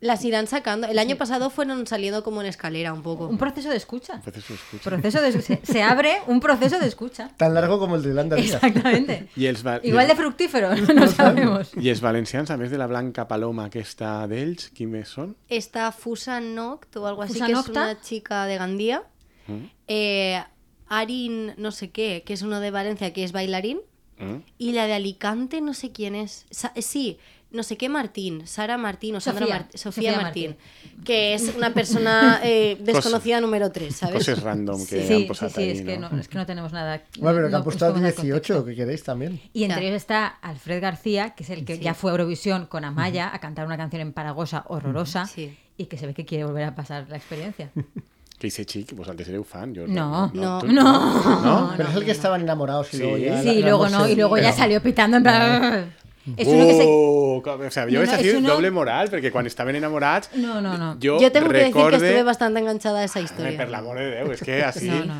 Las 0.00 0.22
irán 0.24 0.46
sacando. 0.46 0.86
El 0.86 0.98
año 0.98 1.16
pasado 1.16 1.48
fueron 1.48 1.86
saliendo 1.86 2.22
como 2.22 2.42
en 2.42 2.46
escalera 2.48 2.92
un 2.92 3.02
poco. 3.02 3.26
Un 3.26 3.38
proceso 3.38 3.70
de 3.70 3.76
escucha. 3.76 4.14
Entonces 4.16 4.50
ho 4.50 4.54
escucho. 4.54 4.82
Proceso 4.90 5.22
de, 5.22 5.32
se, 5.40 5.60
se 5.64 5.82
abre 5.82 6.16
un 6.26 6.40
proceso 6.40 6.78
de 6.78 6.86
escucha. 6.86 7.30
Tan 7.38 7.54
largo 7.54 7.78
como 7.78 7.96
el 7.96 8.02
de 8.02 8.08
Irlanda. 8.10 8.36
Exactamente. 8.36 9.28
Igual 9.82 10.08
de 10.08 10.14
fructífero, 10.14 10.74
no 10.94 11.06
sabemos. 11.08 11.70
I 11.80 11.88
els 11.88 12.02
valencians, 12.04 12.50
més 12.60 12.70
de 12.70 12.76
la 12.78 12.86
Blanca 12.90 13.24
Paloma 13.28 13.70
aquesta 13.70 14.26
d'ells, 14.28 14.68
qui 14.76 14.84
més 14.86 15.08
són? 15.08 15.32
Está 15.48 15.88
Fusa 15.92 16.36
Noct 16.40 16.98
o 17.00 17.06
algo 17.08 17.22
así, 17.24 17.34
Fusa 17.38 17.46
que 17.46 17.52
Nocta. 17.52 17.70
es 17.70 17.96
una 17.96 18.00
chica 18.02 18.44
de 18.46 18.58
Gandía. 18.58 19.02
Mm? 19.46 19.64
Eh, 19.88 20.42
Arin, 20.88 21.54
no 21.56 21.72
sé 21.72 21.90
qué, 21.90 22.22
que 22.26 22.34
es 22.34 22.42
uno 22.42 22.60
de 22.60 22.70
Valencia, 22.70 23.12
que 23.12 23.24
es 23.24 23.32
bailarín. 23.32 23.80
Mm? 24.18 24.44
Y 24.58 24.72
la 24.72 24.86
de 24.86 24.94
Alicante, 24.94 25.60
no 25.60 25.72
sé 25.74 25.92
quién 25.92 26.14
es. 26.14 26.46
Sa- 26.50 26.72
sí, 26.76 27.18
no 27.54 27.62
sé 27.62 27.76
qué 27.76 27.88
Martín, 27.88 28.46
Sara 28.46 28.76
Martín 28.76 29.16
o 29.16 29.20
Sandra 29.20 29.46
Sofía, 29.46 29.56
Mart- 29.58 29.76
Sofía, 29.76 30.12
Sofía 30.12 30.22
Martín, 30.22 30.56
que 31.04 31.34
es 31.34 31.54
una 31.56 31.72
persona 31.72 32.40
eh, 32.42 32.76
desconocida 32.80 33.40
número 33.40 33.70
3, 33.72 33.94
¿sabes? 33.94 34.16
Coses 34.16 34.42
random 34.42 34.80
que 34.86 35.06
Sí, 35.06 35.12
han 35.14 35.20
sí, 35.20 35.24
posat 35.26 35.52
sí, 35.54 35.60
ahí, 35.62 35.70
es, 35.70 35.82
que 35.82 35.96
no? 35.98 36.10
no, 36.10 36.18
es 36.20 36.28
que 36.28 36.36
no 36.38 36.44
tenemos 36.46 36.72
nada. 36.72 37.02
Bueno, 37.18 37.36
pero 37.36 37.46
que 37.46 37.50
no- 37.52 37.56
han 37.56 37.60
no 37.60 37.64
puesto 37.64 37.86
podemos 37.86 38.02
dar 38.02 38.12
18, 38.12 38.32
contexto. 38.54 38.64
que 38.66 38.74
queréis 38.76 39.02
también. 39.04 39.40
Y 39.52 39.64
entre 39.64 39.86
ellos 39.86 39.96
está 39.96 40.26
Alfred 40.26 40.82
García, 40.82 41.30
que 41.30 41.44
es 41.44 41.50
el 41.50 41.64
que 41.64 41.76
Sí. 41.76 41.82
ya 41.82 41.94
fue 41.94 42.10
a 42.10 42.12
Eurovisión 42.12 42.66
con 42.66 42.84
Amaya 42.84 43.30
a 43.34 43.38
cantar 43.40 43.64
una 43.66 43.76
canción 43.76 44.02
en 44.02 44.12
Paragosa 44.12 44.64
horrorosa 44.68 45.26
Sí. 45.26 45.56
y 45.76 45.86
que 45.86 45.96
se 45.96 46.06
ve 46.06 46.14
que 46.14 46.24
quiere 46.24 46.44
volver 46.44 46.64
a 46.64 46.74
pasar 46.74 47.06
la 47.08 47.16
experiencia. 47.16 47.70
Que 48.36 48.48
dice 48.48 48.66
chic, 48.66 48.92
vosotros 48.96 49.24
sereu 49.24 49.44
fan. 49.44 49.72
Yo, 49.72 49.86
No. 49.86 50.30
No. 50.34 50.58
tú- 50.58 50.66
No. 50.66 51.40
¿No? 51.44 51.72
pero 51.76 51.88
es 51.88 51.94
el 51.94 52.04
que 52.04 52.10
estaban 52.10 52.40
enamorados 52.40 52.92
y 52.92 52.96
Sí. 52.96 53.02
luego 53.04 53.16
ya. 53.16 53.40
Sí, 53.40 53.46
la- 53.46 53.52
y 53.52 53.60
la 53.60 53.68
luego 53.68 53.88
no, 53.88 54.08
y 54.08 54.16
luego 54.16 54.36
ya 54.38 54.52
salió 54.52 54.82
pitando 54.82 55.18
en 55.18 55.22
plan... 55.22 55.94
Es 56.36 56.48
uno 56.48 56.66
que 56.66 56.74
se... 56.74 56.82
Oh, 56.86 57.42
o 57.44 57.70
sea, 57.70 57.84
jo 57.84 57.90
No, 57.92 58.00
vaig 58.00 58.10
no, 58.10 58.16
és 58.16 58.34
uno- 58.38 58.48
doble 58.54 58.70
moral, 58.72 59.10
perquè 59.12 59.30
quan 59.30 59.44
estaven 59.46 59.76
enamorats... 59.76 60.30
No, 60.40 60.60
no, 60.64 60.78
no. 60.80 60.94
Jo, 61.02 61.18
Yo 61.20 61.30
tengo 61.30 61.48
que 61.50 61.58
decir 61.58 61.72
que 61.74 61.78
recorde... 61.78 61.96
estuve 62.08 62.22
bastante 62.22 62.60
enganchada 62.60 63.00
a 63.00 63.04
esa 63.04 63.20
historia. 63.20 63.58
per 63.58 63.68
l'amor 63.68 63.98
de 63.98 64.06
Déu, 64.14 64.32
és 64.32 64.40
que 64.40 64.62
així... 64.70 64.88
No, 64.88 65.04
no. 65.04 65.18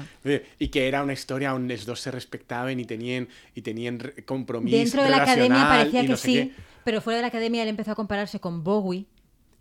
I 0.59 0.69
que 0.73 0.87
era 0.89 1.03
una 1.05 1.13
història 1.13 1.53
on 1.53 1.69
els 1.71 1.85
dos 1.85 2.01
se 2.01 2.11
respectaven 2.11 2.81
i 2.81 2.87
tenien, 2.89 3.29
i 3.55 3.61
tenien 3.61 4.01
compromís 4.25 4.73
Dentro 4.73 5.03
de 5.05 5.11
la 5.11 5.23
academia 5.23 5.67
parecía 5.69 6.03
que 6.03 6.09
no 6.09 6.17
sé 6.17 6.27
sí, 6.27 6.37
què. 6.41 6.51
pero 6.85 7.01
fuera 7.03 7.19
de 7.19 7.23
la 7.23 7.29
academia 7.29 7.63
él 7.63 7.69
empezó 7.69 7.93
a 7.93 7.95
compararse 7.95 8.41
con 8.41 8.65
Bowie. 8.65 9.05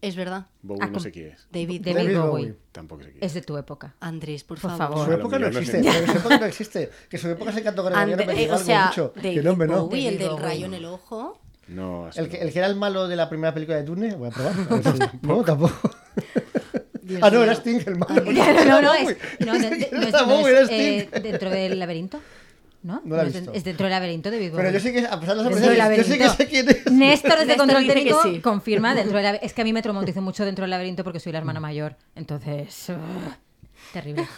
Es 0.04 0.18
verdad. 0.18 0.48
Bowie 0.62 0.82
Ah, 0.84 0.88
no 0.92 1.00
sé 1.00 1.12
qui 1.13 1.22
és. 1.22 1.48
David, 1.50 1.80
David 1.82 1.96
David 1.96 2.18
Bowie. 2.18 2.30
Bowie. 2.30 2.56
Tampoc 2.74 3.04
sé 3.04 3.12
qui 3.13 3.20
és. 3.20 3.24
Es 3.26 3.34
de 3.34 3.42
tu 3.42 3.56
época. 3.58 3.96
Andrés, 4.02 4.44
por, 4.44 4.60
Por 4.60 4.72
favor. 4.72 4.88
favor. 4.98 5.06
Su 5.08 5.13
época 5.13 5.39
no 5.39 5.50
no 5.50 5.60
existe, 5.60 5.82
pero 5.82 6.12
su 6.12 6.18
época 6.20 6.38
no 6.39 6.46
existe. 6.46 6.89
Que 7.10 7.18
su 7.18 7.30
época 7.30 7.52
es 7.52 7.58
el 7.58 7.63
canto 7.63 7.84
gregoriano, 7.84 8.26
me 8.26 8.44
eh, 8.44 8.52
o 8.52 8.58
sea, 8.58 8.88
mucho. 8.88 9.13
David 9.16 9.34
Que 9.36 9.44
no, 9.44 9.52
hombre, 9.52 9.68
no. 9.70 9.86
Bowie, 9.88 10.10
el 10.10 10.18
del 10.18 10.30
Bowie. 10.32 10.44
rayo 10.44 10.66
en 10.66 10.74
el 10.74 10.86
ojo. 10.86 11.39
No, 11.70 12.10
El 12.13 12.28
que, 12.28 12.38
no. 12.39 12.44
el 12.44 12.52
que 12.52 12.60
era 12.60 12.68
el 12.68 12.76
malo 12.76 13.08
de 13.08 13.16
la 13.16 13.30
primera 13.30 13.54
película 13.54 13.78
de 13.78 13.84
Dune, 13.84 14.13
voy 14.16 14.28
a 14.28 14.32
probar. 14.32 14.54
a 14.70 14.76
ver 14.76 14.84
si- 14.84 15.18
No, 15.26 15.42
tampoco. 15.46 15.89
Dios 17.02 17.20
ah, 17.24 17.30
no, 17.32 17.44
era 17.44 17.54
Sting 17.56 17.80
el 17.86 17.98
malo. 17.98 18.22
No, 18.66 18.82
no, 18.82 18.94
es, 18.94 19.18
no, 19.39 19.54
no 19.58 19.68
es- 19.68 19.92
no 19.92 20.48
es, 20.48 20.70
eh, 20.70 21.08
Sting. 21.10 21.22
dentro 21.24 21.50
del 21.50 21.80
laberinto. 21.80 22.20
¿No? 22.84 23.02
No 23.06 23.15
la 23.15 23.24
he 23.24 23.28
es, 23.28 23.34
visto. 23.34 23.54
es 23.54 23.63
dentro 23.63 23.86
del 23.86 23.91
laberinto 23.91 24.30
de 24.30 24.38
David 24.38 24.54
Pero 24.58 24.69
yo 24.72 24.80
sé 24.80 24.91
que, 24.91 25.06
a 25.08 25.17
pesar 25.19 25.38
de 25.38 25.43
las 25.43 25.54
sorpresas, 25.54 25.63
yo 25.63 26.04
sé 26.04 26.17
que 26.17 26.24
laberinto. 26.26 26.36
sé 26.36 26.48
quién 26.48 26.69
es. 26.69 26.91
Néstor 26.91 27.39
desde 27.39 27.56
Control 27.58 27.88
Técnico 27.88 28.22
sí. 28.24 28.39
confirma 28.41 28.93
dentro 29.02 29.15
del 29.17 29.26
labe- 29.26 29.39
Es 29.41 29.54
que 29.54 29.62
a 29.62 29.63
mí 29.63 29.72
me 29.72 29.82
traumatizo 29.82 30.22
mucho 30.22 30.43
dentro 30.43 30.63
del 30.63 30.72
laberinto 30.72 31.04
porque 31.06 31.19
soy 31.22 31.32
la 31.32 31.38
hermana 31.39 31.60
mayor. 31.62 31.96
Entonces, 32.15 32.91
terrible. 33.93 34.28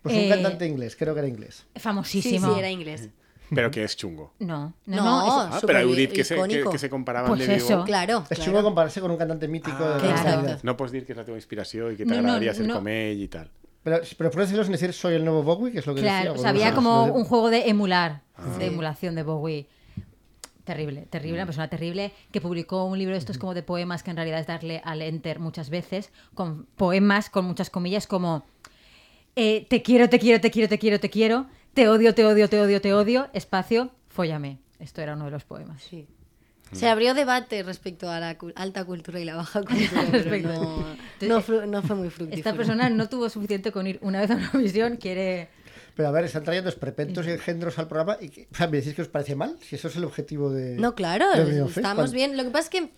Pues 0.00 0.14
un 0.14 0.20
Eh, 0.22 0.28
cantante 0.28 0.64
inglés, 0.64 0.94
creo 0.96 1.12
que 1.12 1.18
era 1.18 1.28
inglés. 1.28 1.66
Sí, 1.74 1.80
Famosísimo. 1.80 2.52
sí, 2.54 2.58
era 2.60 2.70
inglés. 2.70 3.08
Però 3.50 3.68
que 3.70 3.82
és 3.82 3.96
xungo. 3.96 4.32
No, 4.38 4.74
no, 4.86 4.96
No, 4.96 5.02
no. 5.04 5.56
es- 5.58 5.64
Ah, 5.64 5.80
heu 5.82 5.94
dit 5.96 6.12
que 6.12 6.22
se, 6.22 6.36
que, 6.70 6.78
se 6.78 6.88
comparaven 6.88 7.28
Pues 7.34 7.48
de 7.48 7.56
eso. 7.56 7.82
Claro. 7.84 8.22
Es 8.30 8.38
claro. 8.38 8.44
chungo 8.44 8.62
compararse 8.62 9.00
con 9.00 9.10
un 9.10 9.16
cantante 9.16 9.48
mítico 9.48 9.76
Ah, 9.80 9.98
de 9.98 10.06
la 10.08 10.14
actualidad. 10.20 10.60
No 10.62 10.76
pots 10.76 10.92
dir 10.92 11.04
que 11.04 11.12
és 11.12 11.16
la 11.18 11.24
teva 11.24 11.36
inspiració 11.36 11.90
i 11.90 11.96
que 11.96 12.04
No, 12.04 12.14
no, 12.14 12.16
t'agradaria 12.22 12.54
ser 12.54 12.66
no. 12.68 12.74
com 12.78 12.86
ell 12.88 13.20
i 13.20 13.26
tal. 13.28 13.50
Pero, 13.88 14.02
pero 14.18 14.30
puedes 14.30 14.48
decirlo 14.48 14.64
sin 14.64 14.72
decir 14.72 14.92
soy 14.92 15.14
el 15.14 15.24
nuevo 15.24 15.42
Bowie, 15.42 15.72
que 15.72 15.78
es 15.78 15.86
lo 15.86 15.94
que 15.94 16.00
Claro, 16.02 16.16
decía. 16.18 16.32
o 16.32 16.34
o 16.34 16.38
sea, 16.38 16.52
no 16.52 16.58
había 16.58 16.74
como 16.74 17.06
de- 17.06 17.10
un 17.12 17.24
juego 17.24 17.50
de 17.50 17.68
emular, 17.68 18.22
de 18.58 18.58
Sí. 18.58 18.64
emulación 18.72 19.14
de 19.14 19.22
Bowie. 19.22 19.66
Terrible, 20.64 21.06
terrible, 21.08 21.38
una 21.38 21.46
persona 21.46 21.68
terrible 21.68 22.12
que 22.30 22.42
publicó 22.42 22.84
un 22.84 22.98
libro 22.98 23.14
de 23.14 23.18
estos 23.18 23.38
como 23.38 23.54
de 23.54 23.62
poemas 23.62 24.02
que 24.02 24.10
en 24.10 24.16
realidad 24.16 24.38
es 24.40 24.46
darle 24.46 24.82
al 24.84 25.00
enter 25.00 25.38
muchas 25.40 25.70
veces, 25.70 26.12
con 26.34 26.66
poemas 26.76 27.30
con 27.30 27.46
muchas 27.46 27.70
comillas 27.70 28.06
como 28.06 28.44
eh, 29.34 29.66
te 29.70 29.80
quiero, 29.82 30.10
te 30.10 30.18
quiero, 30.18 30.40
te 30.42 30.50
quiero, 30.50 30.68
te 30.68 30.78
quiero, 30.78 31.00
te 31.00 31.08
quiero, 31.08 31.46
te 31.72 31.88
odio, 31.88 32.14
te 32.14 32.26
odio, 32.26 32.48
te 32.50 32.60
odio, 32.60 32.80
te 32.82 32.92
odio, 32.92 33.28
espacio, 33.32 33.90
fóllame. 34.08 34.58
Esto 34.78 35.00
era 35.00 35.14
uno 35.14 35.24
de 35.26 35.30
los 35.30 35.44
poemas. 35.44 35.80
Sí. 35.82 36.06
Se 36.72 36.88
abrió 36.88 37.14
debate 37.14 37.62
respecto 37.62 38.10
a 38.10 38.20
la 38.20 38.36
alta 38.56 38.84
cultura 38.84 39.18
y 39.20 39.24
la 39.24 39.36
baja 39.36 39.62
cultura, 39.62 40.04
pero 40.10 40.30
Respecto. 40.30 40.52
no, 41.22 41.28
no, 41.28 41.42
fru- 41.42 41.66
no 41.66 41.82
fue 41.82 41.96
muy 41.96 42.10
fructífero. 42.10 42.36
Esta 42.38 42.54
persona 42.54 42.90
no 42.90 43.08
tuvo 43.08 43.28
suficiente 43.30 43.72
con 43.72 43.86
ir 43.86 43.98
una 44.02 44.20
vez 44.20 44.30
a 44.30 44.34
una 44.34 44.50
visión, 44.52 44.96
quiere... 44.96 45.48
Pero 45.96 46.08
a 46.08 46.12
ver, 46.12 46.24
están 46.26 46.44
trayendo 46.44 46.68
esperpentos 46.68 47.26
y 47.26 47.30
engendros 47.30 47.76
al 47.78 47.88
programa. 47.88 48.18
Y 48.20 48.28
que- 48.28 48.48
o 48.52 48.54
sea, 48.56 48.68
¿Me 48.68 48.76
decís 48.76 48.94
que 48.94 49.02
os 49.02 49.08
parece 49.08 49.34
mal? 49.34 49.56
Si 49.60 49.74
eso 49.74 49.88
es 49.88 49.96
el 49.96 50.04
objetivo 50.04 50.48
de. 50.50 50.76
No, 50.76 50.94
claro, 50.94 51.32
de 51.32 51.42
Unión 51.44 51.66
Fest, 51.66 51.78
estamos 51.78 52.12
bien. 52.12 52.36
Lo 52.36 52.44
que 52.44 52.50
pasa 52.50 52.64
es 52.64 52.70
que 52.70 52.90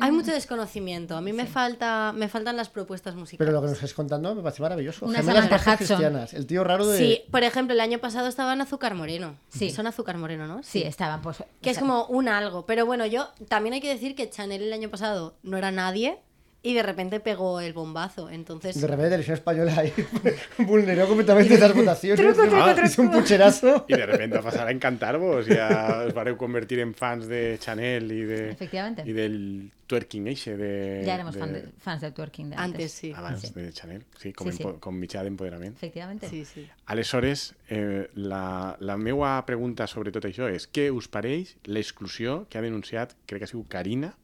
hay 0.00 0.10
mucho 0.10 0.32
desconocimiento. 0.32 1.16
A 1.16 1.20
mí 1.20 1.32
me 1.32 1.46
falta 1.46 2.12
me 2.14 2.28
faltan 2.28 2.56
las 2.56 2.68
propuestas 2.68 3.14
musicales. 3.14 3.38
Pero 3.38 3.52
lo 3.52 3.60
que 3.60 3.68
nos 3.68 3.74
estáis 3.74 3.94
contando 3.94 4.34
me 4.34 4.42
parece 4.42 4.62
maravilloso. 4.62 5.06
Una 5.06 5.18
Gemelas 5.18 5.76
cristianas. 5.76 6.34
El 6.34 6.46
tío 6.46 6.64
raro 6.64 6.86
de. 6.86 6.98
Sí, 6.98 7.22
por 7.30 7.42
ejemplo, 7.42 7.74
el 7.74 7.80
año 7.80 7.98
pasado 7.98 8.28
estaba 8.28 8.52
en 8.52 8.60
Azúcar 8.60 8.94
Moreno. 8.94 9.36
Sí. 9.48 9.70
Son 9.70 9.86
Azúcar 9.86 10.18
Moreno, 10.18 10.46
¿no? 10.46 10.62
Sí, 10.62 10.82
estaban 10.82 11.22
pues... 11.22 11.44
Que 11.60 11.70
es 11.70 11.78
como 11.78 12.06
un 12.06 12.28
algo. 12.28 12.66
Pero 12.66 12.86
bueno, 12.86 13.06
yo 13.06 13.28
también 13.48 13.74
hay 13.74 13.80
que 13.80 13.88
decir 13.88 14.14
que 14.14 14.28
Chanel 14.30 14.62
el 14.62 14.72
año 14.72 14.88
pasado 14.88 15.36
no 15.42 15.56
era 15.56 15.70
nadie 15.70 16.18
y 16.64 16.74
de 16.74 16.82
repente 16.84 17.18
pegó 17.18 17.60
el 17.60 17.72
bombazo. 17.72 18.30
Entonces, 18.30 18.80
De 18.80 18.86
repente, 18.86 19.10
televisión 19.10 19.34
española 19.34 19.74
ahí 19.78 19.92
vulneró 20.58 21.08
completamente 21.08 21.58
las 21.58 21.74
votaciones. 21.74 22.20
Truco, 22.24 22.42
truco, 22.48 22.56
Ah, 22.62 22.72
truco. 22.74 22.86
Hizo 22.88 23.02
un 23.02 23.10
pucherazo. 23.10 23.84
I 23.88 23.94
de 23.94 24.06
repente 24.06 24.36
va 24.38 24.42
passar 24.42 24.68
a 24.68 24.70
encantar-vos 24.70 25.48
i 25.48 25.56
ja 25.56 26.04
us 26.06 26.14
vareu 26.14 26.36
convertir 26.36 26.78
en 26.78 26.94
fans 26.94 27.26
de 27.26 27.58
Chanel 27.58 28.10
i, 28.12 28.22
de, 28.22 28.50
Efectivamente. 28.50 29.02
i 29.08 29.12
del 29.12 29.72
twerking 29.88 30.28
eixe 30.28 30.56
de... 30.56 31.02
Ya 31.04 31.14
éramos 31.16 31.34
de, 31.34 31.40
fan 31.40 31.52
de- 31.52 31.66
fans 31.78 32.00
del 32.00 32.12
twerking 32.14 32.50
de 32.50 32.56
antes. 32.56 32.74
antes 32.80 32.92
sí. 32.92 33.12
Abans 33.14 33.40
Sí. 33.42 33.52
de 33.54 33.72
Chanel, 33.72 34.04
sí, 34.18 34.32
com, 34.32 34.48
Sí, 34.50 34.56
sí. 34.58 34.62
empo- 34.62 34.78
com 34.80 34.94
mitjà 34.96 35.22
d'empoderament. 35.24 35.74
Efectivamente. 35.76 36.28
Sí, 36.28 36.44
sí. 36.44 36.66
Aleshores, 36.86 37.54
eh, 37.68 38.08
la, 38.14 38.76
la 38.78 38.96
meva 38.96 39.44
pregunta 39.44 39.86
sobre 39.86 40.12
tot 40.12 40.24
això 40.24 40.46
és 40.48 40.68
què 40.70 40.90
us 40.94 41.08
pareix 41.08 41.56
l'exclusió 41.64 42.46
que 42.48 42.58
ha 42.58 42.62
denunciat, 42.62 43.12
crec 43.26 43.40
que 43.40 43.44
ha 43.44 43.50
sigut 43.50 43.66
Carina, 43.68 44.14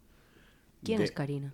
¿Quién 0.84 0.98
de- 0.98 1.04
es 1.04 1.10
Karina? 1.10 1.52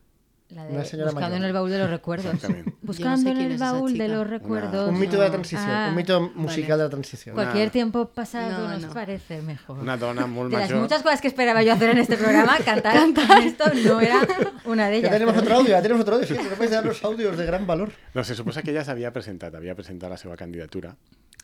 La 0.55 0.63
Una 0.67 0.79
de 0.81 0.85
señora 0.85 1.11
buscando 1.11 1.31
mayor. 1.31 1.39
en 1.39 1.45
el 1.45 1.53
baúl 1.53 1.71
de 1.71 1.79
los 1.79 1.91
recuerdos. 1.91 2.35
Buscando 2.83 3.17
no 3.17 3.37
sé 3.37 3.45
en 3.45 3.51
el 3.53 3.59
baúl 3.59 3.99
de 3.99 4.09
los 4.09 4.29
recuerdos. 4.29 4.89
Un 4.91 4.99
mito 5.01 5.13
de 5.13 5.19
la 5.19 5.25
no. 5.27 5.33
transición. 5.33 5.71
Ah, 5.71 5.87
un 5.91 5.97
mito 5.97 6.21
musical 6.35 6.79
de 6.79 6.85
la 6.85 6.91
transición. 6.91 7.35
Una- 7.35 7.45
Cualquier 7.45 7.71
tiempo 7.71 8.07
pasado 8.11 8.69
No, 8.69 8.69
nos 8.75 8.83
no. 8.83 8.93
parece 8.93 9.43
mejor. 9.43 9.79
una 9.81 9.97
dona 9.97 10.27
molt 10.29 10.53
de 10.53 10.59
las 10.59 10.71
muchas 10.73 11.03
cosas 11.03 11.21
que 11.21 11.29
esperaba 11.29 11.63
yo 11.63 11.73
hacer 11.73 11.91
en 11.91 11.99
este 11.99 12.17
programa, 12.17 12.57
cantar, 12.65 12.97
esto 13.43 13.65
no 13.85 14.01
era 14.01 14.21
una 14.67 14.89
de 14.89 15.01
Ya 15.01 15.09
ellas. 15.09 15.11
tenemos 15.13 15.35
pero- 15.35 15.45
otro 15.45 15.57
audio, 15.57 15.71
ya 15.71 15.83
tenemos 15.83 16.03
otro 16.03 16.15
audio. 16.17 16.27
Sí, 16.29 16.35
no 16.35 16.51
podéis 16.51 16.71
dar 16.71 16.85
los 16.85 17.03
audios 17.05 17.37
de 17.37 17.47
gran 17.47 17.67
valor. 17.67 17.93
No, 18.15 18.23
se 18.23 18.35
suposa 18.35 18.63
que 18.63 18.71
ella 18.71 18.85
s'havia 18.85 19.13
presentat, 19.13 19.55
havia 19.55 19.75
presentat 19.75 20.11
la 20.11 20.17
seva 20.17 20.37
candidatura 20.37 20.95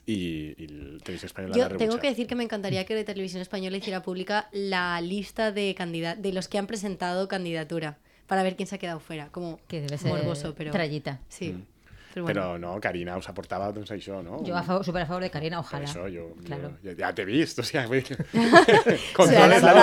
i, 0.07 0.55
i 0.59 0.65
el 0.65 1.01
Televisió 1.05 1.27
Espanyola 1.27 1.57
Yo 1.57 1.77
tengo 1.77 1.99
que 1.99 2.09
decir 2.09 2.27
que 2.27 2.35
me 2.35 2.45
encantaría 2.45 2.85
que 2.85 3.03
Televisión 3.05 3.43
Española 3.43 3.77
hiciera 3.77 4.03
pública 4.03 4.49
la 4.53 5.01
lista 5.01 5.53
de 5.53 5.75
candida- 5.75 6.17
de 6.17 6.33
los 6.33 6.49
que 6.49 6.59
han 6.59 6.67
presentado 6.67 7.29
candidatura 7.29 7.99
para 8.31 8.45
ver 8.45 8.55
quién 8.57 8.69
se 8.69 8.77
ha 8.77 8.79
quedado 8.79 9.01
fuera. 9.01 9.29
Como 9.33 9.59
Que 9.67 9.81
debe 9.83 9.99
ser 9.99 10.13
morboso, 10.13 10.55
pero 10.57 10.71
trallita. 10.71 11.19
sí. 11.29 11.51
Mm. 11.53 11.67
Pero 12.13 12.25
bueno. 12.25 12.41
Però 12.41 12.59
no, 12.59 12.81
Carina 12.81 13.17
us 13.17 13.29
aportava 13.31 13.69
doncs 13.71 13.93
això, 13.95 14.17
no? 14.23 14.41
Yo 14.43 14.57
a 14.57 14.65
favor, 14.65 14.83
súper 14.85 15.03
a 15.03 15.07
favor 15.07 15.23
de 15.23 15.31
Karina, 15.31 15.61
ojalá. 15.61 15.87
això 15.87 16.09
jo, 16.11 16.25
Claro. 16.45 16.73
jo 16.83 16.91
ja, 16.91 17.07
ja 17.07 17.13
t'he 17.15 17.25
vist, 17.25 17.61
o 17.61 17.63
dir, 17.63 18.17
controles 19.19 19.63
la 19.63 19.75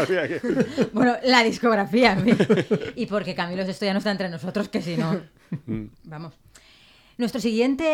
o 0.00 0.06
sigui 0.06 0.28
que... 0.28 0.40
Bueno, 0.94 1.16
la 1.24 1.42
discografía. 1.42 2.12
en 2.12 2.24
fin. 2.24 2.38
y 2.96 3.04
porque 3.04 3.34
Camilo 3.34 3.62
esto 3.62 3.84
ya 3.84 3.92
no 3.92 3.98
está 3.98 4.10
entre 4.10 4.30
nosotros, 4.30 4.70
que 4.70 4.80
si 4.80 4.96
no. 4.96 5.20
Vamos. 6.04 6.32
Nuestro 7.20 7.38
siguiente 7.38 7.84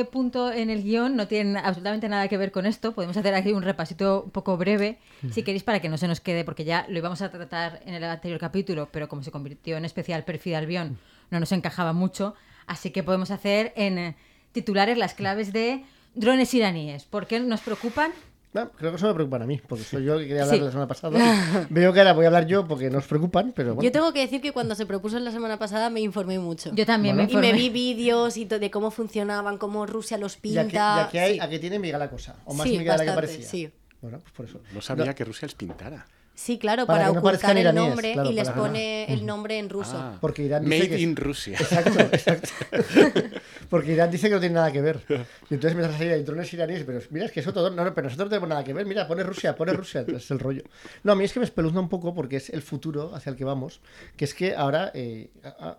eh, 0.00 0.04
punto 0.06 0.50
en 0.50 0.70
el 0.70 0.82
guion 0.82 1.14
no 1.14 1.28
tiene 1.28 1.56
absolutamente 1.60 2.08
nada 2.08 2.26
que 2.26 2.36
ver 2.36 2.50
con 2.50 2.66
esto. 2.66 2.96
Podemos 2.96 3.16
hacer 3.16 3.32
aquí 3.32 3.52
un 3.52 3.62
repasito 3.62 4.24
un 4.24 4.32
poco 4.32 4.56
breve, 4.56 4.98
si 5.30 5.44
queréis, 5.44 5.62
para 5.62 5.78
que 5.78 5.88
no 5.88 5.96
se 5.96 6.08
nos 6.08 6.20
quede, 6.20 6.44
porque 6.44 6.64
ya 6.64 6.84
lo 6.88 6.98
íbamos 6.98 7.22
a 7.22 7.30
tratar 7.30 7.80
en 7.86 7.94
el 7.94 8.02
anterior 8.02 8.40
capítulo, 8.40 8.88
pero 8.90 9.08
como 9.08 9.22
se 9.22 9.30
convirtió 9.30 9.76
en 9.76 9.84
especial 9.84 10.24
Perfil 10.24 10.56
Albión, 10.56 10.98
no 11.30 11.38
nos 11.38 11.52
encajaba 11.52 11.92
mucho. 11.92 12.34
Así 12.66 12.90
que 12.90 13.04
podemos 13.04 13.30
hacer 13.30 13.72
en 13.76 13.98
eh, 13.98 14.16
titulares 14.50 14.98
las 14.98 15.14
claves 15.14 15.52
de 15.52 15.84
drones 16.16 16.52
iraníes. 16.52 17.04
¿Por 17.04 17.28
qué 17.28 17.38
nos 17.38 17.60
preocupan? 17.60 18.10
No, 18.52 18.70
creo 18.70 18.90
que 18.90 18.96
eso 18.96 19.06
me 19.08 19.12
preocupa 19.14 19.36
a 19.36 19.46
mí, 19.46 19.60
porque 19.68 19.84
soy 19.84 20.04
yo 20.04 20.14
el 20.14 20.20
que 20.22 20.28
quería 20.28 20.42
hablar 20.44 20.56
Sí. 20.58 20.64
la 20.64 20.70
semana 20.70 20.88
pasada. 20.88 21.66
Veo 21.68 21.92
que 21.92 21.98
ahora 22.00 22.14
voy 22.14 22.24
a 22.24 22.28
hablar 22.28 22.46
yo 22.46 22.66
porque 22.66 22.88
nos 22.88 23.06
preocupan, 23.06 23.52
pero 23.54 23.74
bueno. 23.74 23.82
Yo 23.86 23.92
tengo 23.92 24.12
que 24.14 24.20
decir 24.20 24.40
que 24.40 24.52
cuando 24.52 24.74
se 24.74 24.86
propuso 24.86 25.18
la 25.18 25.30
semana 25.30 25.58
pasada 25.58 25.90
me 25.90 26.00
informé 26.00 26.38
mucho. 26.38 26.70
Yo 26.74 26.86
también 26.86 27.16
Bueno. 27.16 27.26
me 27.28 27.32
y 27.32 27.36
me 27.36 27.48
informé. 27.48 27.68
vi 27.68 27.68
vídeos 27.94 28.36
y 28.38 28.46
de 28.46 28.70
cómo 28.70 28.90
funcionaban, 28.90 29.58
cómo 29.58 29.84
Rusia 29.84 30.16
los 30.16 30.36
pinta. 30.38 30.62
aquí, 30.62 31.16
y 31.16 31.18
aquí 31.18 31.18
hay, 31.18 31.34
sí. 31.34 31.40
aquí 31.40 31.58
tiene 31.58 31.78
Miguel 31.78 31.98
la 31.98 32.08
cosa, 32.08 32.36
o 32.46 32.54
más 32.54 32.66
Sí, 32.66 32.78
Miguel 32.78 32.96
la 32.96 33.04
que 33.04 33.12
parecía. 33.12 33.46
sí. 33.46 33.70
Bueno, 34.00 34.20
pues 34.20 34.32
por 34.32 34.46
eso. 34.46 34.60
No 34.72 34.80
sabia 34.80 35.12
que 35.14 35.24
Rússia 35.24 35.46
els 35.46 35.54
pintara. 35.54 36.06
Sí, 36.38 36.58
claro, 36.58 36.84
Para 36.84 36.98
para, 37.06 37.12
no 37.14 37.20
ocultar 37.20 37.52
el 37.52 37.62
iraníes, 37.62 37.88
nombre 37.88 38.12
claro, 38.12 38.30
y 38.30 38.34
les 38.34 38.50
pone 38.50 39.10
el 39.12 39.24
nombre 39.24 39.58
en 39.58 39.70
ruso. 39.70 39.96
Ah, 39.96 40.18
Porque 40.20 40.42
Irán 40.42 40.64
dice 40.64 40.76
Made 40.78 40.88
que 40.90 40.94
es- 40.96 41.00
in 41.00 41.16
Russia. 41.16 41.56
Exacto, 41.58 41.98
exacto. 42.12 42.48
Porque 43.70 43.92
Irán 43.92 44.10
dice 44.10 44.28
que 44.28 44.34
no 44.34 44.40
tiene 44.40 44.54
nada 44.56 44.70
que 44.70 44.82
ver. 44.82 45.00
Y 45.08 45.54
entonces 45.54 45.74
mientras 45.74 45.94
así 45.94 46.04
hay 46.04 46.22
drones 46.24 46.52
iraníes, 46.52 46.84
pero 46.84 47.00
mira, 47.10 47.24
es 47.24 47.32
que 47.32 47.40
eso 47.40 47.54
todo. 47.54 47.70
No, 47.70 47.84
no, 47.84 47.94
pero 47.94 48.04
nosotros 48.04 48.26
no 48.26 48.30
tenemos 48.30 48.48
nada 48.50 48.62
que 48.64 48.74
ver. 48.74 48.84
Mira, 48.84 49.08
pone 49.08 49.22
Rusia, 49.22 49.56
pone 49.56 49.72
Rusia. 49.72 50.04
Es 50.16 50.30
el 50.30 50.38
rollo. 50.38 50.62
No, 51.04 51.12
a 51.12 51.16
mí 51.16 51.24
es 51.24 51.32
que 51.32 51.40
me 51.40 51.46
espeluzna 51.46 51.80
un 51.80 51.88
poco 51.88 52.14
porque 52.14 52.36
es 52.36 52.50
el 52.50 52.60
futuro 52.60 53.14
hacia 53.14 53.30
el 53.30 53.36
que 53.36 53.44
vamos. 53.44 53.80
Que 54.18 54.26
es 54.26 54.34
que 54.34 54.54
ahora, 54.54 54.90
eh, 54.94 55.30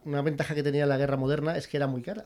una 0.06 0.22
ventaja 0.24 0.56
que 0.56 0.64
tenía 0.64 0.86
la 0.88 0.98
guerra 0.98 1.18
moderna 1.18 1.56
es 1.56 1.68
que 1.68 1.78
era 1.78 1.86
muy 1.86 2.02
cara. 2.02 2.26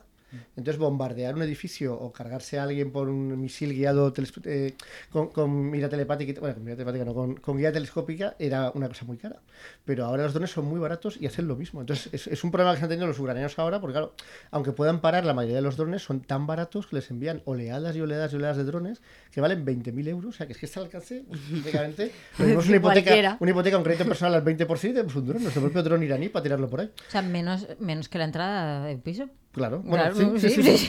Entonces, 0.56 0.78
bombardear 0.78 1.34
un 1.34 1.42
edificio 1.42 1.94
o 1.94 2.12
cargarse 2.12 2.58
a 2.58 2.64
alguien 2.64 2.90
por 2.90 3.08
un 3.08 3.40
misil 3.40 3.74
guiado 3.74 4.12
eh, 4.44 4.74
con, 5.10 5.28
con 5.28 5.70
mira 5.70 5.88
telepática, 5.88 6.40
bueno, 6.40 6.54
con 6.54 6.64
mira 6.64 6.76
telepática 6.76 7.04
no, 7.04 7.14
con, 7.14 7.34
con 7.36 7.56
guía 7.56 7.72
telescópica 7.72 8.34
era 8.38 8.70
una 8.74 8.88
cosa 8.88 9.04
muy 9.04 9.16
cara. 9.16 9.40
Pero 9.84 10.04
ahora 10.04 10.24
los 10.24 10.32
drones 10.32 10.50
son 10.50 10.66
muy 10.66 10.80
baratos 10.80 11.16
y 11.20 11.26
hacen 11.26 11.48
lo 11.48 11.56
mismo. 11.56 11.80
Entonces, 11.80 12.12
es, 12.12 12.26
es 12.26 12.44
un 12.44 12.50
problema 12.50 12.72
que 12.72 12.76
están 12.76 12.88
teniendo 12.88 13.06
los 13.06 13.18
ucranianos 13.18 13.58
ahora, 13.58 13.80
porque 13.80 13.92
claro, 13.92 14.14
aunque 14.50 14.72
puedan 14.72 15.00
parar, 15.00 15.24
la 15.24 15.34
mayoría 15.34 15.56
de 15.56 15.62
los 15.62 15.76
drones 15.76 16.02
son 16.02 16.20
tan 16.20 16.46
baratos 16.46 16.86
que 16.86 16.96
les 16.96 17.10
envían 17.10 17.42
oleadas 17.44 17.96
y 17.96 18.00
oleadas 18.00 18.32
y 18.32 18.36
oleadas 18.36 18.56
de 18.56 18.64
drones 18.64 19.02
que 19.30 19.40
valen 19.40 19.64
20.000 19.64 20.08
euros. 20.08 20.34
O 20.34 20.36
sea, 20.36 20.46
que 20.46 20.52
es 20.52 20.58
que 20.58 20.66
está 20.66 20.80
al 20.80 20.86
alcance, 20.86 21.24
prácticamente. 21.28 22.12
Tenemos 22.36 22.66
una 22.66 22.76
hipoteca, 22.76 23.36
una 23.40 23.50
hipoteca, 23.50 23.78
un 23.78 23.84
crédito 23.84 24.04
personal 24.04 24.34
al 24.34 24.44
20% 24.44 24.72
y 24.72 24.92
tenemos 24.92 25.14
un 25.14 25.26
dron, 25.26 25.42
nuestro 25.42 25.62
propio 25.62 25.82
dron 25.82 26.02
iraní 26.02 26.28
para 26.28 26.42
tirarlo 26.42 26.68
por 26.68 26.80
ahí. 26.80 26.90
O 27.08 27.10
sea, 27.10 27.22
menos, 27.22 27.66
menos 27.78 28.08
que 28.08 28.18
la 28.18 28.24
entrada 28.24 28.86
del 28.86 28.98
piso. 28.98 29.28
Claro, 29.52 29.80
bueno, 29.84 30.12
Claro, 30.12 30.38
sí, 30.40 30.48
sí, 30.50 30.78
sí, 30.78 30.88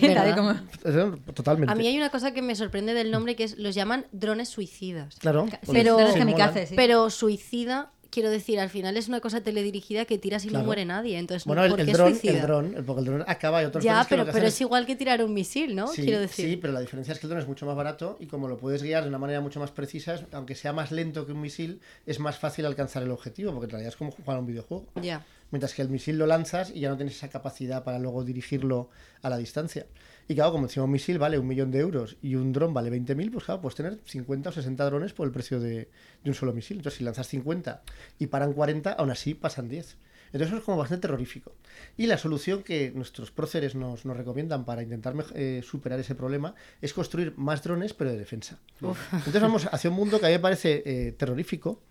Totalmente. 1.33 1.71
A 1.71 1.75
mí 1.75 1.85
hay 1.87 1.97
una 1.97 2.09
cosa 2.09 2.33
que 2.33 2.41
me 2.41 2.55
sorprende 2.55 2.93
del 2.93 3.11
nombre 3.11 3.35
que 3.35 3.43
es 3.43 3.57
los 3.57 3.75
llaman 3.75 4.05
drones 4.11 4.49
suicidas. 4.49 5.15
Claro. 5.19 5.47
Porque 5.65 5.83
pero- 5.83 5.97
kamikaze, 6.13 6.67
suicida, 7.09 7.91
quiero 8.09 8.29
decir, 8.29 8.59
al 8.59 8.69
final 8.69 8.95
es 8.95 9.07
una 9.07 9.19
cosa 9.19 9.41
teledirigida 9.41 10.05
que 10.05 10.17
tiras 10.17 10.45
y 10.45 10.49
Claro. 10.49 10.61
no 10.61 10.67
muere 10.67 10.85
nadie. 10.85 11.17
Entonces, 11.17 11.45
Bueno, 11.45 11.63
el, 11.63 11.71
¿por 11.71 11.79
el 11.81 11.91
dron, 11.91 12.19
el 12.23 12.41
dron, 12.41 12.83
porque 12.85 12.99
el 13.01 13.05
dron 13.05 13.23
acaba 13.27 13.61
y 13.63 13.65
otros 13.65 13.83
ya, 13.83 13.93
drones 13.93 14.07
que 14.07 14.15
lo 14.15 14.21
pero, 14.23 14.31
que 14.33 14.37
pero 14.39 14.47
es 14.47 14.61
igual 14.61 14.85
que 14.85 14.95
tirar 14.95 15.23
un 15.23 15.33
misil, 15.33 15.75
¿no? 15.75 15.87
Sí, 15.87 16.03
quiero 16.03 16.19
decir. 16.19 16.45
sí, 16.47 16.57
pero 16.57 16.71
la 16.73 16.79
diferencia 16.79 17.11
es 17.11 17.19
que 17.19 17.25
el 17.25 17.31
dron 17.31 17.41
es 17.41 17.47
mucho 17.47 17.65
más 17.65 17.75
barato 17.75 18.17
y 18.19 18.27
como 18.27 18.47
lo 18.47 18.57
puedes 18.57 18.83
guiar 18.83 19.03
de 19.03 19.09
una 19.09 19.17
manera 19.17 19.41
mucho 19.41 19.59
más 19.59 19.71
precisa, 19.71 20.19
aunque 20.31 20.55
sea 20.55 20.71
más 20.73 20.91
lento 20.91 21.25
que 21.25 21.31
un 21.33 21.41
misil, 21.41 21.81
es 22.05 22.19
más 22.19 22.37
fácil 22.37 22.65
alcanzar 22.65 23.01
el 23.03 23.11
objetivo, 23.11 23.51
porque 23.51 23.65
en 23.65 23.71
realidad 23.71 23.89
es 23.89 23.97
como 23.97 24.11
jugar 24.11 24.37
a 24.37 24.39
un 24.39 24.45
videojuego. 24.45 24.85
Ya. 25.01 25.25
Mientras 25.51 25.73
que 25.73 25.81
el 25.81 25.89
misil 25.89 26.17
lo 26.17 26.25
lanzas 26.25 26.71
y 26.71 26.79
ya 26.79 26.89
no 26.89 26.97
tienes 26.97 27.15
esa 27.15 27.29
capacidad 27.29 27.83
para 27.83 27.99
luego 27.99 28.23
dirigirlo 28.23 28.89
a 29.21 29.29
la 29.29 29.37
distancia. 29.37 29.85
Y 30.27 30.35
claro, 30.35 30.51
como 30.51 30.65
encima 30.65 30.85
un 30.85 30.91
misil 30.91 31.19
vale 31.19 31.37
un 31.37 31.47
millón 31.47 31.71
de 31.71 31.79
euros 31.79 32.17
y 32.21 32.35
un 32.35 32.53
dron 32.53 32.73
vale 32.73 32.91
20.000, 32.91 33.31
pues 33.31 33.45
claro, 33.45 33.61
puedes 33.61 33.75
tener 33.75 33.99
50 34.05 34.49
o 34.49 34.51
60 34.53 34.85
drones 34.85 35.13
por 35.13 35.27
el 35.27 35.33
precio 35.33 35.59
de, 35.59 35.89
de 36.23 36.29
un 36.29 36.33
solo 36.33 36.53
misil. 36.53 36.77
Entonces, 36.77 36.97
si 36.97 37.03
lanzas 37.03 37.27
50 37.27 37.83
y 38.19 38.27
paran 38.27 38.53
40, 38.53 38.93
aún 38.93 39.11
así 39.11 39.33
pasan 39.33 39.69
10. 39.69 39.97
Entonces, 40.33 40.47
eso 40.47 40.57
es 40.57 40.63
como 40.63 40.77
bastante 40.77 41.03
terrorífico. 41.03 41.53
Y 41.95 42.07
la 42.07 42.17
solución 42.17 42.63
que 42.63 42.91
nuestros 42.91 43.29
próceres 43.29 43.75
nos, 43.75 44.03
nos 44.03 44.17
recomiendan 44.17 44.65
para 44.65 44.81
intentar 44.81 45.13
eh, 45.35 45.61
superar 45.63 45.99
ese 45.99 46.15
problema 46.15 46.55
es 46.81 46.91
construir 46.91 47.35
más 47.37 47.61
drones, 47.61 47.93
pero 47.93 48.09
de 48.09 48.17
defensa. 48.17 48.59
Entonces, 48.81 49.41
vamos 49.41 49.67
hacia 49.71 49.91
un 49.91 49.95
mundo 49.95 50.19
que 50.19 50.25
a 50.25 50.29
mí 50.29 50.33
me 50.33 50.39
parece 50.39 50.81
eh, 50.85 51.11
terrorífico, 51.11 51.81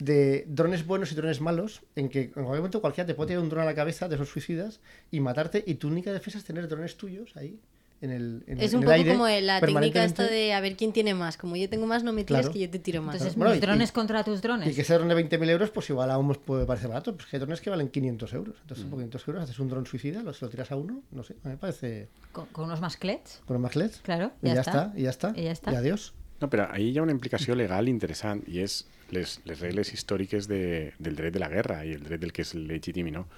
de 0.00 0.44
drones 0.48 0.84
buenos 0.84 1.12
y 1.12 1.14
drones 1.14 1.40
malos, 1.40 1.82
en 1.94 2.08
que 2.08 2.22
en 2.22 2.30
cualquier 2.30 2.56
momento 2.56 2.80
cualquiera 2.80 3.06
te 3.06 3.14
puede 3.14 3.28
tirar 3.28 3.42
un 3.42 3.48
dron 3.48 3.62
a 3.62 3.66
la 3.66 3.74
cabeza 3.74 4.08
de 4.08 4.16
esos 4.16 4.28
suicidas 4.28 4.80
y 5.12 5.20
matarte, 5.20 5.62
y 5.64 5.76
tu 5.76 5.86
única 5.86 6.12
defensa 6.12 6.38
es 6.38 6.44
tener 6.44 6.66
drones 6.66 6.96
tuyos 6.96 7.36
ahí. 7.36 7.60
En 8.02 8.10
el, 8.10 8.42
en, 8.48 8.60
Es 8.60 8.72
en 8.72 8.78
un 8.78 8.82
el 8.82 8.86
poco 8.86 8.92
aire, 8.94 9.12
como 9.12 9.28
la 9.28 9.60
técnica 9.60 10.04
esta 10.04 10.24
de 10.26 10.52
a 10.52 10.60
ver 10.60 10.76
quién 10.76 10.92
tiene 10.92 11.14
más. 11.14 11.36
Como 11.36 11.54
yo 11.56 11.68
tengo 11.70 11.86
más, 11.86 12.02
no 12.02 12.12
me 12.12 12.24
tiras 12.24 12.42
Claro. 12.42 12.52
que 12.52 12.58
yo 12.58 12.68
te 12.68 12.78
tiro 12.80 13.00
más. 13.00 13.14
Entonces, 13.14 13.36
Bueno, 13.38 13.52
mis 13.54 13.58
y- 13.58 13.60
drones 13.64 13.90
y- 13.90 13.92
contra 13.92 14.24
tus 14.24 14.42
drones. 14.42 14.68
Y 14.68 14.74
que 14.74 14.80
ese 14.82 14.94
dron 14.94 15.06
de 15.08 15.14
20.000 15.14 15.48
euros, 15.48 15.70
pues 15.70 15.88
igual 15.88 16.10
aún 16.10 16.26
nos 16.26 16.38
puede 16.38 16.66
parecer 16.66 16.88
barato. 16.88 17.14
Pues 17.14 17.28
que 17.28 17.36
hay 17.36 17.40
drones 17.40 17.60
que 17.60 17.70
valen 17.70 17.88
500 17.88 18.32
euros. 18.34 18.56
Entonces, 18.60 18.84
por 18.86 18.98
500 18.98 19.28
euros 19.28 19.42
haces 19.44 19.58
un 19.60 19.68
dron 19.68 19.86
suicida, 19.86 20.22
lo, 20.24 20.34
se 20.34 20.44
lo 20.44 20.50
tiras 20.50 20.72
a 20.72 20.76
uno, 20.76 21.00
no 21.12 21.22
sé, 21.22 21.34
a 21.44 21.48
mí 21.48 21.52
me 21.54 21.56
parece 21.58 22.08
Con, 22.32 22.46
con 22.46 22.64
unos 22.64 22.80
masclets. 22.80 23.40
con 23.46 23.54
un 23.56 23.62
más 23.62 23.76
LEDs. 23.76 24.00
Claro, 24.02 24.32
Y 24.42 24.48
ya 24.48 24.54
ya, 24.54 24.60
está. 24.62 24.70
está. 24.86 24.98
y 24.98 25.02
ya 25.04 25.10
está. 25.10 25.28
I 25.36 25.44
ja 25.44 25.52
està. 25.52 25.72
Y 25.72 25.76
adiós. 25.76 26.12
No, 26.40 26.50
però 26.50 26.66
ahir 26.72 26.92
hi 26.92 26.98
ha 26.98 27.02
una 27.04 27.12
implicació 27.12 27.54
legal 27.54 27.86
interessant 27.88 28.42
i 28.48 28.58
és 28.58 28.84
les, 29.12 29.38
les 29.44 29.60
regles 29.60 29.92
històriques 29.94 30.48
de, 30.48 30.92
del 30.98 31.14
dret 31.14 31.32
de 31.32 31.38
la 31.38 31.48
guerra 31.48 31.84
i 31.86 31.92
el 31.92 32.02
dret 32.02 32.20
del 32.20 32.32
que 32.32 32.42
és 32.42 32.52
legítim 32.56 33.06
i 33.06 33.12
no. 33.14 33.28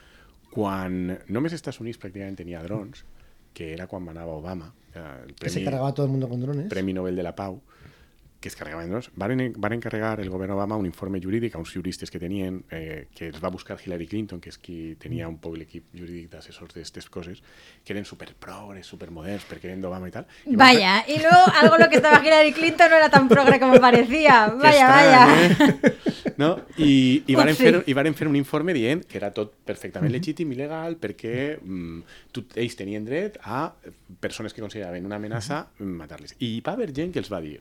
Quan 0.55 1.19
només 1.29 1.53
als 1.53 1.61
Estats 1.61 1.81
Units 1.83 1.99
pràcticament 2.01 2.37
tenia 2.39 2.63
drons, 2.63 3.05
que 3.55 3.73
era 3.73 3.87
quan 3.87 4.03
manava 4.05 4.35
Obama, 4.35 4.75
el 4.95 5.35
Que 5.35 5.49
se 5.49 5.65
cargaba 5.65 5.89
a 5.89 5.95
todo 5.95 6.07
el 6.07 6.13
mundo 6.13 6.29
con 6.29 6.41
drones. 6.41 6.69
Premi 6.69 6.93
Nobel 6.93 7.17
de 7.17 7.23
la 7.23 7.35
Pau, 7.35 7.63
que 8.45 8.49
es 8.49 8.57
cargaven 8.57 8.91
drons, 8.91 9.07
van, 9.17 9.41
van 9.57 9.73
encarregar 9.73 10.21
el 10.21 10.29
govern 10.29 10.53
Obama 10.53 10.77
un 10.77 10.85
informe 10.85 11.17
jurídic 11.19 11.55
a 11.55 11.59
uns 11.63 11.71
juristes 11.73 12.11
que 12.13 12.19
tenien, 12.21 12.59
eh, 12.69 13.07
que 13.17 13.31
els 13.31 13.41
va 13.41 13.49
buscar 13.49 13.79
Hillary 13.81 14.05
Clinton, 14.07 14.37
que 14.39 14.51
és 14.53 14.59
qui 14.61 14.77
tenia 15.01 15.31
un 15.33 15.39
poc 15.41 15.57
l'equip 15.57 15.87
jurídic 15.97 16.29
d'assessors 16.29 16.75
d'aquestes 16.75 17.09
coses, 17.09 17.41
que 17.81 17.95
eren 17.95 18.05
superprogres, 18.05 18.85
supermoderns, 18.85 19.47
perquè 19.49 19.71
eren 19.71 19.81
d'Obama 19.81 20.11
i 20.11 20.13
tal. 20.13 20.29
I 20.45 20.59
van 20.59 20.61
Vaya, 20.61 20.93
y 21.09 21.17
luego 21.23 21.41
algo 21.63 21.79
lo 21.81 21.89
que 21.89 21.97
estaba 21.97 22.21
Hillary 22.21 22.53
Clinton 22.53 22.91
no 22.91 22.97
era 23.01 23.09
tan 23.09 23.31
progre 23.33 23.59
como 23.59 23.81
parecía. 23.81 24.53
Vaya, 24.61 24.93
estrany, 24.93 25.09
vaya. 25.09 25.87
eh? 25.87 25.99
No? 26.37 26.59
I, 26.77 27.23
i, 27.27 27.35
varen 27.37 27.55
Upsi. 27.55 27.65
fer, 27.65 27.83
I 27.87 27.95
varen 27.95 28.17
fer 28.19 28.27
un 28.29 28.37
informe 28.37 28.75
dient 28.75 29.05
que 29.07 29.21
era 29.21 29.31
tot 29.33 29.53
perfectament 29.65 30.11
legítim 30.13 30.51
i 30.51 30.57
legal 30.59 30.97
perquè 30.99 31.61
mm, 31.63 32.01
tu, 32.35 32.43
ells 32.59 32.75
tenien 32.77 33.07
dret 33.07 33.39
a 33.41 33.69
persones 34.21 34.53
que 34.53 34.61
consideraven 34.61 35.07
una 35.07 35.17
amenaça 35.23 35.69
matar-les. 35.79 36.35
I 36.43 36.59
va 36.67 36.75
haver 36.75 36.91
gent 36.93 37.15
que 37.15 37.23
els 37.23 37.31
va 37.33 37.41
dir 37.41 37.61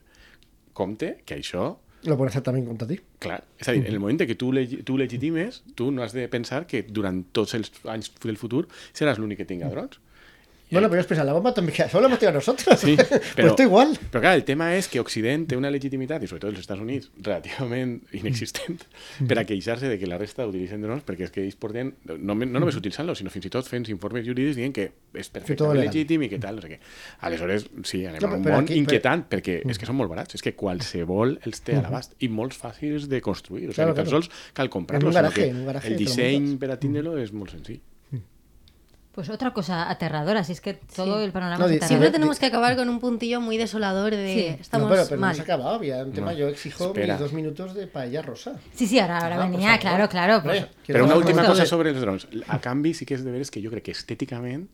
compte 0.74 1.16
que 1.26 1.40
això 1.40 1.74
Lo 2.04 2.22
hacer 2.26 2.42
también 2.42 2.66
contra 2.66 2.86
ti. 2.86 2.98
Clar, 3.24 3.46
és 3.58 3.68
a 3.70 3.72
dir, 3.72 3.86
en 3.86 3.94
el 3.94 4.00
moment 4.04 4.20
que 4.28 4.36
tu, 4.36 4.52
legi 4.52 4.82
tu 4.84 4.98
legitimes, 5.00 5.62
tu 5.76 5.90
no 5.92 6.04
has 6.04 6.12
de 6.12 6.28
pensar 6.28 6.66
que 6.68 6.84
durant 6.84 7.22
tots 7.32 7.56
els 7.56 7.72
anys 7.88 8.12
del 8.20 8.36
futur 8.36 8.66
seràs 8.92 9.22
l'únic 9.22 9.40
que 9.40 9.48
tinga 9.48 9.70
drons. 9.72 10.02
Bueno, 10.74 10.90
pero 10.90 11.02
es 11.02 11.08
pensar, 11.08 11.26
la 11.26 11.34
bomba 11.34 11.54
también, 11.54 11.90
solo 11.90 12.02
la 12.02 12.08
hemos 12.08 12.20
tirado 12.20 12.36
nosotros. 12.38 12.80
Sí, 12.80 12.96
pues 12.98 13.22
però, 13.36 13.48
esto 13.50 13.64
igual. 13.64 13.98
Però 14.12 14.22
clar, 14.22 14.36
el 14.36 14.44
tema 14.44 14.72
és 14.76 14.88
que 14.90 15.00
Occident 15.00 15.48
té 15.48 15.56
una 15.58 15.70
legitimitat, 15.72 16.24
i 16.24 16.28
sobretot 16.28 16.52
els 16.52 16.60
Estats 16.64 16.82
Units, 16.82 17.10
relativament 17.28 18.00
inexistent, 18.12 18.82
per 19.28 19.38
a 19.40 19.46
queixar-se 19.46 19.88
de 19.92 20.00
que 20.02 20.08
la 20.10 20.18
resta 20.18 20.48
utilitzen 20.50 20.82
drons, 20.84 21.06
perquè 21.08 21.28
és 21.30 21.32
que 21.32 21.44
ells 21.46 21.56
porten, 21.56 21.94
no, 22.10 22.18
no 22.36 22.46
només 22.60 22.76
utilitzant-los, 22.80 23.22
sinó 23.22 23.32
fins 23.34 23.48
i 23.48 23.54
tot 23.54 23.70
fent 23.70 23.88
informes 23.94 24.26
jurídics 24.28 24.58
dient 24.60 24.74
que 24.76 24.90
és 25.14 25.30
tot 25.30 25.40
perfectament 25.44 25.80
legítim 25.84 26.24
i 26.26 26.30
que 26.32 26.40
tal, 26.42 26.58
no 26.58 26.66
sé 26.66 26.74
què. 26.76 26.80
Aleshores, 27.30 27.68
sí, 27.86 28.04
anem 28.10 28.22
No, 28.24 28.34
a 28.34 28.38
un 28.40 28.44
món 28.50 28.64
aquí- 28.68 28.80
inquietant, 28.82 29.26
perquè 29.30 29.60
és 29.70 29.78
que 29.80 29.86
són 29.90 29.96
molt 30.00 30.10
barats, 30.12 30.36
és 30.36 30.42
que 30.42 30.56
qualsevol 30.58 31.38
els 31.46 31.62
té 31.62 31.78
a 31.78 31.82
l'abast, 31.86 32.18
i 32.20 32.28
molt 32.30 32.54
fàcils 32.58 33.08
de 33.12 33.22
construir, 33.22 33.68
o 33.70 33.72
sigui, 33.72 33.76
Claro, 33.84 33.94
tan 33.94 34.06
claro. 34.06 34.22
sols 34.24 34.30
cal 34.54 34.70
comprar-los, 34.74 35.16
el 35.86 35.98
disseny 35.98 36.58
per 36.60 36.72
a 36.72 36.78
tindre-lo 36.80 37.18
és 37.22 37.32
molt 37.34 37.52
senzill. 37.52 37.82
Pues 39.14 39.30
otra 39.30 39.52
cosa 39.54 39.92
aterradora, 39.92 40.44
si 40.44 40.54
es 40.54 40.60
que 40.62 40.74
todo 40.74 41.20
Sí. 41.20 41.24
el 41.26 41.32
panorama 41.32 41.60
No, 41.60 41.66
es 41.66 41.70
di- 41.72 41.76
aterrador. 41.78 41.88
Siempre 41.88 42.10
tenemos 42.12 42.40
que 42.40 42.46
acabar 42.48 42.76
con 42.76 42.90
un 42.90 43.00
puntillo 43.00 43.40
muy 43.42 43.58
desolador 43.58 44.16
de 44.16 44.34
Sí. 44.34 44.62
estamos 44.62 44.90
no, 44.90 44.94
pero, 44.96 45.06
pero 45.06 45.16
no 45.18 45.28
mal. 45.28 45.36
se 45.36 45.42
ha 45.42 45.44
acabado. 45.44 45.76
Había 45.76 46.04
un 46.04 46.12
tema, 46.14 46.32
No. 46.32 46.38
yo 46.40 46.48
exijo 46.48 46.86
Espera. 46.88 47.14
mis 47.14 47.20
dos 47.22 47.32
minutos 47.34 47.76
de 47.76 47.86
paella 47.86 48.24
rosa. 48.24 48.54
Sí, 48.74 48.88
sí, 48.88 48.98
ahora, 48.98 49.20
ahora 49.20 49.36
Ah, 49.44 49.48
venía, 49.48 49.78
claro, 49.78 50.10
claro. 50.10 50.42
Pues, 50.42 50.66
Però 50.88 51.04
una 51.06 51.16
última 51.16 51.46
cosa 51.46 51.62
de- 51.62 51.68
sobre 51.68 51.92
els 51.92 52.02
drons. 52.02 52.28
A 52.48 52.60
canvi, 52.60 52.96
sí 52.96 53.06
que 53.06 53.14
és 53.14 53.24
de 53.24 53.32
veres 53.32 53.52
que 53.52 53.62
jo 53.64 53.70
crec 53.70 53.84
que 53.84 53.92
estèticament 53.92 54.68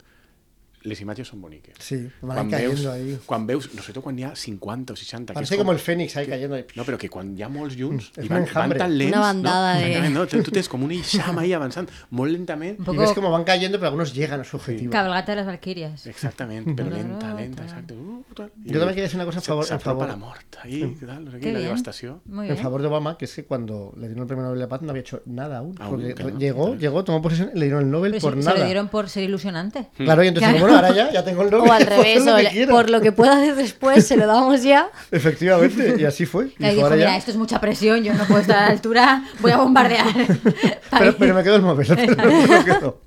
les 0.83 1.01
imatges 1.01 1.27
són 1.27 1.41
boniques. 1.41 1.75
Sí, 1.79 2.07
van 2.21 2.37
quan 2.37 2.49
veus, 2.49 2.71
cayendo 2.81 2.91
ahí. 2.91 3.17
quan 3.25 3.45
veus, 3.47 3.69
no 3.75 3.81
sé 3.83 3.93
quan 3.99 4.17
hi 4.19 4.23
ha 4.23 4.35
50 4.35 4.93
o 4.93 4.95
60, 4.95 5.33
que 5.33 5.35
Parece 5.35 5.55
és 5.55 5.59
como 5.59 5.71
el 5.73 5.79
Fénix 5.79 6.15
ahí 6.17 6.27
cayendo 6.27 6.55
ahí. 6.55 6.65
No, 6.75 6.85
però 6.85 6.97
que 6.97 7.09
quan 7.09 7.35
hi 7.37 7.43
ha 7.43 7.49
molts 7.49 7.75
junts 7.77 8.11
Mm, 8.17 8.23
i 8.23 8.27
van, 8.29 8.45
tan 8.77 8.97
lents... 8.97 9.11
Una 9.11 9.19
bandada 9.21 9.73
no? 9.79 10.01
de- 10.03 10.09
No? 10.09 10.25
Tu, 10.27 10.41
tu 10.43 10.51
tens 10.51 10.69
com 10.69 10.81
un 10.83 10.91
eixam 10.91 11.37
ahí 11.39 11.51
avançant 11.53 11.89
molt 12.11 12.31
lentament. 12.31 12.77
poco 12.83 12.99
ves 13.01 13.11
cómo 13.13 13.29
van 13.31 13.43
cayendo, 13.43 13.77
pero 13.77 13.87
algunos 13.87 14.13
llegan 14.13 14.39
a 14.39 14.43
su 14.43 14.57
objetivo. 14.57 14.91
cabalgata 14.91 15.31
de 15.33 15.35
las 15.37 15.45
Valquirias. 15.47 16.05
Exactament, 16.07 16.67
però 16.75 16.89
lenta, 16.89 17.33
lenta, 17.33 17.63
exacte. 17.63 17.93
Uh, 17.93 18.23
tal. 18.35 18.51
I 18.65 18.73
Jo 18.73 18.79
també 18.79 18.93
queria 18.93 19.03
decir 19.09 19.17
una 19.17 19.25
cosa 19.25 19.39
a 19.39 19.41
favor- 19.41 19.65
S'apropa 19.65 20.07
la 20.07 20.15
mort 20.15 20.57
ahí, 20.63 20.81
què 20.99 21.05
tal, 21.05 21.25
no 21.25 21.31
sé 21.31 21.39
Qué 21.39 21.51
la 21.53 21.59
devastació. 21.59 22.21
En 22.29 22.57
favor 22.57 22.81
de 22.81 22.87
Obama, 22.87 23.17
que 23.17 23.25
es 23.25 23.33
que 23.35 23.43
cuando 23.45 23.93
le 23.97 24.07
dieron 24.07 24.21
el 24.23 24.27
premio 24.27 24.43
Nobel 24.45 24.59
de 24.59 24.65
la 24.65 24.69
Paz 24.69 24.81
no 24.81 24.89
había 24.91 25.01
hecho 25.01 25.21
nada 25.25 25.57
aún. 25.57 25.75
Aún, 25.79 25.89
porque 25.91 26.13
claro. 26.15 26.37
llegó, 26.37 26.65
Claro. 26.65 26.79
llegó, 26.79 27.03
tomó 27.03 27.21
posesión 27.21 27.51
y 27.53 27.59
le 27.59 27.65
dieron 27.65 27.83
el 27.83 27.91
Nobel 27.91 28.11
Pero 28.13 28.21
por 28.21 28.33
sí, 28.35 28.41
se 28.41 28.45
nada. 28.47 28.59
lo 28.59 28.65
dieron 28.65 28.87
por 28.89 29.09
ser 29.09 29.23
ilusionante. 29.23 29.87
Claro, 29.97 30.23
y 30.23 30.27
entonces, 30.27 30.49
Claro. 30.51 30.65
Bueno, 30.71 30.87
ahora 30.87 30.95
ya, 30.95 31.11
ya 31.11 31.23
tengo 31.23 31.41
el 31.43 31.51
Nobel. 31.51 31.69
O 31.69 31.73
al 31.73 31.85
revés, 31.85 32.25
o 32.27 32.69
por 32.69 32.89
lo 32.89 33.01
que 33.01 33.11
pueda 33.11 33.33
hacer 33.37 33.55
después, 33.55 34.05
se 34.07 34.17
lo 34.17 34.27
damos 34.27 34.63
ya. 34.63 34.89
Efectivamente, 35.11 35.95
y 35.99 36.05
así 36.05 36.25
fue. 36.25 36.53
Y 36.57 36.65
Dijo, 36.69 36.83
ahora 36.83 36.95
mira, 36.95 37.09
ya- 37.11 37.17
esto 37.17 37.31
es 37.31 37.37
mucha 37.37 37.59
presión, 37.59 38.03
yo 38.03 38.13
no 38.13 38.25
puedo 38.25 38.41
estar 38.41 38.57
a 38.57 38.61
la 38.67 38.71
altura, 38.71 39.23
voy 39.39 39.51
a 39.51 39.57
bombardear. 39.57 40.05
pero, 40.99 41.15
pero 41.17 41.33
me 41.35 41.43
quedo 41.43 41.55
el 41.55 41.85
pero 41.95 42.31
me 42.31 42.65
quedo. 42.65 43.01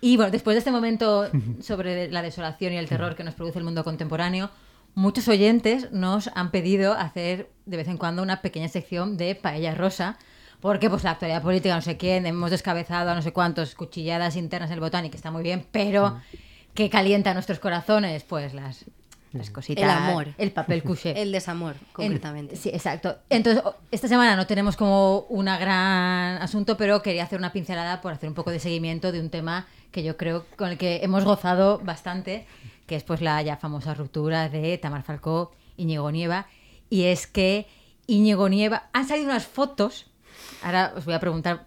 Y 0.00 0.16
bueno, 0.16 0.30
después 0.30 0.54
de 0.54 0.58
este 0.58 0.70
momento 0.70 1.28
sobre 1.60 2.10
la 2.10 2.22
desolación 2.22 2.72
y 2.72 2.76
el 2.78 2.88
terror 2.88 3.16
que 3.16 3.24
nos 3.24 3.34
produce 3.34 3.58
el 3.58 3.64
mundo 3.64 3.84
contemporáneo, 3.84 4.50
muchos 4.94 5.28
oyentes 5.28 5.92
nos 5.92 6.30
han 6.34 6.50
pedido 6.50 6.94
hacer 6.94 7.50
de 7.66 7.76
vez 7.76 7.88
en 7.88 7.98
cuando 7.98 8.22
una 8.22 8.40
pequeña 8.40 8.68
sección 8.68 9.16
de 9.18 9.34
paella 9.34 9.74
rosa, 9.74 10.16
porque 10.60 10.88
pues 10.90 11.04
la 11.04 11.12
actualidad 11.12 11.42
política, 11.42 11.74
no 11.74 11.82
sé 11.82 11.96
quién, 11.96 12.26
hemos 12.26 12.50
descabezado 12.50 13.10
a 13.10 13.14
no 13.14 13.22
sé 13.22 13.32
cuántos 13.32 13.74
cuchilladas 13.74 14.36
internas 14.36 14.70
en 14.70 14.74
el 14.74 14.80
botánico, 14.80 15.16
está 15.16 15.30
muy 15.30 15.42
bien, 15.42 15.66
pero 15.70 16.18
que 16.74 16.88
calienta 16.90 17.34
nuestros 17.34 17.58
corazones, 17.58 18.22
pues 18.24 18.54
las, 18.54 18.84
las 19.32 19.50
cositas. 19.50 19.84
El 19.84 19.90
amor. 19.90 20.28
El 20.38 20.52
papel 20.52 20.82
couché. 20.82 21.20
El 21.20 21.32
desamor, 21.32 21.74
En- 21.76 21.86
concretamente. 21.92 22.56
sí, 22.56 22.68
exacto. 22.70 23.18
Entonces, 23.28 23.62
esta 23.90 24.08
semana 24.08 24.36
no 24.36 24.46
tenemos 24.46 24.76
como 24.76 25.20
una 25.28 25.58
gran 25.58 26.40
asunto, 26.42 26.76
pero 26.76 27.02
quería 27.02 27.24
hacer 27.24 27.38
una 27.38 27.52
pincelada 27.52 28.00
por 28.00 28.12
hacer 28.12 28.28
un 28.28 28.34
poco 28.34 28.50
de 28.50 28.60
seguimiento 28.60 29.12
de 29.12 29.20
un 29.20 29.30
tema 29.30 29.66
que 29.90 30.02
yo 30.02 30.16
creo 30.16 30.46
con 30.56 30.70
el 30.70 30.78
que 30.78 31.00
hemos 31.02 31.24
gozado 31.24 31.78
bastante, 31.80 32.46
que 32.86 32.96
es 32.96 33.02
pues 33.04 33.20
la 33.20 33.40
ya 33.42 33.56
famosa 33.56 33.94
ruptura 33.94 34.48
de 34.48 34.78
Tamar 34.78 35.02
Falcó, 35.02 35.52
Íñigo 35.76 36.10
Nieva. 36.10 36.46
Y 36.88 37.04
es 37.04 37.26
que 37.26 37.66
Íñigo 38.06 38.48
Nieva... 38.48 38.88
Han 38.92 39.06
salido 39.06 39.28
unas 39.30 39.46
fotos, 39.46 40.06
ahora 40.62 40.92
os 40.96 41.04
voy 41.04 41.14
a 41.14 41.20
preguntar... 41.20 41.64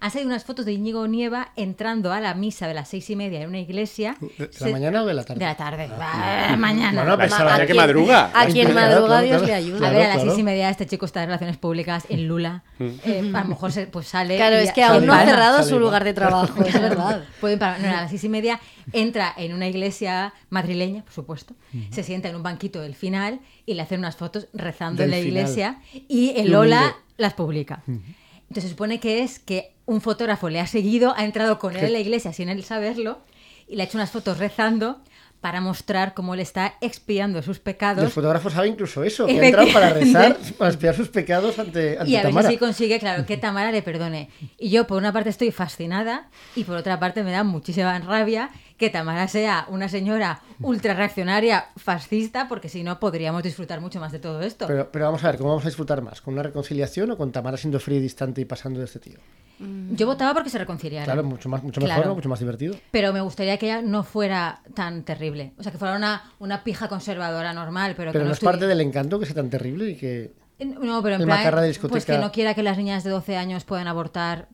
Han 0.00 0.10
salido 0.12 0.28
unas 0.28 0.44
fotos 0.44 0.64
de 0.64 0.72
Íñigo 0.72 1.06
Nieva 1.08 1.50
entrando 1.56 2.12
a 2.12 2.20
la 2.20 2.34
misa 2.34 2.68
de 2.68 2.74
las 2.74 2.88
seis 2.88 3.10
y 3.10 3.16
media 3.16 3.40
en 3.42 3.48
una 3.48 3.58
iglesia. 3.58 4.16
¿De 4.20 4.46
la 4.46 4.52
Se- 4.52 4.70
mañana 4.72 5.02
o 5.02 5.06
de 5.06 5.14
la 5.14 5.24
tarde? 5.24 5.40
De 5.40 5.44
la 5.46 5.56
tarde. 5.56 5.90
Ah, 6.00 6.54
mañana. 6.56 7.02
Bueno, 7.02 7.16
pues, 7.16 7.28
Pensaba 7.30 7.54
a 7.54 7.58
ya 7.58 7.66
que 7.66 7.74
madruga. 7.74 8.30
A 8.32 8.46
quien 8.46 8.72
madruga, 8.74 9.06
claro, 9.06 9.22
Dios 9.26 9.36
claro. 9.42 9.46
le 9.46 9.54
ayuda. 9.54 9.88
a 9.88 9.90
ver, 9.90 10.02
a 10.02 10.08
las 10.08 10.14
claro. 10.18 10.30
seis 10.30 10.38
y 10.38 10.42
media 10.44 10.70
este 10.70 10.86
chico 10.86 11.04
está 11.06 11.20
de 11.20 11.26
relaciones 11.26 11.56
públicas 11.56 12.04
en 12.08 12.28
Lula. 12.28 12.62
Eh, 12.78 13.32
a 13.34 13.40
lo 13.42 13.48
mejor 13.48 13.72
se, 13.72 13.86
pues 13.88 14.06
sale. 14.06 14.36
Claro, 14.36 14.56
y 14.56 14.64
es 14.64 14.72
que 14.72 14.84
aún 14.84 15.04
no 15.04 15.12
ha 15.12 15.24
cerrado 15.24 15.62
su 15.64 15.78
lugar 15.80 16.04
de 16.04 16.14
trabajo, 16.14 16.62
es 16.62 16.80
verdad. 16.80 17.24
Pueden 17.40 17.58
parar. 17.58 17.80
No, 17.80 17.88
a 17.88 18.02
las 18.02 18.10
seis 18.10 18.22
y 18.24 18.28
media 18.28 18.60
entra 18.92 19.34
en 19.36 19.52
una 19.52 19.66
iglesia 19.68 20.32
madrileña, 20.50 21.02
por 21.02 21.12
supuesto, 21.12 21.54
se 21.90 22.02
sienta 22.04 22.28
en 22.28 22.36
un 22.36 22.42
banquito 22.44 22.80
del 22.80 22.94
final 22.94 23.40
y 23.66 23.74
le 23.74 23.82
hacen 23.82 23.98
unas 23.98 24.16
fotos 24.16 24.46
rezando 24.52 25.02
Del 25.02 25.12
en 25.12 25.18
la 25.18 25.24
final. 25.24 25.42
iglesia 25.42 25.80
y 26.08 26.30
el 26.40 26.54
humilde. 26.54 26.76
las 27.16 27.34
publica. 27.34 27.82
Entonces 27.86 28.62
se 28.64 28.68
supone 28.70 29.00
que 29.00 29.22
es 29.24 29.38
que 29.40 29.74
un 29.88 30.02
fotógrafo 30.02 30.50
le 30.50 30.60
ha 30.60 30.66
seguido, 30.66 31.14
ha 31.16 31.24
entrado 31.24 31.58
con 31.58 31.74
él 31.74 31.86
en 31.86 31.92
la 31.94 31.98
iglesia 31.98 32.34
sin 32.34 32.50
él 32.50 32.62
saberlo 32.62 33.20
y 33.66 33.74
le 33.74 33.82
ha 33.82 33.86
hecho 33.86 33.96
unas 33.96 34.10
fotos 34.10 34.36
rezando 34.36 35.00
para 35.40 35.62
mostrar 35.62 36.12
cómo 36.12 36.34
él 36.34 36.40
está 36.40 36.74
expiando 36.82 37.40
sus 37.40 37.56
Y 37.56 37.60
el 37.60 37.62
pecados 37.62 38.12
fotógrafo 38.12 38.50
sabe 38.50 38.68
incluso 38.68 39.02
eso, 39.02 39.24
que 39.24 39.40
ha 39.40 39.46
entrado 39.46 39.72
para 39.72 39.94
rezar, 39.94 40.36
para 40.58 40.70
espiar 40.72 40.94
sus 40.94 41.08
pecados 41.08 41.58
ante, 41.58 41.98
ante 41.98 42.10
y 42.10 42.16
a 42.16 42.28
ver 42.28 42.46
si 42.48 42.58
consigue, 42.58 42.98
claro, 42.98 43.24
que 43.24 43.38
Tamara 43.38 43.72
le 43.72 43.80
perdone. 43.80 44.28
Y 44.58 44.68
yo, 44.68 44.86
por 44.86 44.98
una 44.98 45.10
parte, 45.10 45.30
estoy 45.30 45.52
fascinada 45.52 46.28
y 46.54 46.64
por 46.64 46.76
otra 46.76 47.00
parte, 47.00 47.22
me 47.22 47.30
da 47.30 47.42
muchísima 47.42 47.98
rabia 48.00 48.50
que 48.76 48.90
Tamara 48.90 49.26
sea 49.26 49.64
una 49.70 49.88
señora 49.88 50.42
ultra 50.60 50.92
reaccionaria, 50.92 51.68
fascista, 51.76 52.46
porque 52.46 52.68
si 52.68 52.82
no, 52.82 53.00
podríamos 53.00 53.42
disfrutar 53.42 53.80
mucho 53.80 54.00
más 54.00 54.12
de 54.12 54.18
todo 54.18 54.42
esto. 54.42 54.66
Pero, 54.66 54.90
pero 54.92 55.06
vamos 55.06 55.24
a 55.24 55.28
ver, 55.28 55.38
¿cómo 55.38 55.48
vamos 55.50 55.64
a 55.64 55.68
disfrutar 55.68 56.02
más? 56.02 56.20
¿Con 56.20 56.34
una 56.34 56.42
reconciliación 56.42 57.10
o 57.12 57.16
con 57.16 57.32
Tamara 57.32 57.56
siendo 57.56 57.80
fría 57.80 57.96
y 57.96 58.02
distante 58.02 58.42
y 58.42 58.44
pasando 58.44 58.80
de 58.80 58.84
este 58.84 58.98
tío? 58.98 59.18
Yo 59.60 60.06
votaba 60.06 60.34
porque 60.34 60.50
se 60.50 60.58
reconciliara. 60.58 61.04
Claro, 61.04 61.24
mucho, 61.24 61.48
más, 61.48 61.62
mucho 61.62 61.80
mejor, 61.80 61.96
Claro. 61.96 62.08
¿no? 62.10 62.14
mucho 62.14 62.28
más 62.28 62.38
divertido. 62.38 62.76
Pero 62.90 63.12
me 63.12 63.20
gustaría 63.20 63.56
que 63.58 63.66
ella 63.66 63.82
no 63.82 64.04
fuera 64.04 64.60
tan 64.74 65.02
terrible. 65.02 65.52
O 65.58 65.62
sea, 65.62 65.72
que 65.72 65.78
fuera 65.78 65.96
una, 65.96 66.30
una 66.38 66.62
pija 66.62 66.88
conservadora 66.88 67.52
normal, 67.52 67.94
pero, 67.96 68.12
Pero 68.12 68.20
que 68.20 68.24
no 68.24 68.24
no 68.26 68.32
es 68.34 68.40
parte 68.40 68.66
del 68.66 68.80
encanto 68.80 69.18
que 69.18 69.26
sea 69.26 69.34
tan 69.34 69.50
terrible 69.50 69.90
y 69.90 69.96
que... 69.96 70.32
No, 70.60 71.02
pero 71.02 71.16
en 71.16 71.20
el 71.22 71.26
plan, 71.26 71.50
pues 71.52 71.66
discoteca. 71.68 72.12
que 72.14 72.18
no 72.18 72.32
quiera 72.32 72.54
que 72.54 72.62
las 72.62 72.76
niñas 72.76 73.04
de 73.04 73.10
12 73.10 73.36
años 73.36 73.64
puedan 73.64 73.86
abortar. 73.88 74.48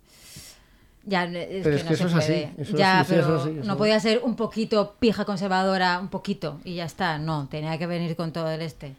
Ya, 1.07 1.25
es 1.25 1.63
Pero 1.65 1.77
que 1.77 1.77
es 1.77 1.85
no 1.85 1.91
que 1.91 1.97
se 1.97 2.05
eso 2.05 2.19
es 2.19 2.25
así, 2.25 2.49
eso 2.57 2.77
ya, 2.79 3.05
pero 3.07 3.21
eso 3.21 3.45
sí, 3.45 3.51
eso- 3.59 3.67
no 3.69 3.77
podía 3.77 4.01
ser 4.01 4.21
un 4.25 4.37
poquito 4.37 4.95
pija 4.99 5.27
conservadora, 5.27 5.99
un 5.99 6.09
poquito, 6.09 6.61
y 6.65 6.77
ya 6.77 6.87
está. 6.87 7.19
No, 7.19 7.47
tenía 7.51 7.77
que 7.79 7.87
venir 7.87 8.17
con 8.17 8.33
todo 8.33 8.51
el 8.51 8.63
este. 8.63 8.95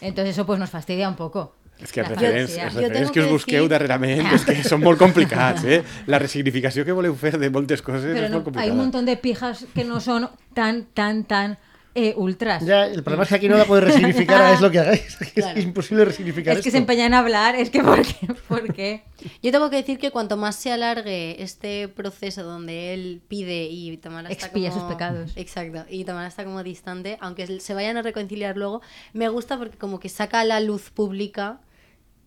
Entonces 0.00 0.34
eso 0.34 0.44
pues 0.44 0.58
nos 0.58 0.70
fastidia 0.70 1.08
un 1.08 1.14
poco. 1.14 1.54
És 1.78 1.92
que 1.92 2.02
referents, 2.02 2.56
els 2.56 2.74
referents 2.74 3.10
que 3.12 3.20
us 3.20 3.26
que 3.26 3.32
busqueu 3.32 3.62
decir- 3.64 3.70
darrerament 3.70 4.32
és 4.32 4.44
que 4.48 4.62
són 4.64 4.80
molt 4.80 4.98
complicats, 4.98 5.64
eh? 5.64 5.82
La 6.06 6.18
resignificació 6.18 6.84
que 6.84 6.92
voleu 6.96 7.14
fer 7.14 7.36
de 7.38 7.50
moltes 7.50 7.82
coses 7.82 8.14
Pero 8.14 8.24
és 8.26 8.30
no- 8.30 8.38
molt 8.38 8.46
hay 8.48 8.52
complicada. 8.52 8.72
un 8.72 8.78
montón 8.78 9.04
de 9.04 9.16
pijas 9.16 9.66
que 9.74 9.84
no 9.84 10.00
son 10.00 10.28
tan, 10.54 10.86
tan, 10.94 11.24
tan 11.24 11.58
eh, 11.98 12.12
ultras. 12.16 12.62
Ya, 12.64 12.86
el 12.86 13.02
problema 13.02 13.22
es 13.22 13.30
que 13.30 13.34
aquí 13.36 13.48
no 13.48 13.56
la 13.56 13.64
puedes 13.64 13.84
resignificar, 13.84 14.36
hagáis 14.42 14.60
lo 14.60 14.70
que 14.70 14.78
hagáis. 14.80 15.18
Es 15.20 15.32
Claro. 15.32 15.58
imposible 15.60 16.04
resignificar 16.04 16.54
es 16.56 16.62
que 16.62 16.68
esto. 16.68 16.76
se 16.76 16.78
empeñan 16.78 17.06
en 17.06 17.14
hablar, 17.14 17.54
es 17.56 17.70
que 17.70 17.82
¿por 17.82 18.02
qué? 18.02 18.26
¿Por 18.48 18.74
qué? 18.74 19.02
Yo 19.42 19.50
tengo 19.50 19.70
que 19.70 19.76
decir 19.76 19.98
que 19.98 20.10
cuanto 20.10 20.36
más 20.36 20.56
se 20.56 20.72
alargue 20.72 21.42
este 21.42 21.88
proceso 21.88 22.42
donde 22.42 22.92
él 22.92 23.22
pide 23.28 23.64
y 23.64 23.96
Tamara 23.96 24.28
está 24.30 24.46
Expía 24.46 24.68
como... 24.70 24.82
sus 24.82 24.92
pecados. 24.92 25.32
Exacto, 25.36 25.84
y 25.88 26.04
Tamara 26.04 26.28
está 26.28 26.44
como 26.44 26.62
distante, 26.62 27.16
aunque 27.20 27.60
se 27.60 27.72
vayan 27.74 27.96
a 27.96 28.02
reconciliar 28.02 28.56
luego, 28.58 28.82
me 29.14 29.28
gusta 29.30 29.56
porque 29.56 29.78
como 29.78 29.98
que 29.98 30.10
saca 30.10 30.40
a 30.40 30.44
la 30.44 30.60
luz 30.60 30.90
pública 30.90 31.60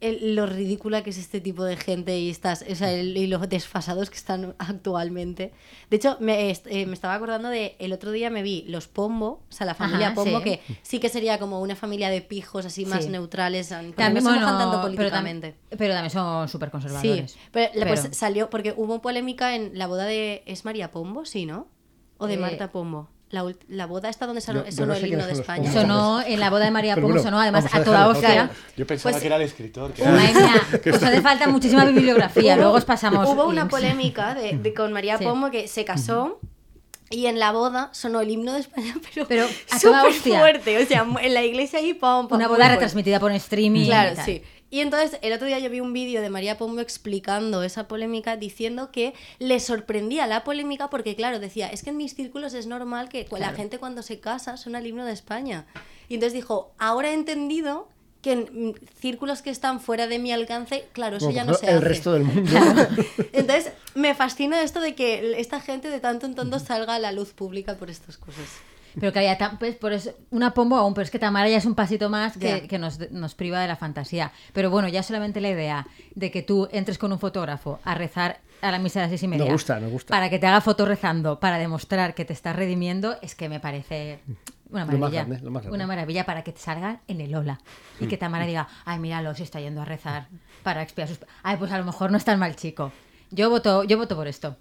el- 0.02 0.36
lo 0.36 0.46
ridícula 0.46 1.04
que 1.04 1.10
es 1.10 1.18
este 1.18 1.42
tipo 1.42 1.64
de 1.64 1.76
gente 1.76 2.18
y 2.18 2.30
estas 2.30 2.64
o 2.70 2.76
sea, 2.76 2.92
el- 2.94 3.18
y 3.18 3.28
los 3.28 3.48
desfasados 3.50 4.10
que 4.10 4.16
están 4.16 4.56
actualmente. 4.58 5.52
De 5.90 5.98
hecho, 5.98 6.18
me, 6.20 6.50
eh, 6.52 6.86
me 6.86 6.94
estaba 6.94 7.16
acordando 7.16 7.50
de 7.50 7.76
el 7.80 7.92
otro 7.94 8.12
día 8.12 8.30
me 8.30 8.42
vi 8.42 8.64
los 8.68 8.88
Pombo, 8.88 9.44
o 9.50 9.52
sea, 9.52 9.66
la 9.68 9.76
familia 9.76 10.08
Ajá, 10.08 10.16
Pombo, 10.16 10.38
sí. 10.40 10.44
que 10.44 10.62
sí 10.84 11.00
que 11.00 11.10
sería 11.10 11.38
como 11.38 11.60
una 11.62 11.76
familia 11.76 12.10
de 12.10 12.22
pijos 12.22 12.66
así 12.66 12.86
más 12.86 13.04
Sí. 13.06 13.10
neutrales, 13.10 13.70
También, 13.70 13.96
no 13.96 14.22
se 14.22 14.28
bueno, 14.30 14.46
tanto 14.46 14.64
pero, 14.64 14.78
tam- 14.78 14.82
políticamente. 14.82 15.56
pero 15.78 15.94
también 15.94 16.12
son 16.12 16.48
súper 16.48 16.72
conservadores. 16.72 17.32
Sí, 17.32 17.40
pero, 17.52 17.72
pues 17.88 18.10
salió 18.12 18.50
porque 18.50 18.74
hubo 18.76 19.02
polémica 19.02 19.56
en 19.56 19.78
la 19.78 19.88
boda 19.88 20.06
de 20.06 20.44
es 20.46 20.66
María 20.66 20.92
Pombo, 20.92 21.26
sí, 21.26 21.46
¿no? 21.46 21.68
O 22.18 22.28
de 22.28 22.34
Eh, 22.36 22.38
Marta 22.38 22.72
Pombo. 22.72 23.10
La, 23.32 23.46
la 23.68 23.86
boda 23.86 24.10
esta 24.10 24.26
donde 24.26 24.42
sonó, 24.42 24.66
Yo- 24.66 24.72
yo 24.72 24.86
no 24.88 24.94
el 24.96 25.06
himno 25.06 25.28
de 25.28 25.34
España. 25.34 25.72
Sonó 25.72 26.20
en 26.22 26.40
la 26.40 26.50
boda 26.50 26.66
de 26.66 26.72
María 26.72 26.96
Pombo, 26.96 27.10
bueno, 27.10 27.22
sonó 27.24 27.40
además 27.40 27.66
a 27.72 27.78
a 27.78 27.84
toda 27.84 28.08
hostia. 28.08 28.30
claro. 28.32 28.50
Jo 28.78 28.86
pensava 28.88 29.12
Pues- 29.12 29.22
que 29.22 29.28
era 29.28 29.38
l'escriptor. 29.38 29.94
Que 29.94 30.04
Madre 30.04 30.32
era... 30.32 30.40
mía, 30.40 30.62
os 30.96 31.04
hace 31.04 31.22
falta 31.22 31.48
muchísima 31.48 31.86
bibliografía. 31.86 32.56
Hubo- 32.56 32.62
Luego 32.62 32.76
os 32.78 32.86
pasamos. 32.86 33.30
Hubo 33.30 33.46
una 33.46 33.68
polémica 33.68 34.34
de, 34.34 34.58
de- 34.58 34.74
con 34.74 34.92
María 34.94 35.20
Sí. 35.20 35.26
Pombo 35.26 35.52
que 35.52 35.68
se 35.68 35.86
casó 35.86 36.40
y 37.12 37.28
en 37.28 37.38
la 37.38 37.52
boda 37.52 37.90
sonó 37.92 38.22
el 38.22 38.32
himno 38.32 38.54
de 38.54 38.62
España, 38.62 38.96
pero, 39.14 39.28
Pero 39.28 39.46
a 39.72 39.80
toda 39.80 40.06
hostia. 40.08 40.40
fuerte. 40.40 40.84
O 40.84 40.86
sea, 40.88 41.06
en 41.22 41.34
la 41.36 41.44
iglesia 41.44 41.78
ahí, 41.80 41.94
pom, 41.94 42.28
pom, 42.28 42.36
Una 42.38 42.48
boda 42.48 42.68
retransmitida 42.70 43.20
por 43.20 43.32
streaming. 43.34 43.82
y 43.82 43.86
Claro, 43.86 44.16
tal. 44.16 44.42
Y 44.70 44.82
entonces 44.82 45.20
el 45.22 45.34
otro 45.34 45.48
día 45.48 45.60
yo 45.60 45.70
vi 45.70 45.80
un 45.80 45.94
vídeo 45.94 46.22
de 46.22 46.30
María 46.30 46.58
Pombo 46.58 46.82
explicando 46.82 47.64
esa 47.64 47.88
polémica 47.88 48.38
diciendo 48.38 48.92
que 48.92 49.14
le 49.40 49.60
sorprendía 49.60 50.28
la 50.28 50.44
polémica 50.44 50.90
porque, 50.90 51.16
claro, 51.16 51.40
decía, 51.40 51.68
es 51.68 51.84
que 51.84 51.90
en 51.90 51.98
mis 51.98 52.16
círculos 52.16 52.54
es 52.54 52.68
normal 52.68 53.10
que 53.10 53.28
la 53.38 53.54
gente 53.54 53.80
cuando 53.80 54.04
se 54.04 54.20
casa 54.20 54.58
suena 54.58 54.80
el 54.80 54.88
himno 54.88 55.06
de 55.06 55.14
España. 55.14 55.66
Y 56.08 56.16
entonces 56.16 56.34
dijo, 56.34 56.72
ahora 56.78 57.10
he 57.10 57.14
entendido 57.14 57.88
que 58.22 58.34
en 58.34 58.70
mm, 58.70 58.74
círculos 59.00 59.42
que 59.42 59.50
están 59.50 59.80
fuera 59.80 60.08
de 60.08 60.20
mi 60.20 60.32
alcance, 60.32 60.88
claro, 60.92 61.18
eso 61.18 61.32
ya 61.32 61.46
no 61.46 61.54
se 61.54 61.68
el 61.68 61.78
hace. 61.78 61.86
resto 61.86 62.14
del 62.14 62.24
mundo. 62.24 62.52
Entonces 63.34 63.72
me 63.96 64.14
fascina 64.14 64.62
esto 64.62 64.82
de 64.82 64.94
que 64.94 65.40
esta 65.40 65.62
gente 65.62 65.90
de 65.90 66.00
tanto 66.00 66.26
en 66.26 66.36
tanto 66.36 66.60
salga 66.60 66.96
a 66.96 67.00
la 67.00 67.12
luz 67.12 67.34
pública 67.34 67.76
por 67.76 67.90
estas 67.90 68.18
cosas. 68.18 68.46
Pero 69.00 69.12
que 69.14 69.20
haya 69.20 69.38
tan- 69.38 69.58
pues, 69.60 69.76
por 69.76 69.94
eso, 69.94 70.12
una 70.32 70.54
pombo 70.54 70.76
aún, 70.78 70.94
pero 70.94 71.04
es 71.06 71.12
que 71.12 71.20
Tamara 71.20 71.50
ya 71.50 71.58
es 71.58 71.66
un 71.66 71.76
pasito 71.76 72.10
más 72.10 72.38
que, 72.38 72.68
que 72.68 72.80
nos, 72.80 73.12
nos 73.12 73.36
priva 73.36 73.60
de 73.62 73.68
la 73.68 73.76
fantasía. 73.76 74.32
Pero 74.54 74.70
bueno, 74.70 74.88
ya 74.88 75.04
solamente 75.04 75.42
la 75.42 75.50
idea 75.50 75.88
de 76.16 76.32
que 76.32 76.42
tú 76.42 76.68
entres 76.72 76.98
con 76.98 77.12
un 77.12 77.20
fotógrafo 77.20 77.80
a 77.84 77.96
rezar 77.96 78.40
a 78.62 78.72
la 78.72 78.80
misa 78.80 79.00
de 79.00 79.04
las 79.06 79.10
seis 79.12 79.24
y 79.24 79.28
media. 79.28 79.52
gusta, 79.52 79.80
me 79.80 79.88
gusta. 79.88 80.14
Para 80.14 80.30
que 80.30 80.38
te 80.40 80.48
haga 80.48 80.60
foto 80.62 80.86
rezando, 80.86 81.40
para 81.40 81.58
demostrar 81.58 82.14
que 82.14 82.26
te 82.26 82.34
estás 82.34 82.56
redimiendo, 82.56 83.16
es 83.22 83.36
que 83.36 83.48
me 83.48 83.60
parece 83.62 84.20
una 84.70 84.82
Lo 84.82 84.88
más 84.92 85.00
maravilla. 85.00 85.24
grande, 85.26 85.44
lo 85.46 85.52
más 85.52 85.62
grande. 85.64 85.76
Una 85.78 85.88
maravilla 85.88 86.26
para 86.26 86.44
que 86.44 86.52
te 86.52 86.60
salga 86.60 87.00
en 87.08 87.22
el 87.22 87.34
Ola. 87.36 87.60
Y 88.00 88.08
que 88.08 88.18
Tamara 88.18 88.46
diga, 88.46 88.68
ay, 88.86 89.00
míralo, 89.00 89.34
se 89.36 89.44
está 89.44 89.60
yendo 89.62 89.82
a 89.82 89.86
rezar 89.86 90.28
para 90.64 90.82
expiar 90.82 91.08
sus... 91.08 91.20
Ay, 91.42 91.56
pues 91.58 91.72
a 91.72 91.78
lo 91.78 91.86
mejor 91.86 92.12
no 92.12 92.18
es 92.18 92.26
tan 92.26 92.38
mal 92.38 92.56
chico. 92.56 92.92
Yo 93.32 93.50
voto, 93.50 93.84
yo 93.86 93.98
voto 93.98 94.16
por 94.16 94.28
esto. 94.28 94.58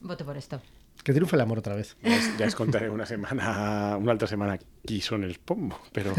Voto 0.00 0.24
por 0.24 0.36
esto. 0.36 0.60
Que 1.06 1.12
triunfe 1.12 1.36
el 1.36 1.42
amor 1.42 1.60
otra 1.60 1.76
vez. 1.76 1.96
Ja 2.36 2.46
es 2.46 2.56
contaré 2.56 2.90
una 2.90 3.06
setmana, 3.06 3.96
una 3.96 4.10
altra 4.10 4.26
setmana 4.26 4.58
qui 4.86 5.00
són 5.04 5.24
els 5.26 5.38
pombo, 5.38 5.76
però 5.92 6.12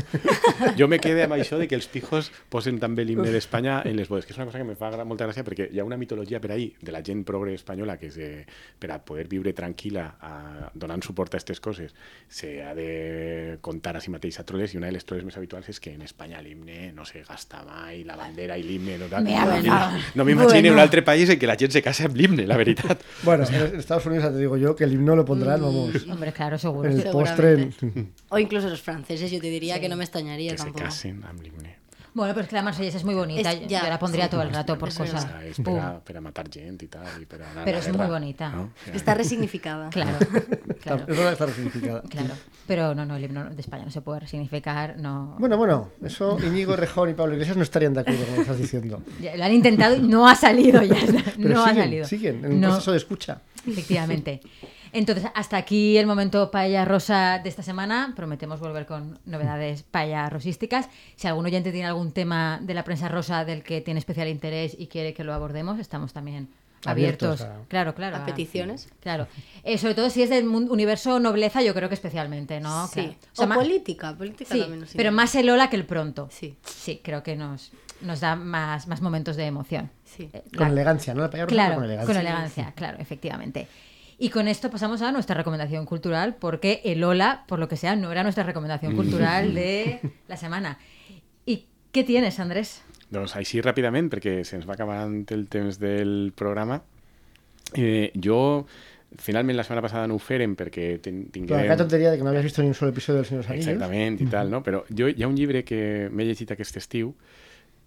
jo 0.77 0.87
me 0.91 0.99
quedé 0.99 1.23
amb 1.25 1.33
això 1.37 1.57
de 1.57 1.67
que 1.67 1.75
els 1.77 1.87
pijos 1.87 2.29
posen 2.51 2.77
també 2.79 3.05
l'himne 3.05 3.31
d'Espanya 3.33 3.81
en 3.87 3.95
les 3.97 4.09
bodes, 4.11 4.25
que 4.27 4.33
és 4.33 4.37
una 4.39 4.45
cosa 4.49 4.59
que 4.59 4.67
me 4.67 4.75
fa 4.75 4.91
molta 5.07 5.25
gràcia 5.27 5.45
perquè 5.47 5.69
hi 5.71 5.79
ha 5.79 5.85
una 5.87 5.97
mitologia 5.97 6.39
per 6.43 6.51
ahí 6.53 6.69
de 6.81 6.91
la 6.91 7.01
gent 7.05 7.23
progre 7.27 7.53
espanyola 7.55 7.97
que 7.97 8.07
és 8.11 8.15
de, 8.19 8.29
per 8.79 8.91
a 8.93 8.99
poder 9.03 9.27
viure 9.31 9.53
tranquil·la 9.55 10.05
a, 10.19 10.31
donant 10.73 11.01
suport 11.05 11.33
a 11.33 11.37
aquestes 11.37 11.59
coses 11.63 11.93
se 12.27 12.61
ha 12.63 12.73
de 12.75 13.57
contar 13.61 13.95
a 13.97 14.01
si 14.01 14.11
mateix 14.11 14.39
a 14.41 14.45
troles 14.47 14.73
i 14.73 14.77
una 14.81 14.87
de 14.91 14.95
les 14.97 15.05
troles 15.05 15.23
més 15.27 15.37
habituals 15.37 15.69
és 15.69 15.79
que 15.79 15.93
en 15.95 16.01
Espanya 16.03 16.41
l'himne 16.41 16.91
no 16.95 17.05
se 17.05 17.21
gasta 17.27 17.61
mai, 17.63 18.03
la 18.03 18.15
bandera 18.17 18.57
i 18.57 18.63
l'himne 18.65 18.97
no, 18.97 19.07
tal. 19.11 19.23
Besado. 19.27 20.01
no 20.15 20.25
m'imagino 20.25 20.57
Bueno. 20.57 20.73
un 20.73 20.79
altre 20.79 21.01
país 21.03 21.29
en 21.29 21.37
què 21.39 21.45
la 21.47 21.55
gent 21.59 21.71
se 21.75 21.81
casa 21.85 22.05
amb 22.07 22.15
l'himne, 22.17 22.47
la 22.49 22.57
veritat. 22.57 23.01
Bueno, 23.23 23.45
en 23.45 23.77
Estados 23.79 24.05
Unidos 24.07 24.23
ya 24.25 24.31
te 24.31 24.37
digo 24.39 24.57
yo 24.57 24.75
que 24.75 24.83
el 24.85 24.93
himno 24.93 25.15
lo 25.15 25.23
pondrán, 25.25 25.61
vamos, 25.61 25.93
Hombre, 26.09 26.31
claro, 26.33 26.57
seguro. 26.57 26.89
en 26.89 26.99
el 26.99 27.11
postre. 27.11 27.53
en- 27.53 28.11
O 28.29 28.39
incluso 28.39 28.56
los 28.65 28.81
franceses, 28.81 29.29
yo 29.31 29.39
te 29.39 29.49
diría 29.49 29.75
Sí. 29.75 29.81
que 29.81 29.89
no 29.89 29.95
me 29.95 30.03
extrañaría 30.03 30.51
Que 30.51 30.57
se 30.57 30.63
tampoco. 30.65 30.85
casen 30.85 31.23
amb 31.23 31.41
l'himne. 31.41 31.77
Bueno, 32.13 32.33
pero 32.33 32.45
es 32.45 32.49
que 32.49 32.55
la 32.55 32.63
marsellesa 32.63 32.97
es 32.97 33.03
muy 33.03 33.13
bonita. 33.13 33.51
Es- 33.51 33.61
yo- 33.61 33.67
ya. 33.67 33.83
yo 33.83 33.89
la 33.89 33.99
pondría 33.99 34.27
todo 34.27 34.41
el 34.41 34.49
rato 34.51 34.75
por 34.79 34.89
Es 34.89 34.97
cosas. 34.97 35.23
O 35.23 35.27
sea, 35.27 35.45
és 35.45 35.55
per 35.57 35.65
Pum. 35.65 35.79
a, 35.79 35.99
per 36.03 36.17
a 36.17 36.21
matar 36.21 36.49
gent 36.49 36.81
i 36.81 36.87
tal. 36.87 37.05
I 37.21 37.25
per 37.27 37.43
a 37.43 37.51
anar 37.51 37.61
a 37.61 37.65
Pero 37.65 37.77
la 37.77 37.83
es 37.83 37.87
muy 37.89 37.97
guerra, 37.97 38.09
bonita. 38.09 38.49
No? 38.49 38.71
Está 38.91 39.13
resignificada. 39.13 39.89
Claro, 39.93 40.17
claro, 40.81 41.01
Es 41.01 41.07
verdad 41.07 41.25
que 41.27 41.33
está 41.33 41.45
resignificada. 41.45 42.01
claro. 42.09 42.33
Pero 42.65 42.95
no, 42.95 43.05
no, 43.05 43.17
el 43.17 43.23
himno 43.25 43.47
de 43.51 43.61
España 43.61 43.85
no 43.85 43.91
se 43.91 44.01
puede 44.01 44.21
resignificar. 44.21 44.97
No. 44.97 45.35
Bueno, 45.37 45.57
bueno, 45.57 45.91
eso 46.03 46.39
Íñigo 46.43 46.75
Rejón 46.75 47.11
y 47.11 47.13
Pablo 47.13 47.33
Iglesias 47.33 47.55
no 47.55 47.61
estarían 47.61 47.93
de 47.93 47.99
acuerdo 47.99 48.21
con 48.21 48.29
lo 48.31 48.35
que 48.37 48.41
estás 48.41 48.57
diciendo. 48.57 49.03
Ya 49.21 49.37
Lo 49.37 49.43
han 49.43 49.53
intentado 49.53 49.95
y 49.95 49.99
no 50.01 50.27
ha 50.27 50.33
salido 50.33 50.81
ya. 50.81 50.95
Pero 50.95 51.49
no 51.49 51.63
ha 51.65 51.69
siguen, 51.69 51.83
salido. 51.83 52.05
siguen 52.07 52.45
en 52.45 52.53
un 52.53 52.61
No, 52.61 52.69
proceso 52.69 52.91
de 52.93 52.97
escucha. 52.97 53.41
Efectivamente. 53.67 54.41
Entonces, 54.91 55.25
hasta 55.35 55.57
aquí 55.57 55.97
el 55.97 56.07
momento 56.07 56.51
paella 56.51 56.85
rosa 56.85 57.39
de 57.43 57.49
esta 57.49 57.63
semana. 57.63 58.13
Prometemos 58.15 58.59
volver 58.59 58.85
con 58.85 59.19
novedades 59.25 59.83
paella 59.83 60.29
rosísticas. 60.29 60.89
Si 61.15 61.27
algún 61.27 61.45
oyente 61.45 61.71
tiene 61.71 61.87
algún 61.87 62.11
tema 62.11 62.59
de 62.61 62.73
la 62.73 62.83
prensa 62.83 63.07
rosa 63.09 63.45
del 63.45 63.63
que 63.63 63.81
tiene 63.81 63.99
especial 63.99 64.27
interés 64.27 64.75
y 64.77 64.87
quiere 64.87 65.13
que 65.13 65.23
lo 65.23 65.33
abordemos, 65.33 65.79
estamos 65.79 66.13
también 66.13 66.49
abiertos. 66.85 67.41
Abiertos 67.41 67.41
a- 67.41 67.67
Claro, 67.67 67.95
claro. 67.95 68.17
A 68.17 68.25
peticiones. 68.25 68.87
Claro. 69.01 69.27
Eh, 69.63 69.77
sobre 69.77 69.95
todo 69.95 70.09
si 70.09 70.21
es 70.23 70.29
del 70.29 70.47
universo 70.47 71.19
nobleza, 71.19 71.61
yo 71.61 71.73
creo 71.73 71.89
que 71.89 71.95
especialmente, 71.95 72.59
¿no? 72.59 72.87
Sí. 72.87 72.93
Claro. 73.01 73.09
O, 73.37 73.43
O 73.43 73.47
sea, 73.47 73.55
política, 73.55 74.15
política 74.15 74.53
sí, 74.53 74.61
también. 74.61 74.85
pero 74.95 75.11
más 75.11 75.33
el 75.35 75.49
hola 75.49 75.69
que 75.69 75.75
el 75.75 75.85
pronto. 75.85 76.29
Sí. 76.31 76.55
Sí, 76.63 77.01
creo 77.03 77.23
que 77.23 77.35
nos, 77.35 77.71
nos 78.01 78.19
da 78.19 78.35
más, 78.35 78.87
más 78.87 79.01
momentos 79.01 79.35
de 79.35 79.45
emoción. 79.47 79.89
Sí. 80.05 80.29
Eh, 80.31 80.43
Con 80.55 80.67
la- 80.67 80.73
elegancia, 80.73 81.13
¿no? 81.15 81.23
La 81.23 81.29
Claro, 81.29 81.47
con 81.47 81.83
con 81.83 81.83
elegancia. 81.85 82.19
elegancia. 82.21 82.71
claro, 82.75 82.97
efectivamente. 82.99 83.67
Y 84.19 84.29
con 84.29 84.47
esto 84.47 84.71
pasamos 84.71 85.01
a 85.03 85.11
nuestra 85.11 85.35
recomendación 85.35 85.85
cultural, 85.85 86.35
porque 86.39 86.81
el 86.85 87.03
hola, 87.03 87.45
por 87.47 87.59
lo 87.59 87.67
que 87.67 87.77
sea, 87.77 87.95
no 87.95 88.11
era 88.11 88.23
nuestra 88.23 88.43
recomendación 88.43 88.95
cultural 88.95 89.53
de 89.53 89.99
la 90.27 90.37
semana. 90.37 90.79
¿Y 91.45 91.65
qué 91.91 92.03
tienes, 92.03 92.39
Andrés? 92.39 92.81
Doncs 93.07 93.37
així 93.39 93.61
ràpidament, 93.63 94.09
perquè 94.11 94.41
se'ns 94.43 94.65
va 94.67 94.73
acabant 94.75 95.21
el 95.31 95.45
temps 95.47 95.77
del 95.79 96.33
programa. 96.35 96.81
Eh, 97.71 98.11
jo, 98.19 98.65
finalment, 99.15 99.55
la 99.55 99.63
setmana 99.63 99.85
passada 99.85 100.09
no 100.11 100.17
ho 100.17 100.19
fèrem 100.19 100.57
perquè 100.59 100.97
ten, 100.99 101.21
Claro, 101.31 101.63
tinguem... 101.63 101.77
tontería 101.79 102.11
de 102.11 102.17
que 102.19 102.25
no 102.25 102.33
habías 102.33 102.43
visto 102.43 102.61
ni 102.61 102.67
un 102.67 102.75
solo 102.75 102.91
episodio 102.91 103.21
del 103.21 103.29
Señor 103.29 103.43
de 103.43 103.47
los 103.47 103.51
Anillos. 103.53 103.67
Exactament, 103.69 104.19
i 104.19 104.27
tal, 104.27 104.51
no? 104.51 104.59
Però 104.65 104.83
jo, 104.91 105.07
hi 105.07 105.23
ha 105.23 105.29
un 105.31 105.37
llibre 105.39 105.63
que 105.63 106.09
m'he 106.11 106.27
llegit 106.27 106.51
aquest 106.51 106.81
estiu, 106.83 107.13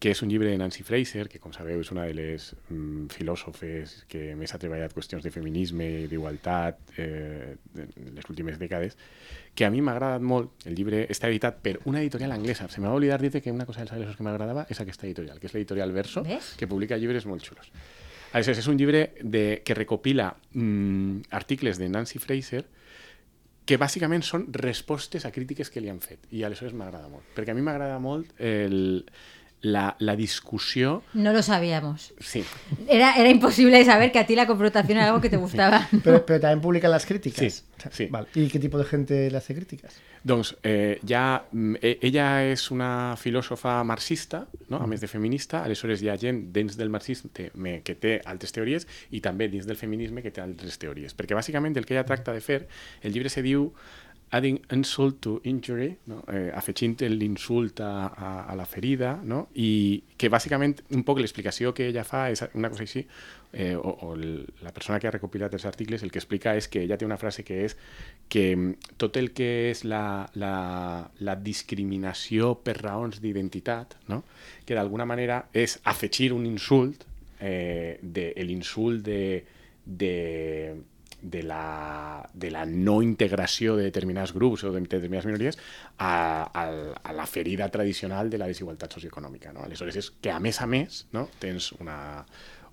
que 0.01 0.15
és 0.15 0.23
un 0.25 0.31
llibre 0.33 0.49
de 0.49 0.57
Nancy 0.57 0.81
Fraser, 0.83 1.27
que 1.29 1.39
com 1.39 1.53
sabeu 1.53 1.83
és 1.83 1.91
una 1.93 2.07
de 2.09 2.15
les 2.17 2.47
mm, 2.71 3.11
filòsofes 3.13 3.99
que 4.09 4.31
més 4.35 4.55
ha 4.57 4.59
treballat 4.59 4.95
qüestions 4.97 5.23
de 5.23 5.33
feminisme 5.35 5.87
d'igualtat 6.09 6.95
eh, 6.97 7.53
en 7.77 8.15
les 8.17 8.31
últimes 8.33 8.57
dècades, 8.59 8.97
que 9.55 9.69
a 9.69 9.71
mi 9.71 9.85
m'ha 9.85 9.93
agradat 9.99 10.25
molt. 10.25 10.65
El 10.65 10.79
llibre 10.79 11.03
està 11.13 11.29
editat 11.29 11.61
per 11.61 11.77
una 11.85 12.01
editorial 12.01 12.33
anglesa. 12.33 12.71
Se 12.73 12.81
m'ha 12.81 12.95
oblidat 12.97 13.21
dir 13.21 13.43
que 13.45 13.53
una 13.53 13.69
cosa 13.69 13.85
dels 13.85 13.93
anglesos 13.93 14.17
que 14.17 14.25
m'agradava 14.25 14.65
és 14.73 14.81
aquesta 14.81 15.05
editorial, 15.05 15.37
que 15.39 15.51
és 15.53 15.55
l'editorial 15.55 15.93
Verso, 15.93 16.25
¿Ves? 16.25 16.55
que 16.57 16.71
publica 16.71 16.97
llibres 16.97 17.29
molt 17.29 17.45
xulos. 17.45 17.69
Aleshores, 18.33 18.63
és 18.63 18.69
un 18.73 18.79
llibre 18.81 19.11
de, 19.21 19.61
que 19.67 19.77
recopila 19.77 20.33
mm, 20.55 21.29
articles 21.37 21.77
de 21.77 21.91
Nancy 21.93 22.23
Fraser 22.23 22.65
que 23.69 23.77
bàsicament 23.79 24.25
són 24.27 24.49
respostes 24.55 25.27
a 25.27 25.31
crítiques 25.31 25.69
que 25.71 25.83
li 25.83 25.91
han 25.93 26.01
fet. 26.03 26.25
I 26.35 26.43
aleshores 26.47 26.73
m'agrada 26.75 27.11
molt. 27.11 27.29
Perquè 27.37 27.53
a 27.53 27.59
mi 27.59 27.63
m'agrada 27.63 28.01
molt 28.03 28.33
el, 28.41 29.05
la, 29.63 29.97
la 29.99 30.17
discussió... 30.17 31.03
No 31.15 31.33
lo 31.33 31.43
sabíamos. 31.43 32.15
Sí, 32.19 32.45
Era, 32.89 33.15
era 33.17 33.29
imposible 33.29 33.85
saber 33.85 34.13
que 34.13 34.19
a 34.19 34.27
ti 34.27 34.35
la 34.35 34.47
confrontación 34.47 34.99
era 34.99 35.09
algo 35.09 35.21
que 35.21 35.31
te 35.31 35.37
gustaba. 35.37 35.89
Pero, 36.05 36.25
pero 36.25 36.41
también 36.41 36.61
publican 36.61 36.91
las 36.91 37.07
críticas. 37.07 37.39
Sí, 37.39 37.63
O 37.77 37.81
sea, 37.81 37.93
sí. 37.93 38.07
Vale. 38.11 38.29
¿Y 38.35 38.49
qué 38.49 38.59
tipo 38.59 38.79
de 38.79 38.85
gente 38.85 39.31
le 39.31 39.37
hace 39.37 39.55
críticas? 39.55 39.95
doncs 40.23 40.57
eh, 40.63 41.01
ja, 41.07 41.47
mm, 41.51 41.77
eh, 41.81 41.99
ella 42.03 42.45
és 42.45 42.67
una 42.71 43.17
filòsofa 43.17 43.79
marxista, 43.89 44.43
no? 44.69 44.77
a 44.77 44.87
més 44.87 45.01
de 45.01 45.09
feminista, 45.09 45.63
aleshores 45.65 46.03
hi 46.05 46.11
ha 46.13 46.17
gent 46.21 46.51
dins 46.53 46.77
del 46.77 46.93
marxisme 46.93 47.81
que 47.81 47.95
té 47.97 48.19
altres 48.29 48.53
teories 48.53 48.87
i 49.11 49.23
també 49.25 49.49
dins 49.49 49.65
del 49.65 49.81
feminisme 49.81 50.21
que 50.21 50.31
té 50.31 50.43
altres 50.45 50.77
teories. 50.79 51.17
Perquè 51.17 51.37
bàsicament 51.39 51.77
el 51.77 51.89
que 51.89 51.97
ella 51.97 52.05
tracta 52.05 52.35
de 52.37 52.45
fer, 52.45 52.67
el 53.01 53.15
llibre 53.17 53.33
se 53.33 53.41
diu 53.43 53.71
adding 54.33 54.61
insult 54.71 55.21
to 55.21 55.41
injury, 55.45 55.97
no? 56.07 56.23
eh, 56.31 56.51
afegint 56.55 57.01
l'insult 57.11 57.81
a, 57.81 58.07
a, 58.07 58.31
a 58.53 58.55
la 58.55 58.65
ferida, 58.65 59.17
no? 59.25 59.49
i 59.59 60.03
que 60.17 60.31
bàsicament 60.31 60.77
un 60.95 61.03
poc 61.07 61.19
l'explicació 61.19 61.73
que 61.75 61.89
ella 61.91 62.05
fa 62.07 62.29
és 62.31 62.45
una 62.55 62.71
cosa 62.71 62.87
així, 62.87 63.03
eh, 63.53 63.75
o, 63.75 63.91
o 63.91 64.13
el, 64.15 64.47
la 64.63 64.71
persona 64.77 65.01
que 65.03 65.11
ha 65.11 65.15
recopilat 65.17 65.57
els 65.59 65.67
articles 65.67 66.05
el 66.07 66.15
que 66.15 66.23
explica 66.23 66.55
és 66.55 66.71
que 66.71 66.85
ella 66.85 66.99
té 67.01 67.09
una 67.09 67.19
frase 67.19 67.43
que 67.43 67.65
és 67.67 67.75
que 68.31 68.45
mm, 68.55 68.95
tot 69.03 69.19
el 69.19 69.33
que 69.35 69.51
és 69.73 69.83
la, 69.83 70.05
la, 70.39 70.55
la 71.27 71.37
discriminació 71.43 72.55
per 72.63 72.79
raons 72.79 73.19
d'identitat, 73.19 73.99
no? 74.15 74.23
que 74.65 74.79
d'alguna 74.79 75.09
manera 75.11 75.43
és 75.51 75.81
afegir 75.91 76.31
un 76.37 76.47
insult, 76.47 77.03
eh, 77.41 77.99
de, 78.03 78.31
l'insult 78.47 79.03
de, 79.03 79.43
de, 79.85 80.15
de 81.23 81.43
la, 81.43 82.29
de 82.33 82.51
la 82.51 82.65
no 82.67 83.01
integració 83.03 83.77
de 83.77 83.89
determinats 83.89 84.33
grups 84.37 84.65
o 84.65 84.73
de 84.73 84.81
determinades 84.81 85.27
minories 85.27 85.59
a, 85.99 86.51
a, 86.53 86.65
a 87.03 87.13
la 87.13 87.27
ferida 87.27 87.69
tradicional 87.69 88.31
de 88.31 88.39
la 88.39 88.49
desigualtat 88.51 88.97
socioeconòmica. 88.99 89.53
No? 89.53 89.65
Aleshores, 89.67 90.01
és 90.01 90.11
que 90.21 90.33
a 90.33 90.41
més 90.41 90.61
a 90.61 90.69
més 90.71 91.05
no? 91.13 91.29
tens 91.41 91.73
una, 91.81 92.25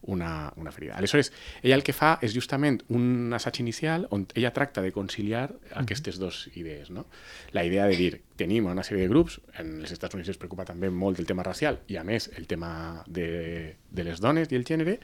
una, 0.07 0.53
una 0.55 0.71
ferida. 0.71 0.95
Aleshores, 0.95 1.31
ella 1.61 1.75
el 1.75 1.83
que 1.83 1.93
fa 1.95 2.15
és 2.23 2.33
justament 2.35 2.79
un 2.93 3.33
assaig 3.35 3.59
inicial 3.63 4.07
on 4.15 4.27
ella 4.35 4.53
tracta 4.55 4.81
de 4.81 4.93
conciliar 4.95 5.49
aquestes 5.75 6.19
dues 6.21 6.47
idees. 6.55 6.89
No? 6.91 7.05
La 7.51 7.65
idea 7.67 7.87
de 7.87 7.97
dir, 7.99 8.21
tenim 8.39 8.69
una 8.71 8.85
sèrie 8.87 9.05
de 9.05 9.11
grups, 9.11 9.41
en 9.59 9.81
els 9.81 9.91
Estats 9.95 10.15
Units 10.15 10.31
es 10.33 10.39
preocupa 10.39 10.65
també 10.65 10.89
molt 10.89 11.19
el 11.19 11.27
tema 11.29 11.45
racial 11.45 11.81
i 11.87 11.97
a 11.97 12.05
més 12.07 12.31
el 12.37 12.47
tema 12.47 13.03
de, 13.05 13.75
de 13.91 14.07
les 14.07 14.23
dones 14.23 14.51
i 14.51 14.59
el 14.59 14.65
gènere, 14.67 14.99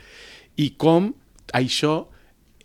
i 0.56 0.74
com 0.80 1.14
això 1.54 2.08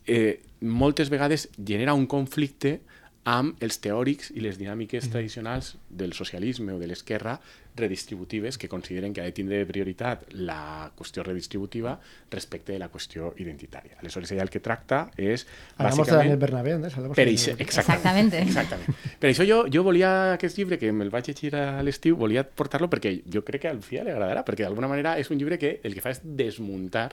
eh, 0.08 0.40
moltes 0.60 1.10
vegades 1.12 1.48
genera 1.56 1.94
un 1.94 2.08
conflicte 2.10 2.80
amb 3.28 3.60
els 3.60 3.76
teòrics 3.84 4.30
i 4.32 4.40
les 4.40 4.56
dinàmiques 4.56 5.10
tradicionals 5.12 5.74
del 5.90 6.14
socialisme 6.16 6.72
o 6.72 6.78
de 6.80 6.86
l'esquerra 6.88 7.34
redistributives 7.76 8.56
que 8.58 8.70
consideren 8.72 9.12
que 9.12 9.20
ha 9.20 9.26
de 9.28 9.34
tindre 9.36 9.58
prioritat 9.68 10.24
la 10.32 10.90
qüestió 10.96 11.22
redistributiva 11.22 11.98
respecte 12.32 12.72
de 12.72 12.80
la 12.80 12.88
qüestió 12.90 13.34
identitària. 13.38 13.98
Aleshores, 14.00 14.32
ella 14.32 14.46
el 14.46 14.50
que 14.50 14.62
tracta 14.64 15.10
és, 15.14 15.44
Hablamos 15.76 16.08
de 16.08 16.16
Daniel 16.16 16.40
Bernabé, 16.40 16.72
Andrés. 16.78 16.96
hablamos 16.96 17.16
per 17.16 17.26
de 17.26 17.34
això, 17.34 17.52
Daniel 17.52 17.66
Bernabé. 17.66 17.84
Exactamente. 17.84 18.42
Exactament. 18.42 19.04
Per 19.20 19.30
això 19.30 19.46
jo, 19.46 19.60
jo 19.70 19.84
volia 19.86 20.14
aquest 20.38 20.58
llibre, 20.58 20.78
que 20.80 20.90
me'l 20.90 21.12
vaig 21.12 21.28
llegir 21.28 21.54
a 21.54 21.82
l'estiu, 21.82 22.16
volia 22.16 22.46
portar-lo 22.48 22.88
perquè 22.90 23.20
jo 23.28 23.44
crec 23.44 23.66
que 23.66 23.70
a 23.70 23.76
Lucía 23.76 24.08
li 24.08 24.14
agradarà, 24.14 24.42
perquè 24.48 24.64
d'alguna 24.64 24.90
manera 24.90 25.18
és 25.20 25.30
un 25.30 25.38
llibre 25.38 25.60
que 25.60 25.78
el 25.84 25.94
que 25.94 26.02
fa 26.02 26.16
és 26.16 26.24
desmuntar 26.24 27.12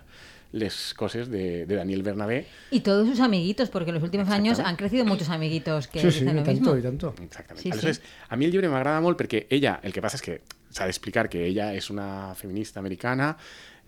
les 0.51 0.93
coses 0.93 1.29
de, 1.29 1.65
de 1.65 1.75
Daniel 1.75 2.01
Bernabé. 2.03 2.47
Y 2.71 2.79
todos 2.81 3.07
sus 3.07 3.19
amiguitos, 3.19 3.69
porque 3.69 3.89
en 3.89 3.95
los 3.95 4.03
últimos 4.03 4.29
años 4.29 4.59
han 4.59 4.75
crecido 4.75 5.03
muchos 5.05 5.29
amiguitos 5.29 5.87
que 5.87 5.99
Sí, 5.99 6.11
sí, 6.11 6.19
dicen 6.21 6.35
y 6.35 6.39
lo 6.39 6.43
tanto, 6.45 6.61
mismo. 6.61 6.77
y 6.77 6.81
tanto. 6.81 7.15
Exactament. 7.21 7.57
Sí, 7.61 7.63
sí. 7.63 7.71
Aleshores, 7.71 8.01
a 8.29 8.35
mi 8.37 8.45
el 8.45 8.51
llibre 8.51 8.69
m'agrada 8.69 9.01
molt 9.01 9.19
perquè 9.19 9.47
ella, 9.49 9.79
el 9.83 9.91
que 9.91 10.01
passa 10.01 10.15
és 10.17 10.23
que 10.23 10.41
s'ha 10.75 10.85
d'explicar 10.87 11.27
que 11.31 11.45
ella 11.47 11.73
és 11.75 11.89
una 11.89 12.33
feminista 12.35 12.79
americana, 12.79 13.35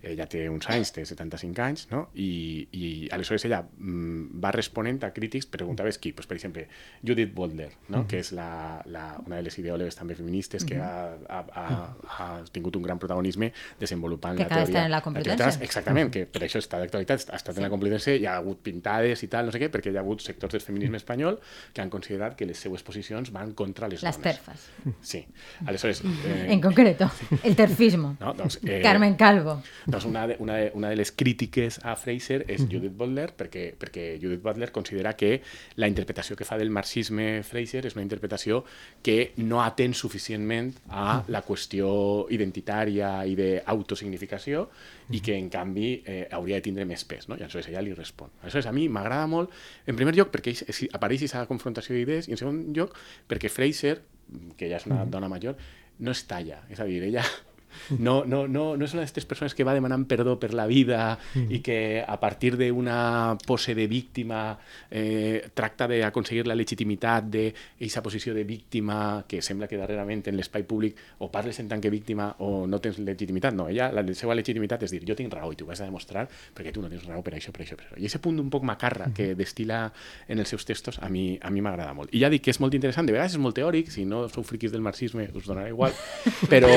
ella 0.04 0.26
té 0.30 0.44
uns 0.50 0.68
anys, 0.70 0.92
té 0.94 1.04
75 1.06 1.62
anys, 1.64 1.88
no? 1.92 2.04
I, 2.16 2.68
i 2.72 3.10
aleshores 3.12 3.44
ella 3.46 3.64
mm, 3.64 4.40
va 4.44 4.52
responent 4.54 5.00
a 5.04 5.10
crítics, 5.12 5.48
preguntaves 5.50 5.98
qui? 5.98 6.12
Pues, 6.14 6.28
per 6.30 6.38
exemple, 6.38 6.68
Judith 7.06 7.34
Butler, 7.34 7.72
no? 7.90 8.06
que 8.08 8.20
és 8.20 8.32
la, 8.32 8.82
la, 8.86 9.08
una 9.26 9.38
de 9.40 9.44
les 9.48 9.58
ideòlogues 9.60 9.96
també 9.98 10.16
feministes 10.16 10.64
que 10.66 10.78
ha, 10.78 11.16
ha, 11.28 11.40
ha, 11.54 11.66
ha 12.18 12.28
tingut 12.54 12.76
un 12.78 12.84
gran 12.86 13.00
protagonisme 13.00 13.52
desenvolupant 13.80 14.38
Que 14.38 14.44
la 14.44 14.50
teoria. 14.50 14.66
d'estar 14.66 14.86
en 14.86 14.92
la 14.92 15.02
Complutense. 15.02 15.38
trans. 15.44 15.60
Exactament, 15.62 16.12
que 16.14 16.26
per 16.30 16.44
això 16.46 16.62
està 16.62 16.80
d'actualitat, 16.80 17.26
ha 17.34 17.40
estat 17.42 17.58
en 17.58 17.64
la 17.66 17.72
Complutense, 17.74 18.16
hi 18.18 18.26
ha 18.30 18.38
hagut 18.38 18.62
pintades 18.64 19.24
i 19.24 19.28
tal, 19.34 19.48
no 19.50 19.52
sé 19.56 19.60
què, 19.64 19.72
perquè 19.74 19.92
hi 19.92 19.98
ha 19.98 20.04
hagut 20.06 20.22
sectors 20.22 20.54
del 20.54 20.62
feminisme 20.62 20.98
espanyol 21.02 21.40
que 21.74 21.82
han 21.82 21.90
considerat 21.90 22.36
que 22.38 22.46
les 22.46 22.58
seues 22.60 22.84
posicions 22.84 23.32
van 23.34 23.54
contra 23.58 23.88
les 23.90 24.04
Las 24.04 24.18
dones. 24.22 24.36
terfas. 24.38 24.70
Sí. 25.02 25.26
Aleshores, 25.66 26.04
eh, 26.06 26.46
En 26.54 26.62
concreto, 26.62 27.10
el 27.44 27.56
terfismo. 27.56 28.16
no, 28.20 28.34
doncs, 28.34 28.60
eh, 28.64 28.80
Carmen 28.84 29.16
Calvo. 29.16 29.62
Doncs 29.88 30.06
una, 30.06 30.26
de, 30.28 30.36
una, 30.40 30.56
de, 30.60 30.72
una 30.76 30.90
de 30.90 30.98
les 31.00 31.14
crítiques 31.16 31.80
a 31.84 31.96
Fraser 31.96 32.42
és 32.52 32.66
Judith 32.68 32.96
Butler, 33.00 33.30
perquè, 33.40 33.70
perquè 33.80 34.18
Judith 34.20 34.44
Butler 34.44 34.68
considera 34.76 35.14
que 35.16 35.42
la 35.80 35.88
interpretació 35.88 36.36
que 36.36 36.46
fa 36.48 36.58
del 36.60 36.74
marxisme 36.76 37.42
Fraser 37.48 37.86
és 37.88 37.96
una 37.96 38.04
interpretació 38.04 38.66
que 39.02 39.32
no 39.40 39.62
atén 39.64 39.96
suficientment 39.96 40.74
a 40.92 41.22
la 41.32 41.42
qüestió 41.48 41.90
identitària 42.36 43.14
i 43.24 43.38
d'autosignificació 43.40 44.68
i 45.16 45.24
que, 45.24 45.38
en 45.40 45.48
canvi, 45.50 45.94
eh, 46.04 46.28
hauria 46.36 46.60
de 46.60 46.68
tindre 46.68 46.86
més 46.86 47.08
pes. 47.08 47.30
No? 47.32 47.40
I 47.40 47.46
aleshores 47.48 47.72
ella 47.72 47.86
li 47.86 47.96
respon. 47.96 48.34
Aleshores, 48.44 48.68
a 48.68 48.76
mi 48.76 48.90
m'agrada 48.92 49.32
molt, 49.32 49.56
en 49.88 49.96
primer 49.96 50.18
lloc, 50.18 50.34
perquè 50.36 50.52
apareix 50.92 51.24
aquesta 51.24 51.48
confrontació 51.48 51.96
d'idees, 51.96 52.28
i 52.28 52.36
en 52.36 52.44
segon 52.44 52.64
lloc, 52.76 52.98
perquè 53.32 53.48
Fraser, 53.48 54.02
que 54.60 54.68
ja 54.68 54.82
és 54.82 54.88
una 54.90 55.06
dona 55.08 55.32
major, 55.32 55.56
no 56.04 56.12
es 56.12 56.28
talla. 56.28 56.66
És 56.68 56.84
a 56.84 56.88
dir, 56.90 57.00
ella 57.08 57.24
no, 58.00 58.24
no, 58.26 58.48
no, 58.48 58.76
no 58.78 58.86
és 58.86 58.94
una 58.96 59.04
d'aquestes 59.04 59.28
persones 59.30 59.56
que 59.56 59.66
va 59.68 59.76
demanant 59.76 60.06
perdó 60.10 60.38
per 60.40 60.54
la 60.58 60.68
vida 60.68 61.18
i 61.50 61.62
que 61.66 62.04
a 62.06 62.18
partir 62.20 62.56
d'una 62.58 63.38
pose 63.46 63.76
de 63.76 63.88
víctima 63.88 64.58
eh, 64.90 65.50
tracta 65.54 65.88
d'aconseguir 65.88 66.48
la 66.48 66.56
legitimitat 66.58 67.30
d'aquesta 67.32 68.04
posició 68.04 68.34
de 68.34 68.44
víctima 68.48 69.26
que 69.28 69.42
sembla 69.42 69.68
que 69.68 69.80
darrerament 69.80 70.26
en 70.28 70.38
l'espai 70.38 70.66
públic 70.68 70.98
o 71.20 71.32
parles 71.32 71.60
en 71.60 71.70
tant 71.70 71.82
que 71.84 71.92
víctima 71.94 72.34
o 72.40 72.66
no 72.68 72.80
tens 72.84 73.00
legitimitat. 73.00 73.56
No, 73.58 73.68
ella, 73.70 73.90
la 73.92 74.04
seva 74.18 74.36
legitimitat 74.38 74.84
és 74.88 74.94
dir, 74.94 75.04
jo 75.08 75.16
tinc 75.18 75.34
raó 75.34 75.52
i 75.54 75.60
t'ho 75.60 75.68
vas 75.68 75.82
a 75.82 75.90
demostrar 75.90 76.28
perquè 76.28 76.74
tu 76.74 76.84
no 76.84 76.92
tens 76.92 77.06
raó 77.08 77.24
per 77.26 77.36
això, 77.38 77.54
per 77.56 77.66
això, 77.66 77.78
per 77.80 77.88
això. 77.88 77.98
I 77.98 78.08
aquest 78.08 78.24
punt 78.24 78.40
un 78.42 78.52
poc 78.54 78.66
macarra 78.68 79.10
que 79.16 79.34
destila 79.38 79.88
en 80.28 80.40
els 80.44 80.50
seus 80.50 80.66
textos 80.66 81.00
a 81.02 81.10
mi, 81.10 81.38
a 81.42 81.52
mi 81.54 81.62
m'agrada 81.62 81.94
molt. 81.98 82.14
I 82.16 82.24
ja 82.24 82.32
dic 82.34 82.46
que 82.46 82.54
és 82.54 82.62
molt 82.64 82.76
interessant, 82.78 83.08
de 83.08 83.16
vegades 83.16 83.38
és 83.38 83.42
molt 83.42 83.58
teòric, 83.58 83.92
si 83.94 84.06
no 84.06 84.26
sou 84.32 84.46
friquis 84.48 84.74
del 84.74 84.86
marxisme 84.86 85.28
us 85.34 85.48
donarà 85.48 85.70
igual, 85.72 85.96
però, 86.52 86.72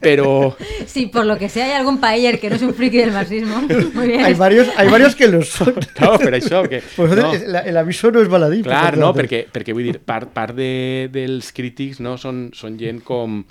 però, 0.00 0.30
Si 0.86 1.06
por 1.06 1.26
lo 1.26 1.36
que 1.38 1.48
sea 1.48 1.66
hay 1.66 1.72
algún 1.72 1.98
paella 1.98 2.36
que 2.36 2.48
no 2.50 2.56
es 2.56 2.62
un 2.62 2.74
friki 2.74 2.98
del 2.98 3.12
marxismo, 3.12 3.60
muy 3.94 4.06
bien. 4.08 4.24
Hay 4.24 4.34
varios, 4.34 4.68
hay 4.76 4.88
varios 4.88 5.14
que 5.14 5.28
lo 5.28 5.42
son. 5.42 5.74
Claro, 5.96 6.18
per 6.18 6.34
això, 6.34 6.68
que... 6.68 6.82
Pues 6.94 7.14
no, 7.16 7.32
el, 7.32 7.54
el 7.56 7.76
aviso 7.76 8.10
no 8.10 8.20
es 8.20 8.28
baladí. 8.28 8.62
clar, 8.62 8.92
per 8.94 9.00
no, 9.00 9.12
perquè, 9.16 9.46
perquè 9.52 9.72
vull 9.72 9.88
dir, 9.88 9.98
part, 10.04 10.28
part 10.34 10.54
de, 10.56 11.08
dels 11.12 11.52
crítics 11.56 12.02
no, 12.04 12.16
són, 12.20 12.50
són 12.54 12.76
gent 12.78 13.00
com 13.06 13.42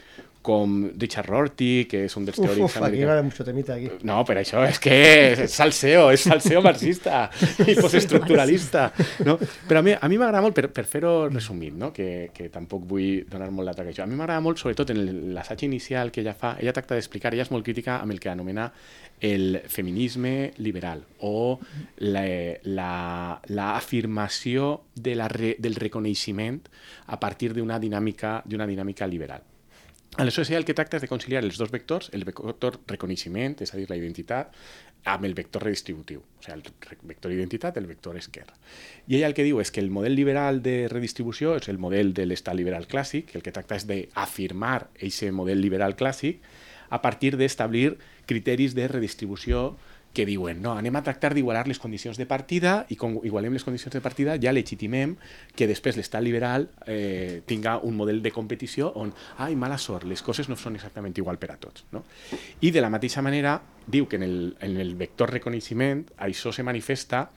com 0.46 0.76
Richard 1.02 1.30
Rorty, 1.32 1.86
que 1.89 2.04
és 2.06 2.16
un 2.20 2.28
dels 2.28 2.38
Uf, 2.38 2.46
teòrics 2.46 2.78
uf, 2.78 2.84
aquí 2.86 3.02
va 3.08 3.16
haver 3.16 3.26
mucho 3.26 3.46
temita 3.48 3.74
aquí. 3.76 3.89
No, 4.06 4.20
però 4.28 4.43
això 4.43 4.62
és 4.68 4.78
que 4.82 4.98
és 5.34 5.56
salseo, 5.56 6.12
és 6.14 6.26
salseo 6.28 6.62
marxista 6.66 7.26
i 7.66 7.74
postestructuralista. 7.80 8.88
No? 9.26 9.39
Però 9.66 9.82
a 9.82 9.86
mi 9.86 9.96
a 9.98 10.10
mi 10.12 10.20
m'agrada 10.22 10.43
molt, 10.46 10.54
per, 10.58 10.70
per 10.76 10.86
fer-ho 10.89 11.16
resumit, 11.32 11.74
no? 11.80 11.89
que, 11.96 12.30
que 12.36 12.52
tampoc 12.54 12.86
vull 12.89 13.26
donar 13.32 13.50
molt 13.56 13.72
l'atac 13.72 13.89
a 13.89 13.96
això, 13.96 14.06
a 14.06 14.10
mi 14.10 14.20
m'agrada 14.20 14.43
molt, 14.46 14.62
sobretot 14.62 14.93
en 14.93 15.02
l'assaig 15.34 15.66
inicial 15.66 16.14
que 16.14 16.22
ella 16.22 16.36
fa, 16.38 16.56
ella 16.62 16.76
tracta 16.76 17.00
d'explicar, 17.00 17.34
ella 17.34 17.48
és 17.48 17.52
molt 17.54 17.66
crítica 17.66 17.98
amb 18.04 18.14
el 18.14 18.22
que 18.22 18.30
anomena 18.30 18.70
el 19.26 19.62
feminisme 19.72 20.54
liberal 20.58 21.06
o 21.26 21.58
la, 22.04 22.26
la, 22.64 23.41
la 23.48 23.76
afirmació 23.78 24.84
de 24.93 25.16
la 25.16 25.30
re, 25.32 25.56
del 25.60 25.80
reconeixement 25.80 26.62
a 27.08 27.20
partir 27.20 27.54
d'una 27.56 27.80
dinàmica, 27.80 28.41
d'una 28.46 28.68
dinàmica 28.68 29.08
liberal. 29.08 29.55
Aleshores, 30.18 30.49
el 30.51 30.63
que 30.63 30.74
tracta 30.74 30.95
és 30.95 31.03
de 31.03 31.09
conciliar 31.11 31.41
els 31.43 31.57
dos 31.59 31.72
vectors, 31.74 32.07
el 32.16 32.24
vector 32.24 32.78
reconeixement, 32.88 33.57
és 33.59 33.74
a 33.74 33.80
dir, 33.80 33.89
la 33.89 33.97
identitat, 33.99 34.53
amb 35.11 35.28
el 35.28 35.36
vector 35.36 35.66
redistributiu, 35.68 36.22
o 36.24 36.43
sigui, 36.45 36.55
el 36.55 37.01
vector 37.09 37.34
identitat, 37.36 37.76
el 37.78 37.89
vector 37.89 38.16
esquerra. 38.16 38.55
I 39.11 39.18
ella 39.18 39.28
el 39.28 39.36
que 39.36 39.43
diu 39.43 39.59
és 39.59 39.74
que 39.76 39.84
el 39.84 39.91
model 39.91 40.16
liberal 40.16 40.61
de 40.63 40.88
redistribució 40.88 41.57
és 41.59 41.68
el 41.68 41.82
model 41.84 42.13
de 42.16 42.30
l'estat 42.30 42.55
liberal 42.55 42.88
clàssic, 42.88 43.28
que 43.34 43.38
el 43.41 43.43
que 43.43 43.51
tracta 43.51 43.76
és 43.76 43.88
d'afirmar 43.91 44.88
aquest 44.95 45.36
model 45.36 45.59
liberal 45.59 45.97
clàssic 45.99 46.39
a 46.89 47.01
partir 47.03 47.36
d'establir 47.36 47.97
criteris 48.26 48.74
de 48.74 48.88
redistribució 48.88 49.76
que 50.16 50.26
diuen, 50.26 50.61
no, 50.63 50.74
anem 50.80 50.95
a 50.95 51.03
tractar 51.03 51.34
d'igualar 51.36 51.68
les 51.68 51.80
condicions 51.84 52.18
de 52.18 52.26
partida 52.26 52.86
i 52.89 52.95
com 52.97 53.20
igualem 53.28 53.53
les 53.53 53.66
condicions 53.68 53.93
de 53.93 54.01
partida 54.01 54.38
ja 54.41 54.53
legitimem 54.55 55.18
que 55.53 55.68
després 55.68 55.99
l'estat 55.99 56.24
liberal 56.24 56.70
eh, 56.88 57.43
tinga 57.45 57.78
un 57.84 57.97
model 57.99 58.24
de 58.24 58.32
competició 58.32 58.93
on, 58.95 59.11
ai, 59.43 59.53
mala 59.59 59.78
sort, 59.78 60.07
les 60.07 60.24
coses 60.26 60.49
no 60.49 60.57
són 60.57 60.80
exactament 60.80 61.13
igual 61.20 61.38
per 61.41 61.51
a 61.51 61.59
tots. 61.59 61.86
No? 61.91 62.05
I 62.63 62.72
de 62.72 62.82
la 62.82 62.89
mateixa 62.89 63.22
manera 63.26 63.59
diu 63.86 64.07
que 64.07 64.18
en 64.18 64.24
el, 64.24 64.38
en 64.66 64.80
el 64.82 64.95
vector 64.95 65.36
reconeixement 65.36 66.05
això 66.18 66.55
se 66.55 66.63
manifesta 66.63 67.28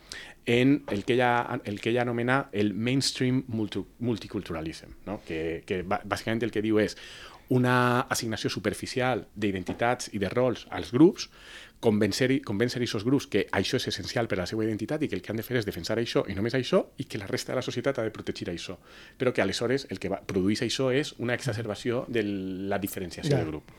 en 0.49 0.85
el 0.89 1.05
que 1.05 1.19
ella, 1.19 1.61
el 1.65 1.81
que 1.83 1.91
ella 1.91 2.07
anomena 2.07 2.47
el 2.53 2.73
mainstream 2.73 3.43
multi, 3.49 3.83
multiculturalism, 3.99 4.95
no? 5.05 5.21
que, 5.27 5.65
que 5.67 5.83
bàsicament 5.83 6.47
el 6.47 6.55
que 6.55 6.65
diu 6.65 6.79
és 6.81 6.97
una 7.49 8.01
assignació 8.13 8.51
superficial 8.53 9.27
d'identitats 9.35 10.11
i 10.13 10.21
de 10.21 10.31
rols 10.33 10.67
als 10.71 10.93
grups, 10.93 11.29
convèncer-hi 11.81 12.41
convèncer 12.43 12.81
aquests 12.81 13.05
grups 13.07 13.29
que 13.31 13.45
això 13.55 13.79
és 13.79 13.87
essencial 13.93 14.27
per 14.27 14.39
a 14.39 14.43
la 14.43 14.47
seva 14.51 14.65
identitat 14.65 15.03
i 15.03 15.09
que 15.09 15.15
el 15.15 15.23
que 15.23 15.31
han 15.31 15.39
de 15.39 15.45
fer 15.47 15.61
és 15.61 15.67
defensar 15.69 15.97
això 16.01 16.25
i 16.29 16.35
només 16.35 16.55
això 16.59 16.81
i 16.99 17.05
que 17.07 17.19
la 17.23 17.27
resta 17.31 17.53
de 17.53 17.61
la 17.61 17.63
societat 17.63 18.01
ha 18.01 18.07
de 18.09 18.11
protegir 18.15 18.49
això. 18.51 18.79
Però 19.19 19.33
que 19.33 19.43
aleshores 19.43 19.87
el 19.91 20.01
que 20.03 20.11
va, 20.11 20.19
produeix 20.27 20.63
això 20.67 20.91
és 20.95 21.15
una 21.19 21.35
exacerbació 21.39 22.05
de 22.09 22.23
la 22.25 22.79
diferenciació 22.83 23.31
Ja. 23.37 23.45
de 23.45 23.51
grup. 23.51 23.71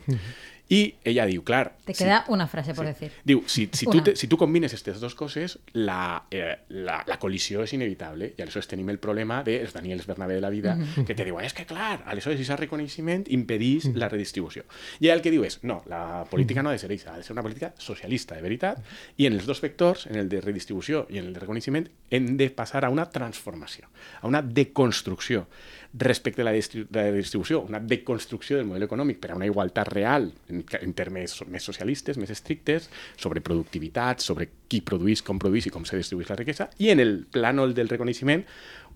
I 0.69 0.95
ella 1.03 1.25
diu, 1.25 1.41
clar... 1.43 1.71
Te 1.85 1.95
si- 1.95 2.03
queda 2.03 2.23
una 2.29 2.45
frase 2.47 2.75
por 2.77 2.85
decir. 2.85 3.11
Diu, 3.25 3.41
si, 3.47 3.67
si, 3.73 3.87
tu, 3.87 3.97
Una. 3.97 4.03
te, 4.03 4.15
si 4.15 4.27
tu 4.29 4.37
combines 4.37 4.71
aquestes 4.71 4.99
dues 5.01 5.15
coses, 5.17 5.57
la, 5.73 6.25
eh, 6.29 6.59
la, 6.69 6.99
la 7.09 7.17
col·lisió 7.17 7.63
és 7.65 7.73
inevitable. 7.73 8.33
I 8.37 8.43
aleshores 8.45 8.69
tenim 8.69 8.91
el 8.93 8.99
problema 9.01 9.41
dels 9.43 9.73
Daniels 9.73 10.05
Bernabé 10.05 10.37
de 10.37 10.43
la 10.45 10.51
vida, 10.53 10.75
que 11.07 11.15
te 11.15 11.25
diuen, 11.25 11.47
és 11.47 11.57
que 11.57 11.65
clar, 11.69 12.03
aleshores 12.05 12.37
aquest 12.37 12.61
reconeixement 12.61 13.25
impedís 13.33 13.89
la 13.95 14.11
redistribució. 14.11 14.67
I 14.99 15.09
ell 15.09 15.17
el 15.17 15.25
que 15.25 15.33
diu 15.33 15.47
és, 15.47 15.59
no, 15.65 15.81
la 15.89 16.23
política 16.29 16.61
no 16.61 16.69
ha 16.69 16.77
de 16.77 16.83
ser 16.83 16.91
això, 16.93 17.15
ha 17.15 17.17
de 17.17 17.25
ser 17.25 17.33
una 17.33 17.45
política 17.45 17.73
socialista, 17.81 18.37
de 18.37 18.45
veritat, 18.45 18.85
i 19.17 19.25
en 19.25 19.33
els 19.39 19.49
dos 19.49 19.63
vectors, 19.65 20.05
en 20.05 20.21
el 20.21 20.29
de 20.29 20.41
redistribució 20.45 21.07
i 21.09 21.17
en 21.17 21.31
el 21.31 21.33
de 21.33 21.41
reconeixement, 21.41 21.89
hem 22.13 22.35
de 22.37 22.51
passar 22.53 22.85
a 22.85 22.93
una 22.93 23.09
transformació, 23.09 23.89
a 24.21 24.27
una 24.29 24.43
deconstrucció 24.45 25.47
respecte 25.93 26.43
a 26.43 26.45
la, 26.45 26.53
la 26.53 27.05
distribució, 27.11 27.61
una 27.65 27.79
deconstrucció 27.79 28.57
del 28.59 28.67
model 28.69 28.85
econòmic 28.85 29.19
per 29.21 29.31
a 29.33 29.37
una 29.39 29.47
igualtat 29.49 29.89
real 29.89 30.27
en, 30.49 30.61
en 30.61 30.93
termes 30.93 31.33
més 31.49 31.65
socialistes, 31.65 32.19
més 32.21 32.29
estrictes, 32.29 32.89
sobre 33.17 33.41
productivitat, 33.41 34.21
sobre 34.21 34.49
qui 34.69 34.83
produís, 34.85 35.23
com 35.25 35.41
produís 35.41 35.65
i 35.65 35.73
com 35.73 35.87
se 35.89 35.97
distribueix 35.97 36.29
la 36.29 36.37
riquesa, 36.37 36.69
i 36.77 36.91
en 36.93 37.01
el 37.01 37.15
plànol 37.33 37.73
del 37.73 37.89
reconeixement 37.89 38.45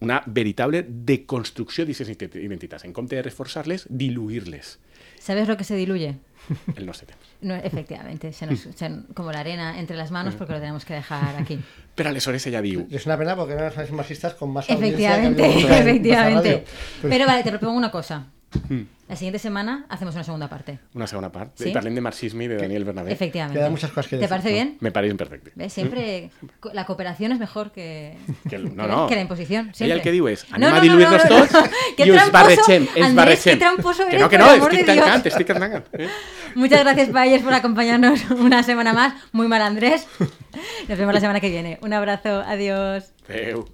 una 0.04 0.22
veritable 0.28 0.84
deconstrucció 0.86 1.86
d'aquestes 1.88 2.38
identitats. 2.44 2.86
En 2.86 2.94
compte 2.94 3.18
de 3.18 3.26
reforçar-les, 3.26 3.88
diluir-les 3.90 4.78
¿Sabes 5.24 5.48
lo 5.48 5.56
que 5.56 5.64
se 5.64 5.76
diluye? 5.76 6.18
el 6.76 6.86
nostre 6.86 7.08
temps. 7.08 7.24
No, 7.40 7.56
efectivamente, 7.56 8.34
se 8.34 8.46
nos, 8.46 8.60
se- 8.60 8.92
como 9.14 9.32
la 9.32 9.40
arena 9.40 9.80
entre 9.80 9.96
las 9.96 10.12
manos 10.12 10.36
porque 10.36 10.52
lo 10.54 10.60
tenemos 10.60 10.84
que 10.84 10.94
dejar 10.96 11.36
aquí. 11.40 11.60
Però 11.96 12.10
aleshores 12.10 12.46
ella 12.48 12.60
diu, 12.62 12.88
Es 12.92 13.06
una 13.06 13.16
pena 13.18 13.36
porque 13.36 13.54
eran 13.54 13.72
los 13.78 13.92
marxistas 13.92 14.34
con 14.34 14.52
más 14.52 14.68
audiencia 14.70 15.16
que 15.16 15.28
Efectivamente, 15.28 15.80
efectivamente. 15.80 16.52
Radio. 16.52 17.10
Pero 17.10 17.26
vale, 17.26 17.44
te 17.44 17.52
propongo 17.52 17.78
una 17.78 17.92
cosa. 17.92 18.28
Hmm. 18.70 18.82
La 19.10 19.16
siguiente 19.18 19.38
semana 19.38 19.86
hacemos 19.90 20.16
una 20.16 20.24
segunda 20.24 20.48
parte. 20.48 20.80
una 20.96 21.06
segona 21.08 21.30
part, 21.32 21.52
Sí? 21.60 21.70
i 21.70 21.74
parlem 21.74 21.94
de 21.94 22.02
marxisme 22.02 22.46
i 22.46 22.48
de 22.48 22.58
Daniel 22.58 22.86
Bernabé. 22.86 23.12
Efectivamente. 23.12 23.60
Quedan 23.60 23.72
muchas 23.72 23.90
cosas 23.92 24.08
que 24.08 24.16
¿Te 24.16 24.22
decir, 24.22 24.30
parece 24.30 24.50
¿no? 24.50 24.54
bien? 24.56 24.78
Me 24.80 24.92
pareix 24.92 25.14
perfecte. 25.16 25.52
¿Ves? 25.56 25.74
Siempre 25.74 26.32
co- 26.60 26.72
la 26.74 26.86
cooperación 26.86 27.32
es 27.34 27.40
mejor 27.40 27.72
que, 27.72 28.16
Que 28.50 28.56
el- 28.56 28.76
no, 28.76 28.84
que- 28.84 28.90
no. 28.90 29.08
que 29.08 29.16
la 29.16 29.22
imposición. 29.22 29.66
Ella 29.68 29.74
siempre. 29.76 29.96
el 29.98 30.02
que 30.24 30.32
és, 30.32 30.50
No, 30.50 30.56
anem 30.56 30.70
no, 30.70 30.76
a 30.76 30.78
no, 30.78 30.82
diluir-nos 30.82 31.26
no, 31.30 31.30
no, 31.30 31.46
tots 31.46 31.70
i 32.00 32.12
us 32.12 32.32
barregem, 32.32 32.88
ens 32.96 33.16
barregem. 33.16 33.60
que 33.60 34.18
no, 34.18 34.30
que 34.30 34.38
no, 34.38 34.54
estic 34.56 34.86
tancant, 34.86 35.26
estic 35.28 35.48
tancant. 35.48 35.86
Eh? 35.94 36.08
Muchas 36.56 36.80
gracias, 36.80 37.10
Payers, 37.10 37.44
por 37.44 37.54
acompañarnos 37.54 38.30
una 38.32 38.64
semana 38.64 38.94
más. 38.94 39.14
Muy 39.32 39.48
mal, 39.48 39.62
Andrés. 39.62 40.08
Nos 40.88 40.98
vemos 40.98 41.14
la 41.14 41.20
semana 41.20 41.40
que 41.40 41.50
viene. 41.50 41.78
Un 41.82 41.94
abrazo. 41.94 42.42
Adiós. 42.42 43.12
Adéu. 43.28 43.68